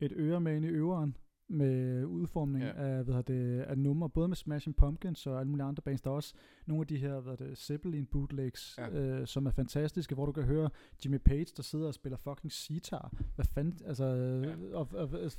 [0.01, 1.17] et øre med ind i øveren,
[1.51, 2.73] med udformning Ja.
[2.99, 6.01] af, hvad det, af numre, både med Smashing Pumpkins og alle mulige andre bands.
[6.01, 6.35] Der er også
[6.67, 8.91] nogle af de her, hvad det, Zeppelin bootlegs, Ja.
[8.91, 10.71] øh, som er fantastiske, hvor du kan høre
[11.05, 13.13] Jimmy Page, der sidder og spiller fucking sitar.
[13.35, 14.77] Hvad fanden, altså, Ja.
[14.77, 15.31] og, og, og,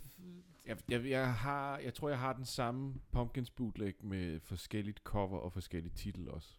[0.66, 5.38] Jeg, jeg, jeg, har, jeg tror, jeg har den samme Pumpkins bootleg med forskelligt cover
[5.38, 6.57] og forskelligt titel også.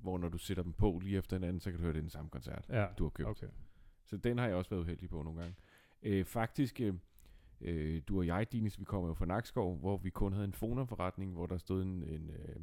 [0.00, 2.10] Hvor når du sætter dem på lige efter hinanden, så kan du høre, det den
[2.10, 3.28] samme koncert, Ja, du har købt.
[3.28, 3.46] okay.
[4.04, 5.54] Så den har jeg også været uheldig på nogle gange.
[6.02, 6.94] Øh, faktisk, øh,
[7.62, 10.52] øh, du og jeg, Dines, vi kommer jo fra Nakskov, hvor vi kun havde en
[10.52, 12.56] fonerforretning, hvor der stod en, en, øh,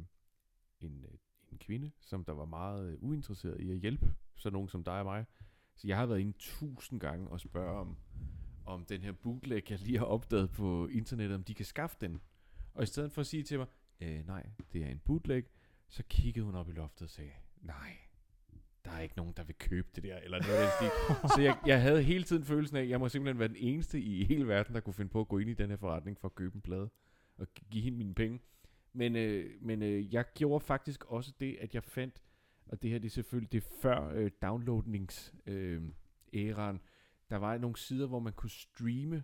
[0.80, 4.68] en, øh, en kvinde, som der var meget øh, uinteresseret i at hjælpe sådan nogen
[4.68, 5.24] som dig og mig.
[5.76, 7.96] Så jeg har været inde tusind gange og spørge om,
[8.66, 12.20] om den her bootleg, jeg lige har opdaget på internettet, om de kan skaffe den.
[12.74, 13.66] Og i stedet for at sige til mig,
[14.00, 15.44] øh, nej, det er en bootleg,
[15.88, 17.32] så kiggede hun op i loftet og sagde,
[17.62, 17.96] nej,
[18.84, 20.88] der er ikke nogen, der vil købe det der, eller noget af stil.
[21.34, 24.00] Så jeg, jeg havde hele tiden følelsen af, at jeg må simpelthen være den eneste
[24.00, 26.28] i hele verden, der kunne finde på at gå ind i den her forretning for
[26.28, 26.90] at købe en plade
[27.36, 28.40] og gi- give hende mine penge.
[28.92, 32.22] Men, øh, men øh, jeg gjorde faktisk også det, at jeg fandt,
[32.66, 35.82] og det her det er selvfølgelig det før øh, downloadnings øh,
[36.34, 36.80] æraen,
[37.30, 39.22] der var nogle sider, hvor man kunne streame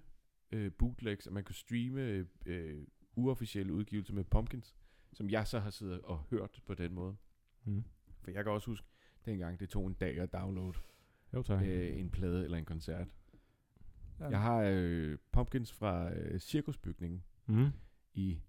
[0.53, 2.83] øh, bootlegs, og man kunne streame øh,
[3.17, 4.75] uofficielle udgivelser med Pumpkins,
[5.13, 7.17] som jeg så har siddet og hørt på den måde.
[7.65, 7.85] Mm.
[8.21, 8.87] For jeg kan også huske,
[9.27, 10.73] dengang det tog en dag at downloade
[11.35, 11.63] Jo, tak.
[11.67, 13.09] øh, en plade eller en koncert.
[14.21, 14.29] Ja.
[14.29, 17.69] Jeg har øh, Pumpkins fra øh, Cirkusbygningen Mm.
[18.15, 18.41] i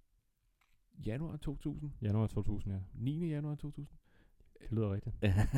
[1.06, 1.92] januar 2000.
[2.02, 2.80] Januar 2000, ja.
[2.94, 3.30] 9.
[3.30, 3.98] januar 2000.
[4.62, 5.16] Det lyder rigtigt.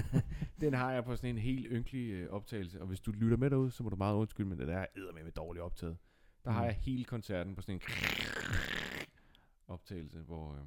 [0.62, 3.50] den har jeg på sådan en helt ynkelig øh, optagelse, og hvis du lytter med
[3.50, 5.98] derude, så må du meget undskylde, men det der er med med dårligt optaget.
[6.46, 6.66] Der har Mm.
[6.66, 7.82] jeg hele koncerten på sådan en
[9.68, 10.62] optagelse, hvor øh,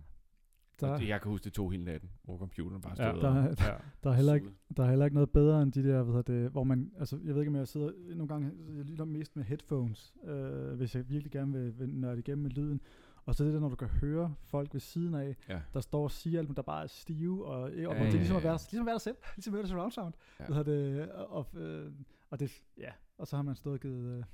[0.87, 3.29] der, det, jeg kan huske, det tog hele natten, hvor computeren bare Ja, stod der,
[3.29, 3.75] og er- Ja.
[4.05, 6.51] der, er heller ikke, der er heller ikke noget bedre end de der, hvad det,
[6.51, 9.45] hvor man, altså jeg ved ikke om jeg sidder, nogle gange, jeg lytter mest med
[9.45, 12.81] headphones, øh, hvis jeg virkelig gerne vil, vil nørde igennem med lyden.
[13.25, 15.61] Og så det der, når du kan høre folk ved siden af, Ja.
[15.75, 18.07] der står og siger alt, men der bare er stive, og, og Ja, ja, det
[18.07, 18.59] er ligesom at ja, være, ja.
[18.71, 20.15] ligesom at være der selv, ligesom at det surround sound.
[20.41, 20.55] Ja.
[20.57, 20.63] Ja.
[20.63, 21.93] Det, og, og, øh,
[22.31, 24.25] og det, ja, og så har man stået og givet, øh,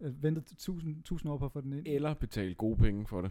[0.08, 1.86] øh, ventet tusind, tusind år på at få den ind.
[1.86, 3.30] Eller betale gode penge for det.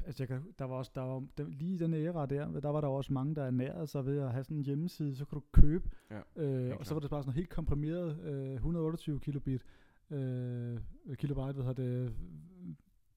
[0.00, 2.60] Ja, altså jeg kan, der var også, der var, der, lige i den æra der,
[2.60, 5.24] der var der også mange, der ernærede sig ved at have sådan en hjemmeside, så
[5.24, 9.20] kunne du købe, Ja, øh, og så var det bare sådan helt komprimeret, øh, 128
[9.20, 9.62] kilobit,
[10.10, 10.78] øh,
[11.14, 12.12] kilobyte, hvad hedder det,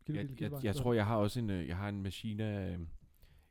[0.06, 2.02] kilobit, Jeg, jeg, kilobyte, jeg hvad- tror, jeg har også en, øh, jeg har en
[2.02, 2.80] Machina, øh,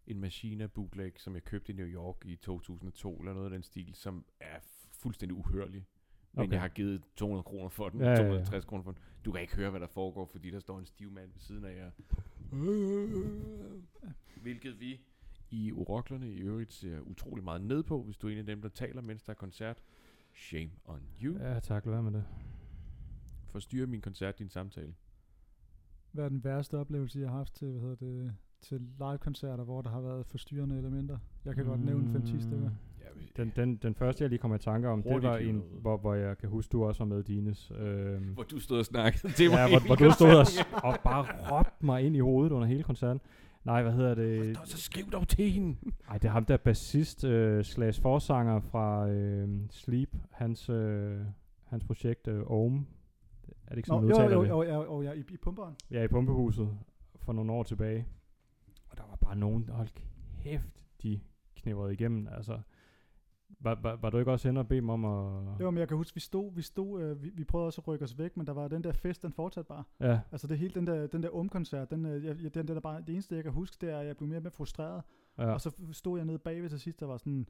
[0.07, 3.63] en Machina bootleg, som jeg købte i New York i 2002, eller noget af den
[3.63, 4.59] stil, som er
[4.93, 5.87] fuldstændig uhørlig.
[6.33, 6.53] Men Okay.
[6.53, 8.17] jeg har givet 200 kroner for den, Ja, ja, ja.
[8.17, 9.01] 250 kroner for den.
[9.25, 11.65] Du kan ikke høre, hvad der foregår, fordi der står en stiv mand ved siden
[11.65, 11.91] af jer.
[14.43, 15.01] Hvilket vi
[15.51, 18.63] i oroklerne i øvrigt ser utrolig meget ned på, hvis du er en af dem,
[18.63, 19.83] der taler, mens der er koncert.
[20.35, 21.39] Shame on you.
[21.39, 21.61] Ja.
[21.61, 21.85] Tak.
[21.85, 22.25] Lad være med det.
[23.49, 24.95] Forstyrrer min koncert din samtale.
[26.13, 29.83] Hvad er den værste oplevelse, jeg har haft til, hvad hedder det, til live-koncerter, hvor
[29.83, 31.19] der har været forstyrrende elementer?
[31.45, 32.71] Jeg kan godt nævne 5-10 stykker.
[33.37, 36.15] Den, den, den første, jeg lige kommer i tanke om, det var en, hvor, hvor
[36.15, 37.73] jeg kan huske, du også var med, Dines.
[37.79, 39.57] Øhm, Hvor du stod og snakkede til mig.
[39.57, 40.47] ja, hvor, hvor du stod og,
[40.83, 43.21] og bare råbte mig ind i hovedet under hele koncerten.
[43.65, 44.59] Nej, hvad hedder det?
[44.65, 45.77] Så skriv dog til hende.
[46.09, 51.19] Ej, det er ham der bassist øh, slash forsanger fra øh, Sleep, hans, øh,
[51.65, 52.87] hans projekt øh, Ohm.
[53.67, 54.69] Er det ikke Nå, sådan, man jo, jo, det?
[54.69, 55.75] jo, jo, jo, ja, i, i pumperen.
[55.91, 56.69] Ja, i pumpehuset
[57.17, 58.07] for nogle år tilbage.
[58.91, 59.89] Og der var bare nogen, hold
[60.43, 61.21] kæft, de
[61.57, 62.29] knævrede igennem.
[62.37, 62.59] Altså,
[63.61, 65.59] var, var, var du ikke også henne og bede dem om at...
[65.59, 67.81] Det var, men jeg kan huske, vi stod, vi stod, øh, vi, vi prøvede også
[67.81, 69.85] at rykke os væk, men der var den der fest, den fortsatte bare.
[70.01, 73.01] Ja, Altså det hele, den der, den der omkoncert, den, øh, den, den der bare,
[73.01, 75.03] det eneste jeg kan huske, det er, at jeg blev mere og mere frustreret.
[75.39, 75.53] ja, Ja.
[75.53, 77.47] Og så stod jeg nede bagved til sidst, der var sådan,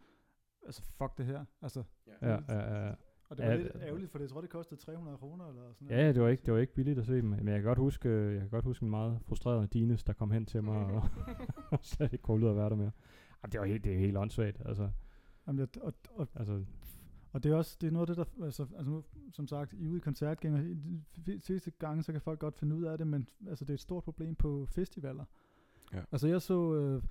[0.66, 1.44] altså fuck det her.
[1.62, 1.82] Altså,
[2.22, 2.38] ja, ja,
[2.86, 2.92] ja.
[3.30, 5.62] og det var Ja, lidt ærgerligt, for det, jeg tror, det kostede 300 kroner eller
[5.72, 7.64] sådan Ja, det var ikke, det var ikke billigt at se dem, men jeg kan
[7.64, 10.62] godt huske, øh, jeg kan godt huske en meget frustreret Dines, der kom hen til
[10.64, 11.02] mig og,
[11.72, 12.90] og slet ikke kunne ud at være der mere.
[13.42, 14.90] Jamen, det var helt, det er helt åndssvagt, altså,
[15.47, 16.64] Jamen, jeg, og, og, altså,
[17.32, 19.72] og det er også det er noget af det, der, altså, altså nu, som sagt,
[19.72, 20.76] I ude i koncertgænger,
[21.26, 23.74] de sidste gange, så kan folk godt finde ud af det, men altså, det er
[23.74, 25.24] et stort problem på festivaler.
[25.93, 26.03] Ja.
[26.12, 27.03] Altså jeg så, øh,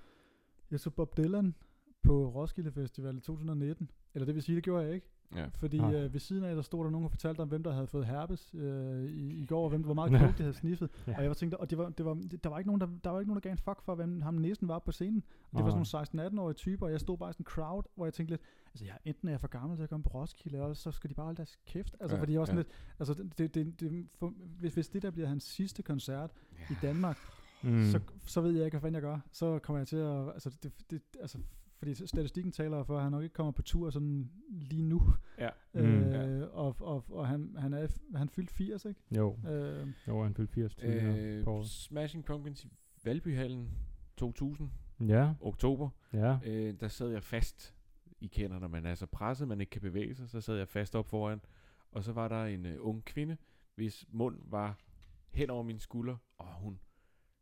[0.70, 1.54] jeg så Bob Dylan
[2.02, 5.06] på Roskilde Festival i 2019, eller det vil sige, det gjorde jeg ikke.
[5.36, 5.46] Ja.
[5.58, 5.94] Fordi Ah.
[5.94, 8.06] øh, ved siden af, der stod der nogen og fortalte om, hvem der havde fået
[8.06, 10.90] herpes øh, i, i går, og hvem, hvor meget coke de havde sniffet.
[11.06, 11.10] Ja.
[11.12, 11.16] ja.
[11.16, 12.88] Og jeg var tænkt, og det var, det var, det, der var ikke nogen, der,
[13.04, 15.22] der var ikke nogen, der gav en fuck for, hvem ham næsten var på scenen.
[15.52, 15.84] Og det var Nej.
[15.84, 18.32] sådan nogle 16-18-årige typer, og jeg stod bare i sådan en crowd, hvor jeg tænkte
[18.32, 20.82] lidt, altså jeg, enten er jeg for gammel til at komme på Roskilde, eller også
[20.82, 21.96] så skal de bare holde deres kæft.
[22.00, 22.62] Altså Ja, fordi jeg var sådan ja.
[22.62, 26.30] lidt, altså det, det, det, det for, hvis, hvis det der bliver hans sidste koncert
[26.70, 27.18] i Danmark,
[27.62, 27.84] mm.
[27.84, 29.18] så, så ved jeg ikke, hvad fanden jeg gør.
[29.32, 31.38] Så kommer jeg til at, altså det, det altså
[31.80, 35.02] fordi statistikken taler for, at han nok ikke kommer på tur sådan lige nu.
[35.38, 35.48] Ja.
[35.74, 35.80] Mm.
[35.80, 36.44] Øh, Ja.
[36.44, 39.00] Og, og, og han, han er han er fyldt 80, ikke?
[39.16, 41.64] jo, Øh, jo, han fyldte 80 til øh, på Øh.
[41.64, 42.68] Smashing Pumpkins i
[43.04, 43.70] Valbyhallen
[44.16, 44.70] 2000,
[45.00, 45.88] Ja, oktober.
[46.12, 47.74] ja, Øh, der sad jeg fast.
[48.20, 50.68] I kender, når man er så presset, man ikke kan bevæge sig, så sad jeg
[50.68, 51.40] fast op foran.
[51.92, 53.36] Og så var der en øh, ung kvinde,
[53.74, 54.78] hvis mund var
[55.30, 56.80] hen over min skulder, og hun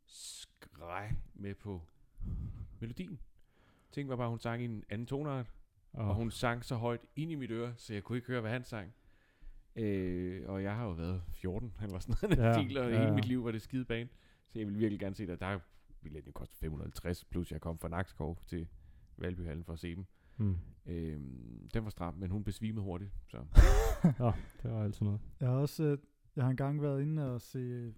[0.05, 1.81] skreg med på
[2.79, 3.19] melodien.
[3.91, 5.51] Tænk var bare, hun sang i en anden tonart,
[5.93, 8.41] og, og hun sang så højt ind i mit øre, så jeg kunne ikke høre,
[8.41, 8.93] hvad han sang.
[9.75, 12.97] Øh, og jeg har jo været 14, han var sådan noget Ja, ja, og ja,
[12.97, 13.13] hele ja.
[13.15, 14.09] mit liv var det skide bane.
[14.47, 15.39] Så jeg ville virkelig gerne se det.
[15.39, 15.59] Der
[16.01, 18.67] ville det koste 550, plus jeg kom fra Nakskov til
[19.17, 20.05] Valbyhallen for at se dem.
[20.37, 20.55] mm.
[20.85, 21.19] Øh,
[21.73, 23.11] den var stram, men hun besvimede hurtigt.
[23.27, 23.37] Så.
[24.19, 24.31] Nå,
[24.63, 25.19] det var altid noget.
[25.39, 25.97] jeg har også, øh,
[26.35, 27.93] jeg har engang været inde og se,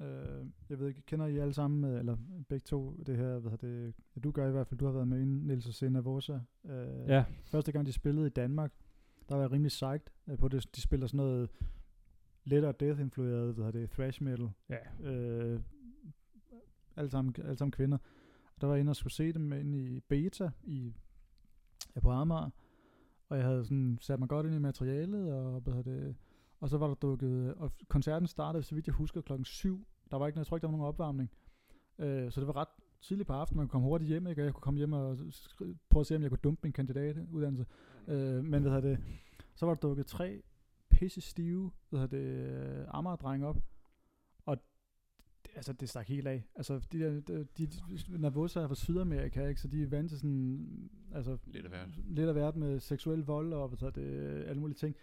[0.00, 2.16] øh, jeg ved ikke, kender I alle sammen, øh, eller
[2.48, 5.08] begge to, det her, hvad det, ja, du gør i hvert fald, du har været
[5.08, 6.38] med inde, Niels og Senna Vosa.
[6.64, 8.72] Øh, Ja, Første gang de spillede i Danmark,
[9.28, 10.76] der var jeg rimelig psyched øh, på det.
[10.76, 11.50] De spiller sådan noget
[12.44, 14.48] lettere death-influeret, hvad det, thrash metal.
[14.68, 15.10] ja.
[15.10, 15.60] Øh,
[16.96, 17.98] alle, sammen, alle sammen kvinder.
[18.54, 20.94] Og der var jeg inde og skulle se dem inde i Beta i,
[21.94, 22.50] ja, på Amager.
[23.28, 26.16] Og jeg havde sådan sat mig godt ind i materialet, og, hvad det,
[26.64, 29.86] og så var der dukket, og koncerten startede, så vidt jeg husker, klokken 7.
[30.10, 31.30] Der var ikke noget, jeg tror ikke, der var nogen opvarmning.
[31.98, 32.68] Øh, så det var ret
[33.00, 34.42] tidligt på aftenen, man kunne komme hurtigt hjem, ikke?
[34.42, 35.18] og jeg kunne komme hjem og
[35.90, 37.66] prøve at se, om jeg kunne dumpe min kandidatuddannelse.
[38.08, 38.98] Øh, men hvad hedder det,
[39.54, 40.42] så var der dukket tre
[40.90, 42.26] pisse stive, hvad hedder det,
[42.80, 43.56] øh, Amager-drenge op,
[44.44, 44.56] og
[45.54, 46.44] altså, det stak helt af.
[46.54, 49.60] Altså, de der, de, de, de Nervosa er fra Sydamerika, ikke?
[49.60, 51.88] så de er vant til sådan, altså, Lidt af hvert.
[52.06, 54.96] lidt af hvert med seksuel vold og hvad det, alle mulige ting.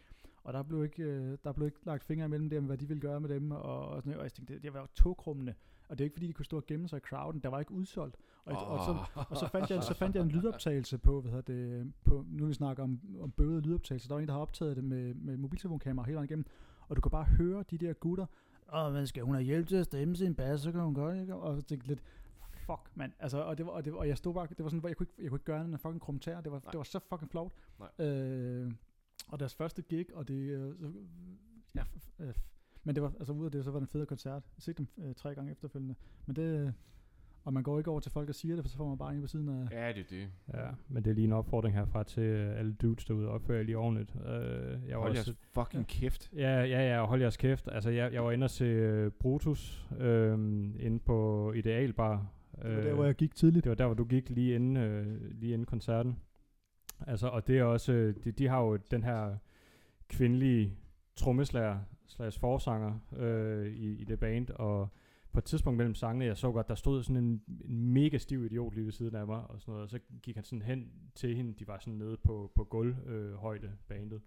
[0.43, 3.01] Og der blev ikke, øh, der blev ikke lagt fingre imellem dem, hvad de ville
[3.01, 5.53] gøre med dem, og, og, sådan, og jeg tænkte, det, det var jo togkrummende.
[5.89, 7.59] Og det er ikke fordi, de kunne stå og gemme sig i crowden, der var
[7.59, 8.17] ikke udsolgt.
[8.45, 11.53] Og, og, så, og så fandt jeg, så fandt jeg en lydoptagelse på, hvad hedder
[11.53, 14.75] det, på, nu vi snakker om, om bøde lydoptagelse, der var en, der har optaget
[14.75, 16.45] det med, med mobiltelefonkamera hele vejen igennem,
[16.87, 18.25] og du kan bare høre de der gutter,
[18.73, 21.17] åh, men skal hun have hjælp til at stemme sin bas, så kan hun godt,
[21.21, 21.35] ikke?
[21.35, 22.03] Og så tænkte lidt,
[22.51, 23.11] fuck, mand.
[23.19, 24.97] Altså, og, det var, og, det, og jeg stod bare, det var sådan, hvor jeg
[24.97, 26.41] kunne ikke, jeg kunne ikke gøre en fucking kommentar.
[26.41, 26.71] Det var, Nej.
[26.71, 27.53] det var så fucking flovt.
[27.79, 28.07] Nej.
[28.07, 28.71] Øh,
[29.31, 30.91] og deres første gig, og det, øh, så,
[31.75, 32.33] ja, f- øh,
[32.83, 34.33] men det var, altså ud af det, så var det en fed koncert.
[34.33, 35.95] Jeg har set dem øh, tre gange efterfølgende.
[36.25, 36.71] Men det, øh,
[37.43, 39.13] og man går ikke over til folk og siger det, for så får man bare
[39.15, 40.27] en på siden af, Ja, det er det.
[40.53, 43.27] Ja, men det er lige en opfordring herfra til øh, alle dudes derude.
[43.27, 44.15] Opfør jer lige ordentligt.
[44.15, 44.21] Øh,
[44.87, 46.31] jeg var Hold også, jeres fucking kæft.
[46.35, 47.67] Ja, ja, ja, og hold jeres kæft.
[47.71, 50.33] Altså, jeg, jeg var inde og se uh, Brutus øh,
[50.79, 52.27] inde på Idealbar.
[52.63, 53.63] det var der, hvor jeg gik tidligt.
[53.63, 56.19] det var der, hvor du gik lige inden, øh, lige inden koncerten.
[57.07, 59.37] Altså, og det er også, øh, de, de har jo den her
[60.09, 60.77] kvindelige
[61.15, 64.89] trommeslager slags forsanger øh, i, i det band, og
[65.31, 68.45] på et tidspunkt mellem sangene, jeg så godt, der stod sådan en, en mega stiv
[68.45, 70.91] idiot lige ved siden af mig, og sådan noget, og så gik han sådan hen
[71.15, 74.21] til hende, de var sådan nede på, på gulvhøjde, øh, højde, bandet,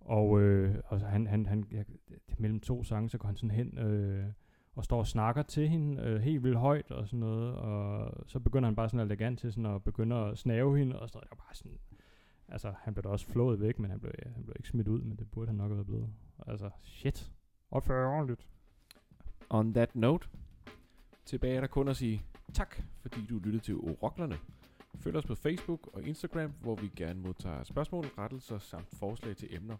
[0.00, 1.84] og, øh, og så han, han, han jeg,
[2.38, 4.26] mellem to sange, så går han sådan hen øh,
[4.78, 8.38] og står og snakker til hende øh, helt vildt højt og sådan noget, og så
[8.38, 11.22] begynder han bare sådan elegant til sådan at begynde at snave hende, og så er
[11.22, 11.78] det bare sådan,
[12.48, 15.02] altså han blev da også flået væk, men han blev, han blev ikke smidt ud,
[15.02, 16.08] men det burde han nok have været blevet.
[16.46, 17.32] Altså, shit.
[17.70, 18.46] Opfør jer ordentligt.
[19.50, 20.28] On that note,
[21.24, 22.22] tilbage er der kun at sige
[22.52, 24.36] tak, fordi du lyttede til Oroklerne.
[24.94, 29.56] Følg os på Facebook og Instagram, hvor vi gerne modtager spørgsmål, rettelser samt forslag til
[29.56, 29.76] emner.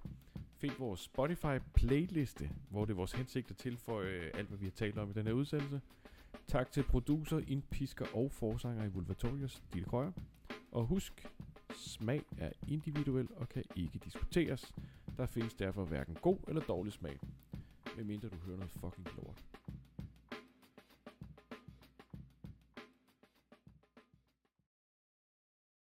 [0.61, 4.67] Find vores Spotify playliste, hvor det er vores hensigt at tilføje øh, alt, hvad vi
[4.67, 5.81] har talt om i den her udsendelse.
[6.47, 10.13] Tak til producer, indpisker og forsanger i Vulvatorius, Dille Krøyer.
[10.73, 11.27] Og husk,
[11.75, 14.75] smag er individuel og kan ikke diskuteres.
[15.17, 17.19] Der findes derfor hverken god eller dårlig smag,
[17.97, 19.45] medmindre du hører noget fucking lort.